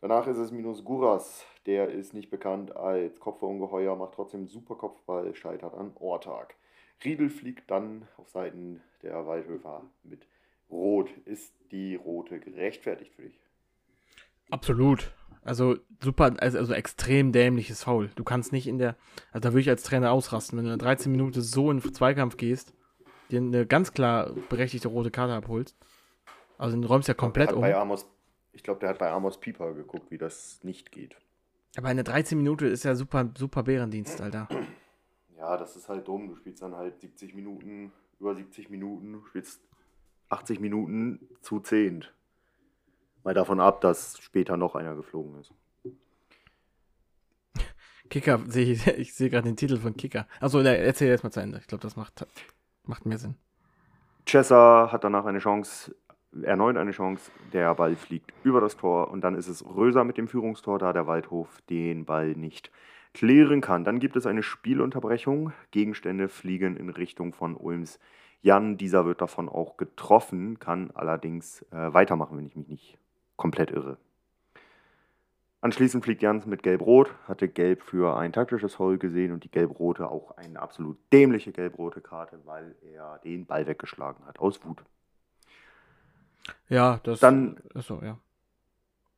[0.00, 5.34] Danach ist es Minus Guras, der ist nicht bekannt als Kopfballungeheuer, macht trotzdem super Kopfball,
[5.34, 6.54] scheitert an Ortag.
[7.04, 10.26] Riedel fliegt dann auf Seiten der Waldhöfer mit
[10.70, 11.10] Rot.
[11.24, 13.38] Ist die rote gerechtfertigt für dich?
[14.50, 15.12] Absolut.
[15.42, 18.10] Also super, also, also extrem dämliches Foul.
[18.14, 18.96] Du kannst nicht in der,
[19.32, 21.80] also da würde ich als Trainer ausrasten, wenn du in der 13 Minuten so in
[21.80, 22.74] den Zweikampf gehst,
[23.30, 25.76] dir eine ganz klar berechtigte rote Karte abholst.
[26.60, 27.64] Also du räumst ja komplett um.
[27.64, 28.06] Amos,
[28.52, 31.16] ich glaube, der hat bei Amos Pieper geguckt, wie das nicht geht.
[31.78, 34.46] Aber in der 13 Minute ist ja super, super Bärendienst, Alter.
[35.38, 36.28] Ja, das ist halt dumm.
[36.28, 39.62] Du spielst dann halt 70 Minuten, über 70 Minuten, du spielst
[40.28, 42.04] 80 Minuten zu 10.
[43.24, 45.54] Mal davon ab, dass später noch einer geflogen ist.
[48.10, 50.26] Kicker, sehe ich, ich sehe gerade den Titel von Kicker.
[50.40, 51.58] Achso, erzähl jetzt mal zu Ende.
[51.58, 52.26] Ich glaube, das macht,
[52.84, 53.36] macht mehr Sinn.
[54.26, 55.94] Chessa hat danach eine Chance,
[56.42, 57.30] erneut eine Chance.
[57.52, 60.92] Der Ball fliegt über das Tor und dann ist es Röser mit dem Führungstor, da
[60.92, 62.70] der Waldhof den Ball nicht
[63.12, 63.84] klären kann.
[63.84, 65.52] Dann gibt es eine Spielunterbrechung.
[65.70, 67.98] Gegenstände fliegen in Richtung von Ulms
[68.42, 68.76] Jan.
[68.76, 72.98] Dieser wird davon auch getroffen, kann allerdings äh, weitermachen, wenn ich mich nicht
[73.36, 73.98] komplett irre.
[75.62, 80.10] Anschließend fliegt Jans mit Gelb-Rot, hatte Gelb für ein taktisches Foul gesehen und die Gelb-Rote
[80.10, 84.82] auch eine absolut dämliche Gelb-Rote Karte, weil er den Ball weggeschlagen hat, aus Wut.
[86.68, 87.20] Ja, das.
[87.20, 88.18] Dann- Achso, ja.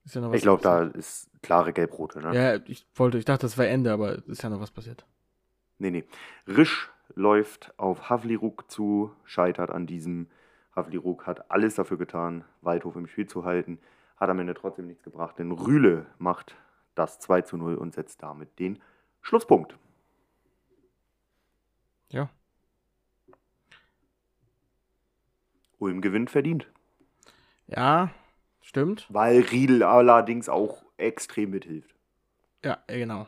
[0.05, 2.35] Ist ja noch was Ich glaube, da ist klare Gelb-Rote, ne?
[2.35, 5.05] Ja, ich wollte, ich dachte, das wäre Ende, aber ist ja noch was passiert.
[5.79, 6.05] Nee, nee.
[6.47, 10.29] Risch läuft auf Havliruk zu, scheitert an diesem.
[10.75, 13.79] Havliruk hat alles dafür getan, Waldhof im Spiel zu halten,
[14.17, 16.57] hat am Ende trotzdem nichts gebracht, denn Rühle macht
[16.95, 18.81] das 2 zu 0 und setzt damit den
[19.21, 19.77] Schlusspunkt.
[22.09, 22.31] Ja.
[25.79, 26.69] Ulm gewinnt verdient.
[27.77, 28.11] Ja,
[28.61, 29.07] stimmt.
[29.09, 31.95] Weil Riedel allerdings auch extrem mithilft.
[32.65, 33.27] Ja, genau.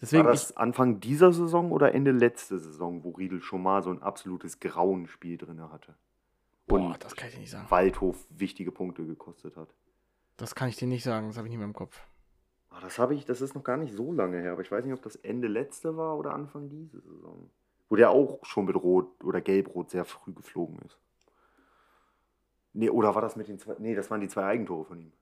[0.00, 3.90] Deswegen, War das Anfang dieser Saison oder Ende letzte Saison, wo Riedel schon mal so
[3.90, 5.94] ein absolutes Grauenspiel drin hatte?
[6.66, 7.70] boah, Und das kann ich dir nicht sagen.
[7.70, 9.68] Waldhof wichtige Punkte gekostet hat.
[10.36, 12.06] Das kann ich dir nicht sagen, das habe ich nicht mehr im Kopf.
[12.70, 14.84] Ah, das habe ich, das ist noch gar nicht so lange her, aber ich weiß
[14.84, 17.50] nicht, ob das Ende letzte war oder Anfang diese Saison.
[17.88, 20.98] Wo der auch schon mit Rot oder Gelb-Rot sehr früh geflogen ist.
[22.74, 23.76] Nee, oder war das mit den zwei.
[23.78, 25.12] Nee, das waren die zwei Eigentore von ihm.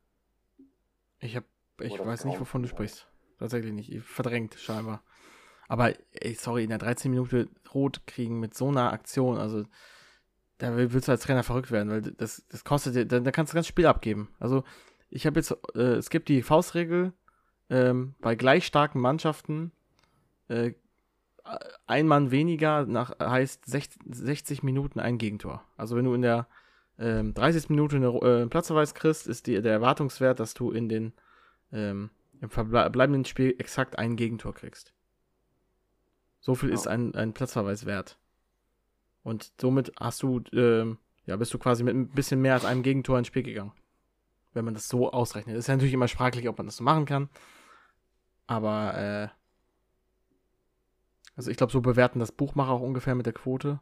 [1.20, 1.45] Ich hab,
[1.81, 3.07] ich Oder weiß nicht, wovon du sprichst.
[3.39, 4.03] Tatsächlich nicht.
[4.03, 5.03] Verdrängt, scheinbar.
[5.69, 9.65] Aber, ey, sorry, in der 13 Minute rot kriegen mit so einer Aktion, also,
[10.59, 13.31] da will- willst du als Trainer verrückt werden, weil das, das kostet dir, da, da
[13.31, 14.29] kannst du das ganze Spiel abgeben.
[14.39, 14.65] Also,
[15.09, 17.12] ich habe jetzt, äh, es gibt die Faustregel,
[17.70, 19.73] ähm, bei gleich starken Mannschaften,
[20.49, 20.73] äh,
[21.87, 25.65] ein Mann weniger nach, heißt 60, 60 Minuten ein Gegentor.
[25.77, 26.47] Also, wenn du in der
[27.03, 27.69] ähm, 30.
[27.70, 31.12] Minute eine äh, Platzverweis kriegst, ist die, der Erwartungswert, dass du in den
[31.73, 32.11] ähm,
[32.41, 34.93] im verbleibenden Spiel exakt ein Gegentor kriegst.
[36.41, 36.74] So viel Ja.
[36.74, 38.19] ist ein, ein Platzverweis wert.
[39.23, 42.83] Und somit hast du, ähm, ja, bist du quasi mit ein bisschen mehr als einem
[42.83, 43.73] Gegentor ins Spiel gegangen.
[44.53, 45.57] Wenn man das so ausrechnet.
[45.57, 47.31] Ist ja natürlich immer sprachlich, ob man das so machen kann.
[48.49, 49.29] Aber, äh,
[51.37, 53.79] also ich glaube, so bewerten das Buchmacher auch ungefähr mit der Quote.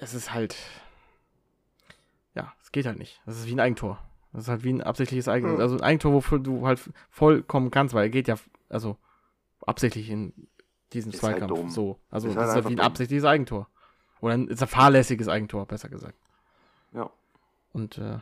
[0.00, 0.56] Das ist halt,
[2.34, 3.20] ja, es geht halt nicht.
[3.26, 3.98] Das ist wie ein Eigentor.
[4.32, 5.58] Das ist halt wie ein absichtliches Eigentor.
[5.58, 5.62] Ja.
[5.64, 6.80] Also ein Eigentor, wofür du halt
[7.10, 8.36] vollkommen kannst, weil er geht ja,
[8.68, 8.96] also
[9.66, 10.32] absichtlich in
[10.92, 11.58] diesen Ist halt Zweikampf.
[11.58, 11.70] dumm.
[11.70, 11.98] so.
[12.10, 12.86] Also Ist das halt ist halt wie ein dumm.
[12.86, 13.68] absichtliches Eigentor.
[14.20, 16.14] Oder ein, ist ein fahrlässiges Eigentor, besser gesagt.
[16.92, 17.10] Ja.
[17.72, 18.18] Und äh,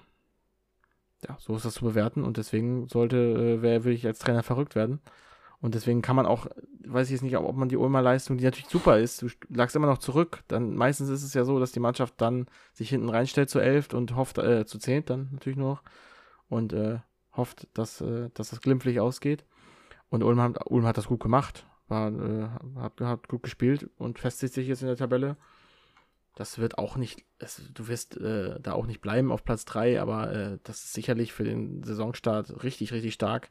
[1.26, 4.42] ja, so ist das zu bewerten und deswegen sollte, äh, wer will ich als Trainer
[4.42, 5.00] verrückt werden.
[5.66, 6.46] Und deswegen kann man auch,
[6.86, 9.74] weiß ich jetzt nicht, ob man die Ulmer Leistung, die natürlich super ist, du lagst
[9.74, 13.08] immer noch zurück, dann meistens ist es ja so, dass die Mannschaft dann sich hinten
[13.08, 15.82] reinstellt zu elft und hofft, äh, zu zehnt dann natürlich noch
[16.48, 17.00] und äh,
[17.32, 19.44] hofft, dass, äh, dass das glimpflich ausgeht.
[20.08, 24.20] Und Ulm hat, Ulm hat das gut gemacht, war, äh, hat, hat gut gespielt und
[24.20, 25.36] festigt sich jetzt in der Tabelle.
[26.36, 30.00] Das wird auch nicht, es, du wirst äh, da auch nicht bleiben auf Platz 3,
[30.00, 33.50] aber äh, das ist sicherlich für den Saisonstart richtig, richtig stark.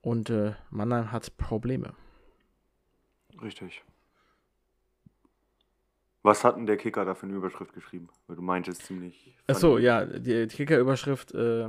[0.00, 1.94] Und äh, Mannheim hat Probleme.
[3.42, 3.82] Richtig.
[6.22, 8.08] Was hat denn der Kicker da für eine Überschrift geschrieben?
[8.26, 9.36] Weil du meintest ziemlich.
[9.46, 11.68] Achso, ja, die, die Kicker-Überschrift, äh,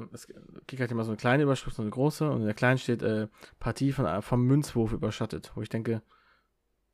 [0.68, 3.02] Kicker hat immer so eine kleine Überschrift, so eine große, und in der kleinen steht
[3.04, 3.28] äh,
[3.60, 6.02] Partie von, vom Münzwurf überschattet, wo ich denke,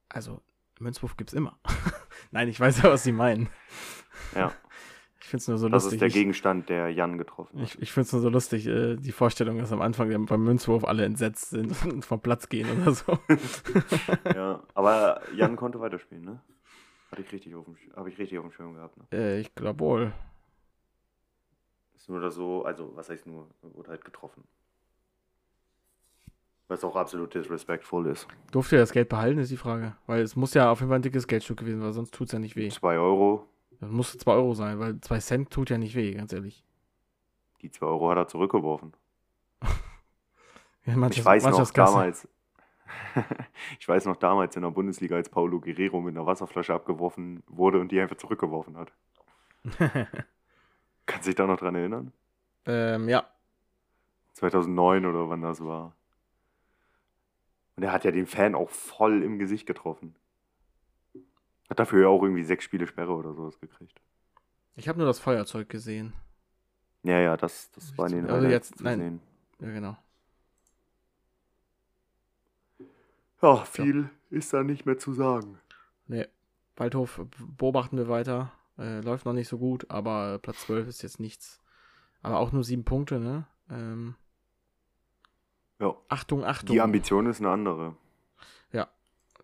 [0.09, 0.41] also,
[0.79, 1.57] Münzwurf gibt's immer.
[2.31, 3.49] Nein, ich weiß ja, was sie meinen.
[4.35, 4.51] Ja.
[5.35, 5.97] Ich find's nur so Das lustig.
[5.97, 7.67] ist der Gegenstand, der Jan getroffen hat.
[7.67, 10.85] Ich, ich finde es nur so lustig, äh, die Vorstellung, dass am Anfang beim Münzwurf
[10.85, 13.17] alle entsetzt sind und vom Platz gehen oder so.
[14.33, 16.39] ja, aber Jan konnte weiterspielen, ne?
[17.11, 18.95] Hatte ich richtig auf dem, habe ich richtig auf dem Schirm gehabt.
[18.97, 19.03] Ne?
[19.11, 20.13] äh, ich glaube wohl.
[21.95, 24.43] Ist nur das so, also was heißt nur, wurde halt getroffen.
[26.67, 28.27] Was auch absolut disrespectful ist.
[28.51, 29.95] Durfte er das Geld behalten, ist die Frage.
[30.07, 32.39] Weil es muss ja auf jeden Fall ein dickes Geldstück gewesen, weil sonst tut's ja
[32.39, 32.69] nicht weh.
[32.69, 33.45] 2 Euro,
[33.79, 36.63] Das muss 2 Euro sein, weil 2 Cent tut ja nicht weh, ganz ehrlich.
[37.61, 38.93] die 2 Euro hat er zurückgeworfen.
[40.87, 42.27] Ja, manches- ich weiß noch damals,
[43.79, 47.79] ich weiß noch damals in der Bundesliga, als Paulo Guerrero mit einer Wasserflasche abgeworfen wurde
[47.79, 48.91] und die einfach zurückgeworfen hat.
[51.07, 52.11] Kannst du dich da noch dran erinnern?
[52.67, 53.25] ähm, ja.
[54.33, 55.95] 2009 oder wann das war.
[57.77, 60.15] Und er hat ja den Fan auch voll im Gesicht getroffen.
[61.69, 63.99] Hat dafür ja auch irgendwie sechs Spiele Sperre oder sowas gekriegt.
[64.75, 66.13] Ich habe nur das Feuerzeug gesehen.
[67.03, 68.99] Ja, ja, das, das war in den Also jetzt- nein.
[68.99, 69.21] sehen.
[69.59, 69.97] Ja, genau.
[73.41, 75.59] Ja, viel ist da nicht mehr zu sagen.
[76.07, 76.27] Nee.
[76.77, 77.21] Waldhof
[77.57, 78.51] beobachten wir weiter.
[78.77, 81.61] Äh, läuft noch nicht so gut, aber Platz 12 ist jetzt nichts.
[82.21, 83.45] Aber auch nur sieben Punkte, ne?
[83.69, 84.15] Ähm,
[85.79, 86.73] Ja, Achtung, Achtung.
[86.73, 87.95] die Ambition ist eine andere.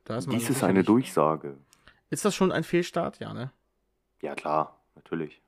[0.03, 1.57] Da ist man Dies ist eine Durchsage.
[2.11, 3.19] Ist das schon ein Fehlstart?
[3.19, 3.51] Ja, ne?
[4.21, 5.41] Ja, klar, natürlich.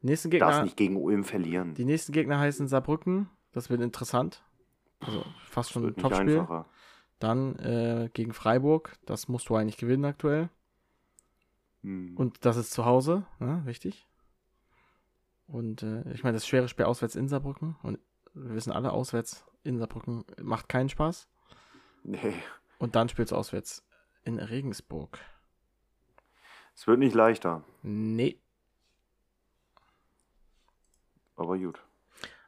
[0.00, 1.74] Nächsten Du darfst Gegner, nicht gegen Ulm verlieren.
[1.74, 3.28] die nächsten Gegner heißen Saarbrücken.
[3.52, 4.42] Das wird interessant.
[5.00, 6.46] Also fast schon ein Topspiel.
[7.18, 8.94] Dann äh, gegen Freiburg.
[9.04, 10.48] Das musst du eigentlich gewinnen aktuell.
[11.82, 12.16] Hm.
[12.16, 13.62] Und das ist zu Hause, ne?
[13.64, 14.06] Wichtig.
[15.46, 17.76] Und äh, ich meine, das schwere Spiel auswärts in Saarbrücken.
[17.82, 17.98] Und
[18.34, 21.28] wir wissen alle, auswärts in Saarbrücken macht keinen Spaß.
[22.04, 22.34] Nee,
[22.78, 23.84] Und dann spielst du auswärts
[24.24, 25.18] in Regensburg.
[26.74, 28.38] Es wird nicht leichter, Nee,
[31.36, 31.82] aber gut.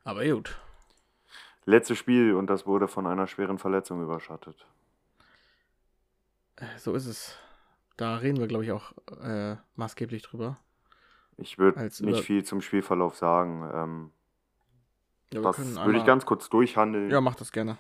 [0.04, 0.56] aber gut.
[1.66, 4.66] Letztes Spiel und das wurde von einer schweren Verletzung überschattet.
[6.56, 7.38] Äh, So ist es.
[7.96, 8.92] Da reden wir, glaube ich, auch
[9.22, 10.58] äh, maßgeblich drüber.
[11.36, 13.68] Ich würde nicht über- viel zum Spielverlauf sagen.
[13.72, 14.10] Ähm,
[15.32, 17.10] Ja, das würde einmal- ich ganz kurz durchhandeln.
[17.10, 17.78] Ja, mach das gerne.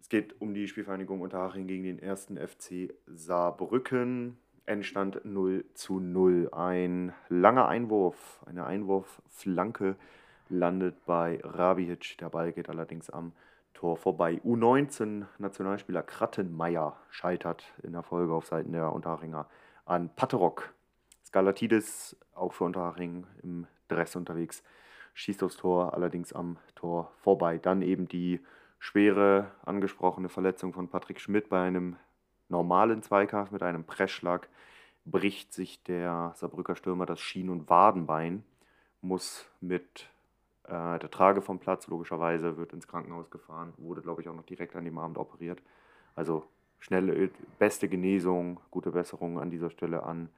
[0.00, 4.38] Es geht um die Spielvereinigung Unterhaching gegen den ersten FC Saarbrücken.
[4.66, 6.48] Endstand 0 zu 0.
[6.52, 9.96] Ein langer Einwurf, eine Einwurfflanke
[10.48, 12.18] landet bei Rabihic.
[12.18, 13.32] Der Ball geht allerdings am
[13.74, 14.40] Tor vorbei.
[14.44, 19.46] U19 Nationalspieler Krattenmeier scheitert in der Folge auf Seiten der Unterhachinger
[19.86, 20.74] an Paterok.
[21.24, 24.62] Skalatidis, auch für Unterhaching im Dress unterwegs,
[25.14, 27.58] schießt aufs Tor, allerdings am Tor vorbei.
[27.58, 28.40] Dann eben die
[28.78, 31.96] schwere angesprochene Verletzung von Patrick Schmidt bei einem
[32.50, 34.48] normalen Zweikampf mit einem Pressschlag
[35.04, 38.44] bricht sich der Saarbrücker Stürmer das Schien- und Wadenbein,
[39.00, 40.10] muss mit
[40.64, 44.44] äh, der Trage vom Platz, logischerweise, wird ins Krankenhaus gefahren, wurde, glaube ich, auch noch
[44.44, 45.60] direkt an dem Abend operiert.
[46.14, 46.44] Also
[46.78, 50.28] schnelle, beste Genesung, gute Besserung an dieser Stelle an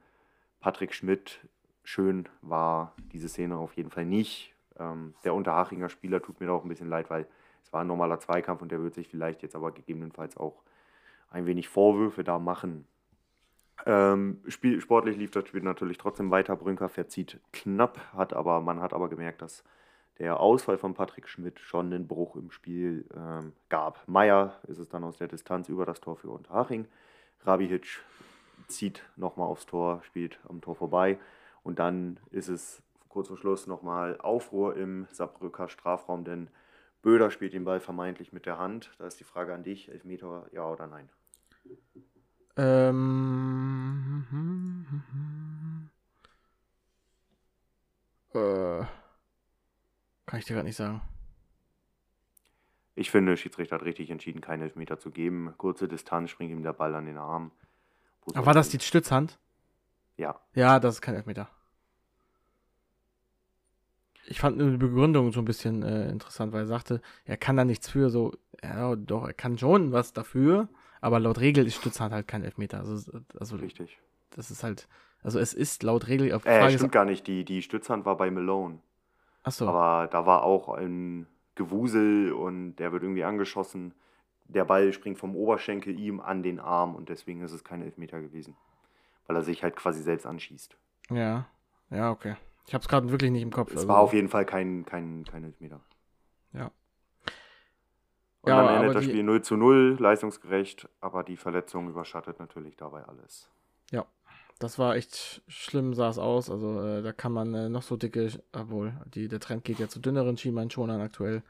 [0.59, 1.39] Patrick Schmidt.
[1.83, 4.53] Schön war diese Szene auf jeden Fall nicht.
[4.79, 7.27] Ähm, der Unterhachinger Spieler tut mir da auch ein bisschen leid, weil
[7.63, 10.63] es war ein normaler Zweikampf und der wird sich vielleicht jetzt aber gegebenenfalls auch
[11.33, 12.87] ein wenig Vorwürfe da machen.
[13.85, 16.55] Ähm, Spiel, sportlich lief das Spiel natürlich trotzdem weiter.
[16.55, 19.63] Brünker verzieht knapp, hat aber, man hat aber gemerkt, dass
[20.19, 24.07] der Ausfall von Patrick Schmidt schon einen Bruch im Spiel ähm, gab.
[24.07, 26.87] Meier ist es dann aus der Distanz über das Tor für Unterhaching.
[27.43, 27.99] Rabihic
[28.67, 31.17] zieht nochmal aufs Tor, spielt am Tor vorbei.
[31.63, 36.49] Und dann ist es kurz vor Schluss nochmal Aufruhr im Saarbrücker Strafraum, denn
[37.01, 38.91] Böder spielt den Ball vermeintlich mit der Hand.
[38.99, 41.09] Da ist die Frage an dich, Elfmeter, ja oder nein?
[42.55, 44.23] Ähm.
[48.33, 48.85] Äh,
[50.25, 51.01] kann ich dir gerade nicht sagen.
[52.95, 55.53] Ich finde, Schiedsrichter hat richtig entschieden, keinen Elfmeter zu geben.
[55.57, 57.51] Kurze Distanz, springt ihm der Ball an den Arm.
[58.33, 59.39] Ach, war das die Stützhand?
[60.17, 60.39] Ja.
[60.53, 61.49] Ja, das ist kein Elfmeter.
[64.25, 67.65] Ich fand die Begründung so ein bisschen äh, interessant, weil er sagte, er kann da
[67.65, 68.31] nichts für, so,
[68.61, 70.69] ja, doch, er kann schon was dafür,
[71.03, 72.79] aber laut Regel ist Stützhand halt kein Elfmeter.
[72.79, 73.99] Also, also Richtig.
[74.31, 74.87] das ist halt,
[75.21, 77.27] also es ist laut Regel auf Äh, Frage stimmt gar nicht.
[77.27, 78.79] Die, die Stützhand war bei Malone.
[79.43, 83.93] achso, Aber da war auch ein Gewusel und der wird irgendwie angeschossen.
[84.45, 88.19] Der Ball springt vom Oberschenkel ihm an den Arm und deswegen ist es kein Elfmeter
[88.21, 88.55] gewesen.
[89.27, 90.75] Weil er sich halt quasi selbst anschießt.
[91.11, 91.45] ja,
[91.89, 92.35] ja, okay.
[92.65, 93.71] Ich hab's gerade wirklich nicht im Kopf.
[93.71, 95.81] Es also- war auf jeden Fall kein, kein, kein Elfmeter.
[96.53, 96.71] Ja.
[98.43, 102.75] Und Ja, dann endet das Spiel 0 zu 0, leistungsgerecht, aber die Verletzung überschattet natürlich
[102.75, 103.49] dabei alles.
[103.89, 104.05] Ja,
[104.59, 106.49] das war echt schlimm, sah es aus.
[106.49, 109.87] Also äh, da kann man äh, noch so dicke, obwohl die, der Trend geht ja
[109.87, 111.41] zu dünneren Schienbeinschonern aktuell.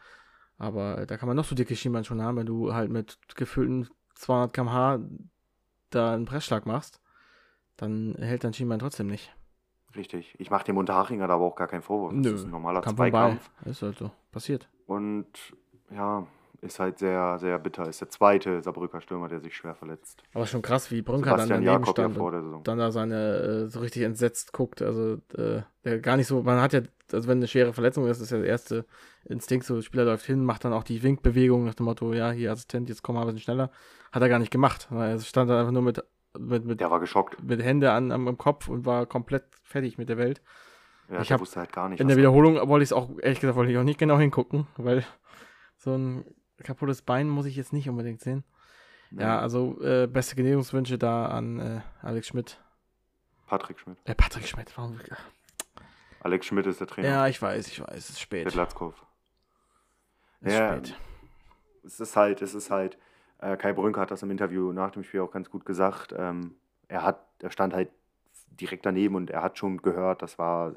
[0.60, 3.90] Aber äh, da kann man noch so dicke Schienbeinschoner haben, wenn du halt mit gefüllten
[4.16, 5.00] 200 km/h
[5.90, 7.02] da einen Pressschlag machst,
[7.76, 9.36] dann hält dein Schienbein trotzdem nicht.
[9.96, 10.36] Richtig.
[10.40, 12.14] Ich mache dem Unterhachinger da aber auch gar keinen Vorwurf.
[12.14, 13.10] Das Nö, ist ein normaler Kam vorbei.
[13.12, 13.52] Zweikampf.
[13.66, 14.12] Ist halt so.
[14.32, 14.68] Passiert.
[14.88, 15.28] Und
[15.92, 16.26] ja,
[16.64, 17.88] ist halt sehr, sehr bitter.
[17.88, 20.24] Ist der zweite Saarbrücker Stürmer, der sich schwer verletzt.
[20.34, 22.64] Aber schon krass, wie Brünker dann daneben Jakob ja stand vor und der Saison.
[22.64, 23.36] dann da seine
[23.66, 24.82] äh, so richtig entsetzt guckt.
[24.82, 26.82] Also äh, der gar nicht so, man hat ja,
[27.12, 28.86] also wenn eine schwere Verletzung ist, ist ja der erste
[29.26, 32.32] Instinkt, so der Spieler läuft hin, macht dann auch die Winkbewegung nach dem Motto, ja,
[32.32, 33.70] hier Assistent, jetzt komm mal ein bisschen schneller.
[34.12, 34.88] Hat er gar nicht gemacht.
[34.92, 36.04] Er stand dann einfach nur mit,
[36.38, 37.44] mit, mit, Der war geschockt.
[37.44, 40.42] mit Hände an, am, am Kopf und war komplett fertig mit der Welt.
[41.12, 42.00] Ja, Ich hab wusste halt gar nicht.
[42.00, 44.18] In der er- Wiederholung wollte ich es auch, ehrlich gesagt, wollte ich auch nicht genau
[44.18, 45.04] hingucken, weil
[45.78, 46.24] so ein
[46.64, 48.44] kaputtes Bein muss ich jetzt nicht unbedingt sehen.
[49.12, 52.60] Ja, also äh, beste Genehmigungswünsche da an äh, Alex Schmidt.
[53.46, 53.98] Patrick Schmidt.
[54.06, 55.00] Äh, Patrick Schmidt, warum?
[56.22, 57.08] Alex Schmidt ist der Trainer.
[57.08, 58.48] Ja, ich weiß, ich weiß, es ist Der spät.
[58.48, 59.04] Glatzkopf.
[60.42, 60.96] Es ist Ja, spät.
[61.86, 62.98] Es ist halt, es ist halt,
[63.40, 66.14] äh, Kai Brünker hat das im Interview nach dem Spiel auch ganz gut gesagt.
[66.18, 66.56] Ähm,
[66.88, 67.92] er hat, er stand halt
[68.48, 70.74] direkt daneben und er hat schon gehört, das war,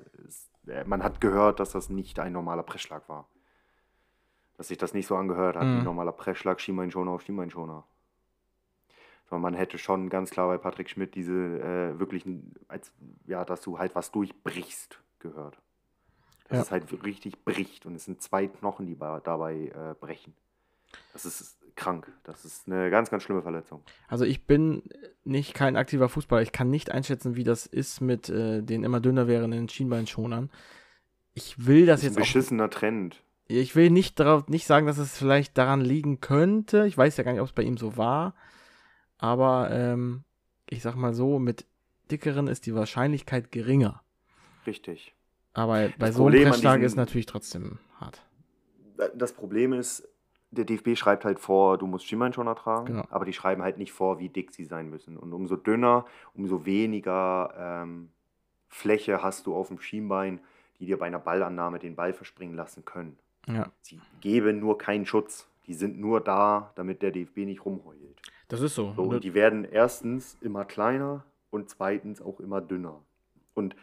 [0.66, 3.28] äh, man hat gehört, dass das nicht ein normaler Pressschlag war.
[4.56, 5.78] Dass sich das nicht so angehört hat, wie Mhm.
[5.78, 7.84] ein normaler Pressschlag, Schienbeinschoner auf Schienbeinschoner.
[9.28, 12.92] Sondern man hätte schon ganz klar bei Patrick Schmidt diese äh, wirklichen, als,
[13.26, 15.58] ja, dass du halt was durchbrichst, gehört.
[16.48, 16.62] Dass Ja.
[16.62, 20.32] es halt richtig bricht und es sind zwei Knochen, die dabei äh, brechen.
[21.12, 22.10] Das ist krank.
[22.22, 23.82] Das ist eine ganz, ganz schlimme Verletzung.
[24.08, 24.82] Also ich bin
[25.24, 26.40] nicht kein aktiver Fußballer.
[26.42, 30.50] Ich kann nicht einschätzen, wie das ist mit äh, den immer dünner werdenden Schienbeinschonern.
[31.34, 33.22] Ich will das Das ist ein jetzt auch beschissener Trend.
[33.48, 36.86] Ich will nicht darauf nicht sagen, dass es vielleicht daran liegen könnte.
[36.86, 38.34] Ich weiß ja gar nicht, ob es bei ihm so war.
[39.18, 40.24] Aber ähm,
[40.68, 41.64] ich sag mal so, mit
[42.10, 44.02] dickeren ist die Wahrscheinlichkeit geringer.
[44.66, 45.14] Richtig.
[45.54, 48.22] Aber bei Das so einem Problem an Pressschlag ist natürlich trotzdem hart.
[49.14, 50.06] Das Problem ist,
[50.50, 53.04] der DFB schreibt halt vor, du musst Schienbeinschoner tragen, Genau.
[53.10, 55.16] aber die schreiben halt nicht vor, wie dick sie sein müssen.
[55.16, 56.04] Und umso dünner,
[56.34, 58.10] umso weniger ähm,
[58.68, 60.40] Fläche hast du auf dem Schienbein,
[60.78, 63.18] die dir bei einer Ballannahme den Ball verspringen lassen können.
[63.46, 65.48] Ja, Sie geben nur keinen Schutz.
[65.66, 68.20] Die sind nur da, damit der DFB nicht rumheult.
[68.48, 68.92] das ist so.
[68.94, 73.02] So, Und die werden erstens immer kleiner und zweitens auch immer dünner.
[73.54, 73.74] Und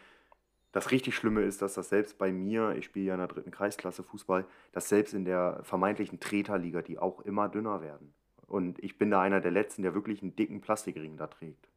[0.72, 3.52] Das richtig Schlimme ist, dass das selbst bei mir, ich spiele ja in der dritten
[3.52, 8.12] Kreisklasse Fußball, dass selbst in der vermeintlichen Treterliga die auch immer dünner werden.
[8.48, 11.70] Und ich bin da einer der Letzten, der wirklich einen dicken Plastikring da trägt.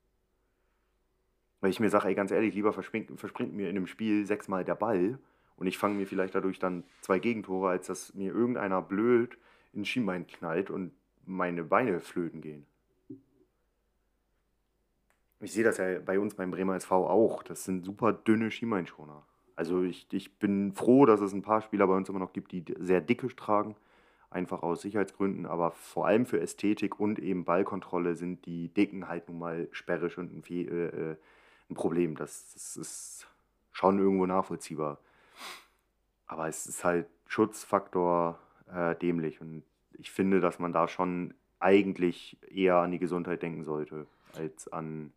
[1.60, 4.64] Weil ich mir sage, ey, ganz ehrlich, lieber verspringt, verspringt mir in einem Spiel sechsmal
[4.64, 5.18] der Ball
[5.56, 9.38] und ich fange mir vielleicht dadurch dann zwei Gegentore, als dass mir irgendeiner blöd
[9.72, 10.92] in den Schienbein knallt und
[11.24, 12.66] meine Beine flöten gehen.
[15.40, 17.42] Ich sehe das ja bei uns beim Bremer SV auch.
[17.42, 19.22] Das sind super dünne Schienbeinschoner.
[19.54, 22.52] Also ich, ich bin froh, dass es ein paar Spieler bei uns immer noch gibt,
[22.52, 23.76] die sehr dicke tragen.
[24.28, 29.28] Einfach aus Sicherheitsgründen, aber vor allem für Ästhetik und eben Ballkontrolle sind die Dicken halt
[29.28, 31.16] nun mal sperrig und ein, äh, äh
[31.68, 32.16] ein Problem.
[32.16, 33.26] Das, das ist
[33.72, 34.98] schon irgendwo nachvollziehbar.
[36.26, 38.38] Aber es ist halt Schutzfaktor
[38.72, 39.40] äh, dämlich.
[39.40, 39.62] Und
[39.92, 45.12] ich finde, dass man da schon eigentlich eher an die Gesundheit denken sollte, als an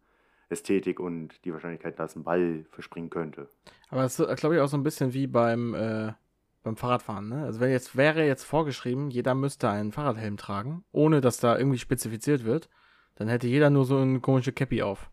[0.49, 3.47] Ästhetik und die Wahrscheinlichkeit, dass ein Ball verspringen könnte.
[3.89, 6.13] Aber es ist, glaube ich, auch so ein bisschen wie beim, äh,
[6.63, 7.29] beim Fahrradfahren.
[7.29, 7.43] Ne?
[7.43, 11.77] Also wenn jetzt wäre jetzt vorgeschrieben, jeder müsste einen Fahrradhelm tragen, ohne dass da irgendwie
[11.77, 12.69] spezifiziert wird,
[13.15, 15.11] dann hätte jeder nur so eine komische Cappy auf.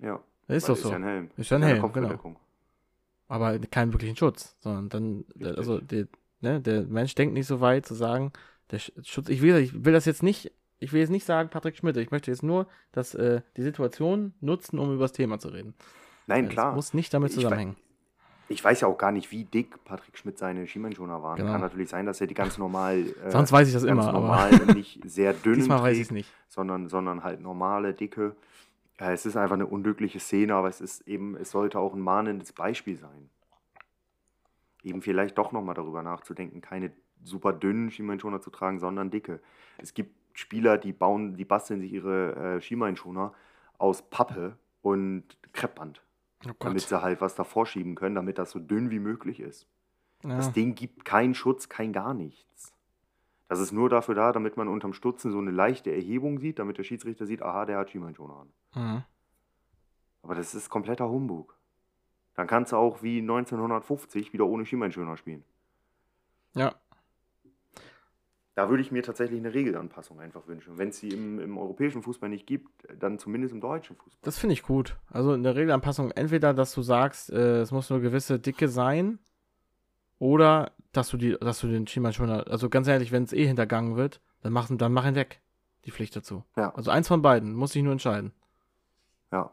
[0.00, 0.20] Ja.
[0.46, 0.88] Das ist doch so.
[0.88, 1.30] Ist ja ein Helm.
[1.36, 2.36] Ist ja ein Helm, genau.
[3.28, 5.58] Aber keinen wirklichen Schutz, sondern dann, Richtig.
[5.58, 6.06] also der,
[6.40, 8.32] ne, der Mensch denkt nicht so weit zu sagen,
[8.70, 11.50] der Sch- Schutz, ich will, ich will das jetzt nicht, ich will jetzt nicht sagen
[11.50, 15.38] Patrick Schmidt, ich möchte jetzt nur dass, äh, die Situation nutzen, um über das Thema
[15.38, 15.74] zu reden.
[16.26, 16.74] Nein, Es klar.
[16.74, 17.76] muss nicht damit zusammenhängen.
[18.50, 21.36] Ich weiß ja auch gar nicht, wie dick Patrick Schmidt seine Schienbeinschoner waren.
[21.36, 21.52] Genau.
[21.52, 23.04] Kann natürlich sein, dass er die ganz normal.
[23.22, 25.98] Äh, Sonst weiß ich das immer, aber normal und nicht sehr dünn diesmal weiß ich
[25.98, 26.32] trägt, es nicht.
[26.48, 28.34] sondern, sondern halt normale, dicke.
[29.00, 32.00] Ja, es ist einfach eine unglückliche Szene, aber es ist eben, es sollte auch ein
[32.00, 33.30] mahnendes Beispiel sein.
[34.82, 36.92] Eben vielleicht doch nochmal darüber nachzudenken, keine
[37.22, 39.40] super dünnen Schienbeinschoner zu tragen, sondern dicke.
[39.76, 43.32] Es gibt Spieler, die bauen, die basteln sich ihre äh, Schienbeinschoner
[43.78, 46.02] aus Pappe und Kreppband,
[46.46, 49.66] Oh damit sie halt was davor schieben können, damit das so dünn wie möglich ist.
[50.24, 50.36] Ja.
[50.36, 52.72] Das Ding gibt keinen Schutz, kein gar nichts.
[53.48, 56.76] Das ist nur dafür da, damit man unterm Stutzen so eine leichte Erhebung sieht, damit
[56.78, 58.52] der Schiedsrichter sieht, aha, der hat Schienbeinschoner an.
[58.78, 59.02] Mhm.
[60.22, 61.54] Aber das ist kompletter Humbug.
[62.34, 65.44] Dann kannst du auch wie 1950 wieder ohne Schienbeinschoner spielen.
[66.54, 66.74] ja.
[68.54, 70.78] Da würde ich mir tatsächlich eine Regelanpassung einfach wünschen.
[70.78, 72.68] Wenn es sie im, im europäischen Fußball nicht gibt,
[72.98, 74.18] dann zumindest im deutschen Fußball.
[74.22, 74.96] Das finde ich gut.
[75.12, 79.20] Also eine Regelanpassung, entweder, dass du sagst, äh, es muss nur gewisse Dicke sein,
[80.18, 83.96] oder dass du die, dass du den Schienbeinschoner, also ganz ehrlich, wenn es eh hintergangen
[83.96, 85.40] wird, dann mach, dann mach ihn weg.
[85.84, 86.44] Die Pflicht dazu.
[86.56, 86.74] Ja.
[86.74, 88.32] Also eins von beiden, muss ich nur entscheiden.
[89.32, 89.44] Ja.
[89.44, 89.50] Du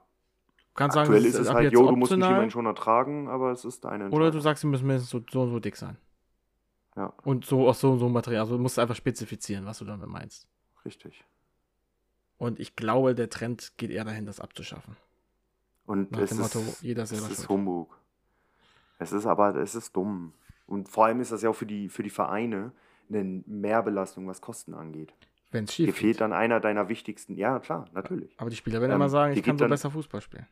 [0.75, 3.63] kannst Aktuell sagen, ist es halt, jo, du musst einen optional, Schienbeinschoner tragen, aber es
[3.63, 5.97] ist deine Oder du sagst, sie müssen mindestens so, so und so dick sein.
[6.95, 8.41] Ja, Und so aus so und so Material.
[8.41, 10.47] Also du musst einfach spezifizieren, was du damit meinst.
[10.85, 11.23] richtig.
[12.37, 14.97] Und ich glaube, der Trend geht eher dahin, das abzuschaffen.
[15.85, 17.49] Und Nach es dem Motto, ist, jeder es selber ist schuld.
[17.49, 17.97] Humbug.
[18.99, 20.33] Es ist aber, es ist dumm.
[20.67, 22.71] Und vor allem ist das ja auch für die, für die Vereine
[23.09, 25.13] eine Mehrbelastung, was Kosten angeht.
[25.51, 26.21] Wenn es Dir schief fehlt geht.
[26.21, 28.33] dann einer deiner wichtigsten, ja klar, natürlich.
[28.39, 30.47] Aber die Spieler werden Ähm, immer sagen, ich kann so dann- besser Fußball spielen.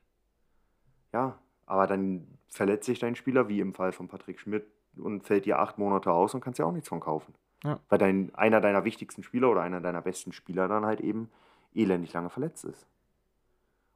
[1.12, 4.66] Ja, aber dann verletzt sich dein Spieler, wie im Fall von Patrick Schmidt,
[4.96, 7.34] und fällt dir acht Monate aus und kannst ja auch nichts von kaufen.
[7.64, 7.80] Ja.
[7.90, 11.30] Weil dein, einer deiner wichtigsten Spieler oder einer deiner besten Spieler dann halt eben
[11.74, 12.86] elendig lange verletzt ist.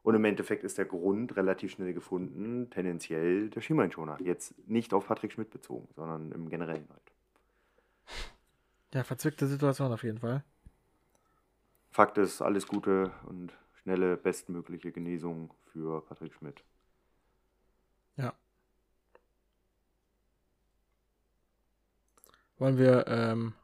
[0.03, 4.17] Und im Endeffekt ist der Grund relativ schnell gefunden, tendenziell der Schienbeinschoner.
[4.21, 7.11] Jetzt nicht auf Patrick Schmidt bezogen, sondern im Generellen halt.
[8.93, 10.43] Ja, verzwickte Situation auf jeden Fall.
[11.97, 16.63] Fakt ist, alles Gute und schnelle, bestmögliche Genesung für Patrick Schmidt.
[18.17, 18.35] Ja.
[22.59, 23.55] Wollen wir ähm,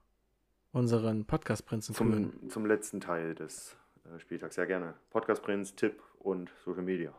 [0.72, 1.94] unseren Podcast-Prinzen?
[1.94, 4.96] Zum, zum letzten Teil des äh, Spieltags, sehr gerne.
[5.12, 7.14] Podcast Prinz, Tipp und Social Media.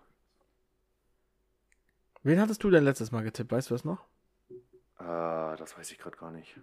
[2.24, 3.53] Wen hattest du denn letztes Mal getippt?
[3.53, 4.05] Weißt du das noch?
[4.99, 6.59] Äh, das weiß ich gerade gar nicht.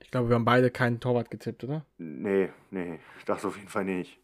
[0.00, 1.84] Ich glaube, wir haben beide keinen Torwart getippt, oder?
[1.98, 4.18] Nee, nee, das auf jeden Fall nicht.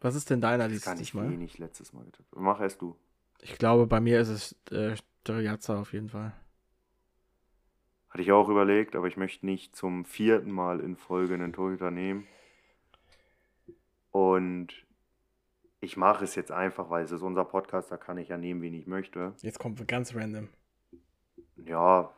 [0.00, 1.30] Was ist denn deiner dieses ich Mal?
[1.30, 2.28] wenig letztes Mal getippt.
[2.36, 2.96] Mach erst du.
[3.40, 6.32] Ich glaube, bei mir ist es äh, Storiazza auf jeden Fall.
[8.10, 11.90] Hatte ich auch überlegt, aber ich möchte nicht zum vierten Mal in Folge einen Torhüter
[11.90, 12.26] nehmen.
[14.10, 14.84] Und
[15.80, 18.62] ich mache es jetzt einfach, weil es ist unser Podcast, da kann ich ja nehmen,
[18.62, 19.34] wen ich möchte.
[19.40, 20.48] Jetzt kommt ganz random.
[21.56, 22.14] Ja,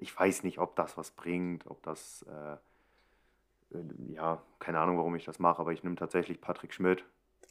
[0.00, 5.14] ich weiß nicht, ob das was bringt, ob das, äh, äh, ja, keine Ahnung, warum
[5.16, 7.04] ich das mache, aber ich nehme tatsächlich Patrick Schmidt.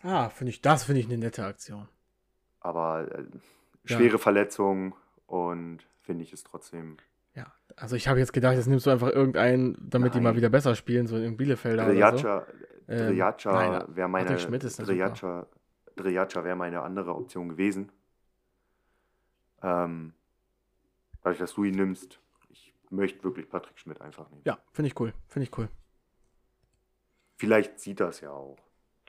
[0.03, 1.88] Ah, finde ich, das finde ich eine nette Aktion.
[2.60, 3.24] Aber äh,
[3.86, 3.98] Ja.
[3.98, 4.95] schwere Verletzung
[5.26, 6.98] und finde ich es trotzdem.
[7.36, 10.38] Ja, also ich habe jetzt gedacht, jetzt nimmst du einfach irgendeinen, damit die mal Nein.
[10.38, 11.99] wieder besser spielen, so in Bielefelder oder so.
[11.99, 12.48] Drijaca
[12.90, 15.48] Ähm, nein, wäre meine, Patrick Schmidt ist Drijaca,
[15.95, 17.91] Drijaca wäre meine andere Option gewesen.
[19.61, 20.14] Ähm,
[21.22, 22.19] dadurch, dass du ihn nimmst,
[22.92, 24.42] möchte wirklich Patrick Schmidt einfach nehmen.
[24.46, 25.14] Ja, finde ich cool.
[25.28, 25.70] Finde ich cool.
[27.38, 28.58] Vielleicht sieht das ja auch.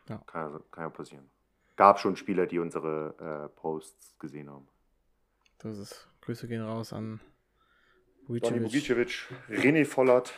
[0.09, 0.19] Ja.
[0.27, 1.31] Kann, ja, kann ja passieren.
[1.77, 4.69] Gab schon Spieler, die unsere äh, Posts gesehen haben.
[5.59, 6.09] Das ist.
[6.21, 7.21] Grüße gehen raus an.
[8.27, 10.35] Bogicevic, René Vollert,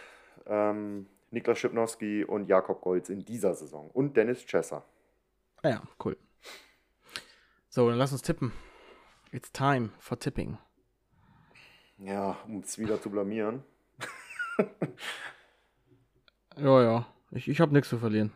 [0.47, 3.91] ähm, Niklas Schipnowski und Jakob Golz in dieser Saison.
[3.91, 4.85] Und Dennis Chesser.
[5.62, 6.17] Ah ja, cool.
[7.69, 8.53] So, dann lass uns tippen.
[9.33, 10.59] It's time for tipping.
[12.02, 13.62] Ja, um es wieder zu blamieren.
[16.56, 17.06] Ja, ja.
[17.31, 18.32] Ich, ich habe nichts zu verlieren.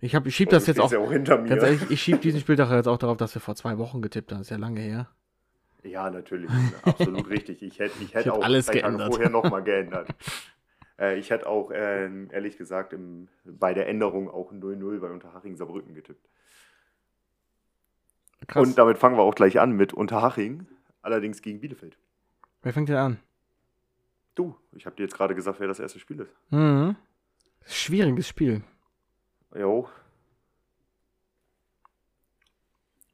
[0.00, 0.92] Ich, hab, ich schieb das Du jetzt auch.
[0.92, 1.48] ja auch hinter mir.
[1.48, 4.30] Ganz ehrlich, ich schieb diesen Spieltag jetzt auch darauf, dass wir vor zwei Wochen getippt
[4.30, 4.38] haben.
[4.38, 5.08] Das ist ja lange her.
[5.82, 6.50] Ja, natürlich.
[6.82, 7.62] Absolut richtig.
[7.62, 9.12] Ich hätte ich hätte hätte auch alles geändert.
[9.12, 10.08] vorher nochmal geändert.
[10.98, 15.56] Äh, ich hätte auch, ähm, ehrlich gesagt, im, bei der Änderung auch 0-0 bei Unterhaching
[15.56, 16.28] Saarbrücken getippt.
[18.46, 18.66] Krass.
[18.68, 20.66] Und damit fangen wir auch gleich an mit Unterhaching,
[21.02, 21.96] allerdings gegen Bielefeld.
[22.64, 23.20] Wer fängt denn an?
[24.34, 26.32] Du, ich habe dir jetzt gerade gesagt, wer das erste Spiel ist.
[26.50, 26.96] Mhm.
[27.64, 28.64] Schwieriges Spiel.
[29.54, 29.88] Jo,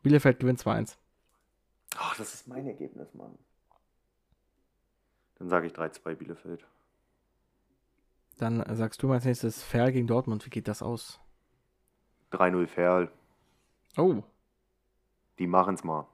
[0.02, 0.96] Bielefeld gewinnt 2-1.
[1.96, 3.38] Ach, das ist mein Ergebnis, Mann.
[5.36, 6.66] Dann sage ich 3-2 Bielefeld.
[8.38, 10.46] Dann sagst du mal als nächstes Ferl gegen Dortmund.
[10.46, 11.20] Wie geht das aus?
[12.32, 13.12] 3-0 Ferl.
[13.96, 14.22] Oh.
[15.38, 16.06] Die machen's mal.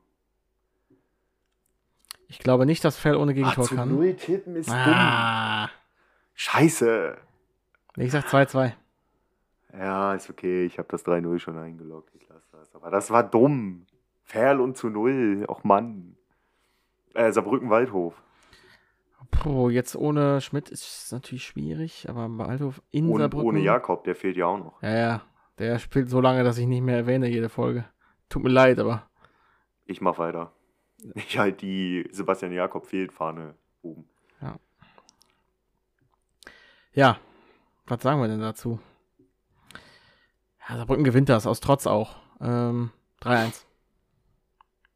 [2.29, 3.89] Ich glaube nicht, dass Ferl ohne Gegentor kann.
[3.89, 4.77] 0 tippen ist dumm.
[4.77, 5.69] Ah.
[6.35, 7.17] Scheiße.
[7.97, 8.73] Ich sag 2-2.
[9.79, 10.65] Ja, ist okay.
[10.67, 12.15] Ich habe das 3-0 schon eingeloggt.
[12.15, 12.75] Ich lasse das.
[12.75, 13.87] Aber das war dumm.
[14.25, 15.45] Ferl und zu 0.
[15.49, 16.17] Och Mann.
[17.15, 18.15] Äh, Saarbrücken-Waldhof.
[19.31, 23.49] Puh, jetzt ohne Schmidt ist es natürlich schwierig, aber Waldhof in Und Saarbrücken.
[23.49, 24.83] ohne Jakob, der fehlt ja auch noch.
[24.83, 25.23] Ja, ja.
[25.59, 27.85] Der spielt so lange, dass ich nicht mehr erwähne jede Folge.
[28.29, 29.09] Tut mir leid, aber
[29.87, 30.53] Ich mach weiter.
[31.15, 34.09] Ich halt die Sebastian Jakob fehlt Fahne oben.
[36.93, 37.21] ja.
[37.87, 38.81] Was sagen wir denn dazu?
[40.69, 42.17] Ja, Saarbrücken gewinnt das, aus Trotz auch.
[42.41, 42.91] Ähm,
[43.23, 43.65] 3-1.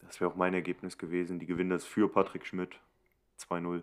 [0.01, 1.39] Das wäre auch mein Ergebnis gewesen.
[1.39, 2.81] Die gewinnen das für Patrick Schmidt.
[3.39, 3.83] 2-0.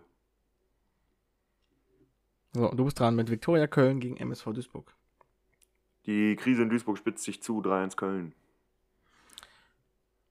[2.52, 4.94] So, du bist dran mit Viktoria Köln gegen MSV Duisburg.
[6.06, 7.60] Die Krise in Duisburg spitzt sich zu.
[7.62, 8.34] 3-1 Köln.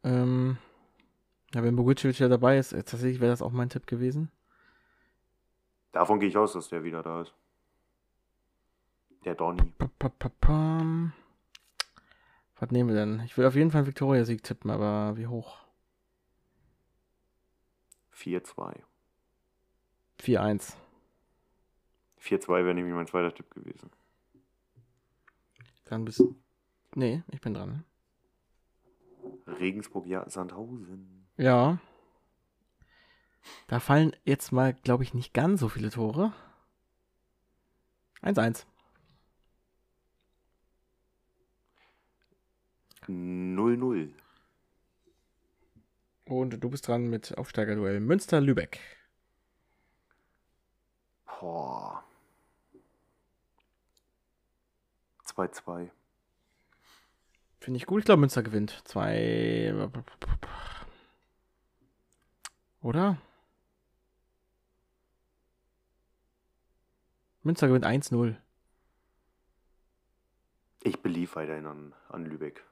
[0.04, 0.58] Ähm,
[1.54, 4.32] ja, wenn Bogucic ja dabei ist, äh, tatsächlich wäre das auch mein Tipp gewesen.
[5.92, 7.34] Davon gehe ich aus, dass der wieder da ist.
[9.26, 9.62] Der Donny.
[12.60, 13.22] Was nehmen wir denn?
[13.26, 15.60] Ich will auf jeden Fall einen Viktoria-Sieg tippen, aber wie hoch?
[18.14, 18.82] 4-2.
[20.20, 20.76] 4-1.
[22.22, 23.92] 4-2 wäre nämlich mein zweiter Tipp gewesen.
[25.86, 26.24] Dann bist
[26.96, 27.84] Nee, ich bin dran.
[29.46, 31.17] Regensburg, ja, Sandhausen.
[31.38, 31.80] Ja.
[33.68, 36.34] Da fallen jetzt mal, glaube ich, nicht ganz so viele Tore.
[38.22, 38.66] 1-1.
[43.08, 44.12] 0-0.
[46.26, 48.80] Und du bist dran mit Aufsteigerduell Münster-Lübeck.
[51.26, 52.04] Boah.
[55.26, 55.90] 2-2.
[57.60, 58.00] Finde ich gut.
[58.00, 58.82] Ich glaube, Münster gewinnt.
[58.86, 59.90] 2.
[62.88, 63.18] Oder?
[67.44, 68.38] Münster gewinnt 1-0.
[70.84, 72.64] Ich belief weiterhin an, an Lübeck.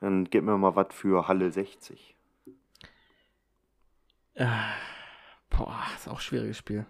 [0.00, 2.16] Dann gib mir mal was für Halle 60.
[4.34, 4.48] Äh,
[5.50, 6.84] boah, ist auch ein schwieriges Spiel.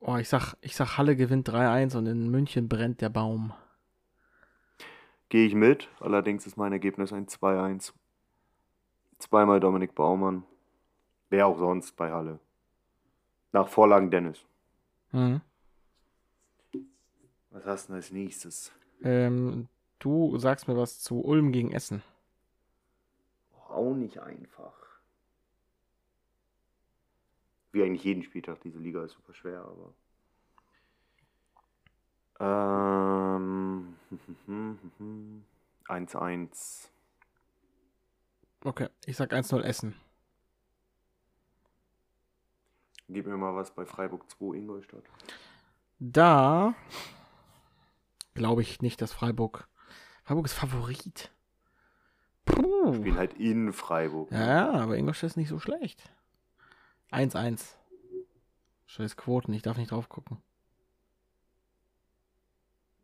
[0.00, 3.54] Oh, ich sag, ich sag, Halle gewinnt 3-1 und in München brennt der Baum.
[5.32, 7.94] Gehe ich mit, allerdings ist mein Ergebnis ein 2-1.
[9.18, 10.44] Zweimal Dominik Baumann.
[11.30, 12.38] Wer auch sonst bei Halle.
[13.50, 14.44] Nach Vorlagen Dennis.
[15.10, 15.40] Mhm.
[17.48, 18.72] Was hast du denn als nächstes?
[19.02, 19.68] Ähm,
[20.00, 22.02] du sagst mir was zu Ulm gegen Essen.
[23.70, 24.74] Auch nicht einfach.
[27.70, 29.64] Wie eigentlich jeden Spieltag, diese Liga ist super schwer,
[32.38, 33.38] aber.
[33.38, 33.91] Ähm.
[35.88, 36.88] 1-1.
[38.64, 39.94] Okay, ich sag 1-0 Essen.
[43.08, 45.04] Gib mir mal was bei Freiburg 2 Ingolstadt.
[45.98, 46.74] Da
[48.34, 49.68] glaube ich nicht, dass Freiburg.
[50.24, 51.30] Freiburg ist Favorit.
[52.44, 52.94] Puh.
[52.94, 54.30] Spielen halt in Freiburg.
[54.30, 54.46] ne?
[54.46, 56.10] Ja, aber Ingolstadt ist nicht so schlecht.
[57.10, 57.74] 1-1.
[58.86, 60.38] Scheiß Quoten, ich darf nicht drauf gucken.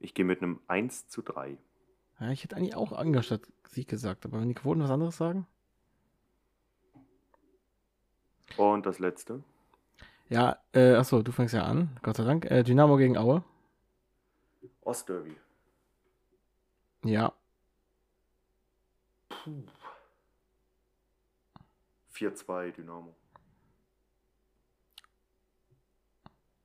[0.08, 1.58] Ich gehe mit einem 1 zu 3.
[2.18, 5.46] Ja, ich hätte eigentlich auch Anglerstadt Sieg gesagt, aber wenn die Quoten was anderes sagen?
[8.56, 9.44] Und das letzte.
[10.30, 12.46] Ja, äh, achso, du fängst ja an, Gott sei Dank.
[12.46, 13.44] Äh, Dynamo gegen Aue.
[14.80, 15.36] Ostderby.
[17.04, 17.34] Ja.
[22.14, 23.14] 4-2 Dynamo.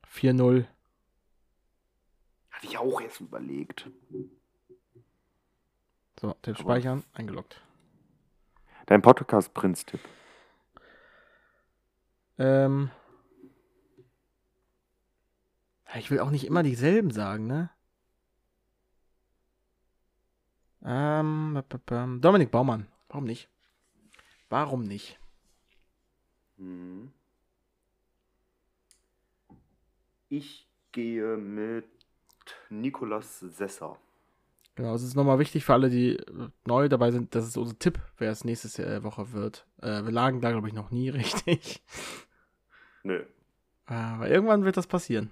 [0.09, 0.65] 4-0.
[2.63, 3.89] Hatte ich auch erst überlegt.
[6.17, 7.61] So, Tipp speichern, eingeloggt.
[8.85, 9.99] Dein Podcast-Prinz-Tipp.
[12.37, 12.89] Ähm.
[15.97, 17.69] Ich will auch nicht immer dieselben sagen, ne?
[20.85, 21.61] Ähm,
[22.21, 22.87] Dominik Baumann.
[23.09, 23.49] Warum nicht?
[24.47, 25.19] Warum nicht?
[26.55, 27.11] Mhm.
[30.29, 31.92] Ich gehe mit
[32.69, 33.97] Nikolas Sesser.
[34.75, 37.77] Genau, es ist nochmal wichtig für alle, die äh, neu dabei sind, das ist unser
[37.77, 39.67] Tipp, wer es nächste äh, Woche wird.
[39.81, 41.83] Äh, wir lagen da, glaube ich, noch nie richtig.
[43.03, 43.19] Nö.
[43.87, 45.31] Äh, Aber irgendwann wird das passieren.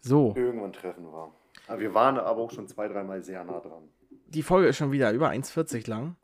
[0.00, 1.32] So, Irgendwann treffen wir.
[1.66, 3.88] Aber wir waren aber auch schon zwei, dreimal sehr nah dran.
[4.28, 6.16] die Folge ist schon wieder über 1,40 lang.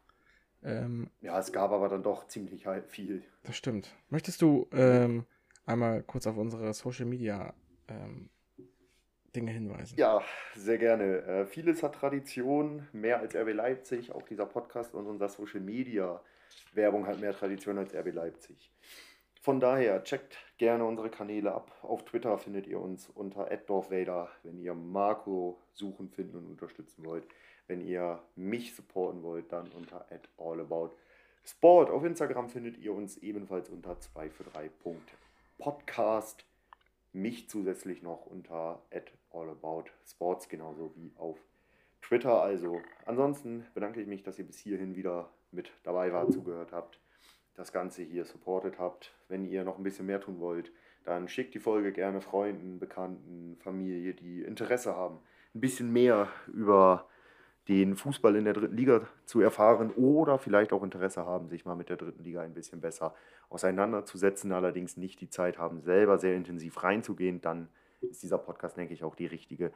[0.63, 3.25] Ähm, Ja, es gab aber dann doch ziemlich viel.
[3.43, 3.89] Das stimmt.
[4.09, 5.25] Möchtest du ähm,
[5.67, 7.53] einmal kurz auf unsere Social Media
[7.89, 8.31] ähm,
[9.35, 9.97] Dinge hinweisen?
[9.97, 10.23] Ja,
[10.55, 11.23] sehr gerne.
[11.23, 14.13] Äh, vieles hat Tradition, mehr als RB Leipzig.
[14.13, 16.21] Auch dieser Podcast und unser Social Media
[16.75, 18.71] Werbung hat mehr Tradition als RB Leipzig.
[19.41, 21.75] Von daher checkt gerne unsere Kanäle ab.
[21.83, 27.27] Auf Twitter findet ihr uns unter @dorfvader, wenn ihr Marco suchen, finden und unterstützen wollt.
[27.67, 30.07] Wenn ihr mich supporten wollt, dann unter
[30.39, 31.91] @allaboutsport.
[31.91, 36.45] Auf Instagram findet ihr uns ebenfalls unter 243.podcast.
[37.13, 38.81] Mich zusätzlich noch unter
[39.33, 41.39] @allaboutsports genauso wie auf
[42.01, 42.43] Twitter.
[42.43, 47.01] Also ansonsten bedanke ich mich, dass ihr bis hierhin wieder mit dabei wart, zugehört habt,
[47.55, 49.15] das Ganze hier supportet habt.
[49.29, 50.73] Wenn ihr noch ein bisschen mehr tun wollt,
[51.05, 55.19] dann schickt die Folge gerne Freunden, Bekannten, Familie, die Interesse haben,
[55.55, 57.09] ein bisschen mehr über
[57.69, 61.77] den Fußball in der dritten Liga zu erfahren oder vielleicht auch Interesse haben, sich mal
[61.77, 63.15] mit der dritten Liga ein bisschen besser
[63.51, 67.69] auseinanderzusetzen, allerdings nicht die Zeit haben, selber sehr intensiv reinzugehen, dann
[68.11, 69.73] ist dieser Podcast, denke ich, auch die richtige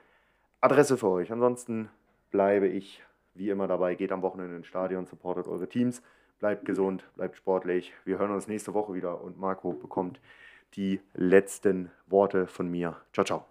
[0.60, 1.32] Adresse für euch.
[1.32, 1.88] Ansonsten
[2.30, 3.02] bleibe ich
[3.34, 6.02] wie immer dabei, geht am Wochenende ins Stadion, supportet eure Teams,
[6.38, 7.92] bleibt gesund, bleibt sportlich.
[8.04, 10.20] Wir hören uns nächste Woche wieder und Marco bekommt
[10.74, 12.96] die letzten Worte von mir.
[13.12, 13.44] Ciao, ciao.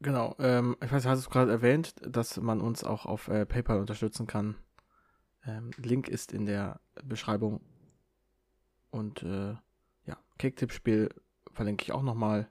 [0.00, 0.36] Genau.
[0.38, 4.26] Ähm, ich weiß, hast du gerade erwähnt, dass man uns auch auf äh, PayPal unterstützen
[4.26, 4.56] kann.
[5.44, 7.60] Ähm, Link ist in der Beschreibung.
[8.90, 9.56] Und äh,
[10.08, 11.10] ja, Kicktipp-Spiel
[11.52, 12.50] verlinke ich auch nochmal.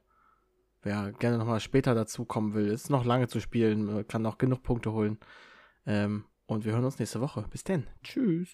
[0.83, 4.63] Wer gerne nochmal später dazu kommen will, ist noch lange zu spielen, kann noch genug
[4.63, 5.19] Punkte holen.
[5.85, 7.45] Ähm, und wir hören uns nächste Woche.
[7.49, 7.87] Bis dann.
[8.03, 8.49] Tschüss.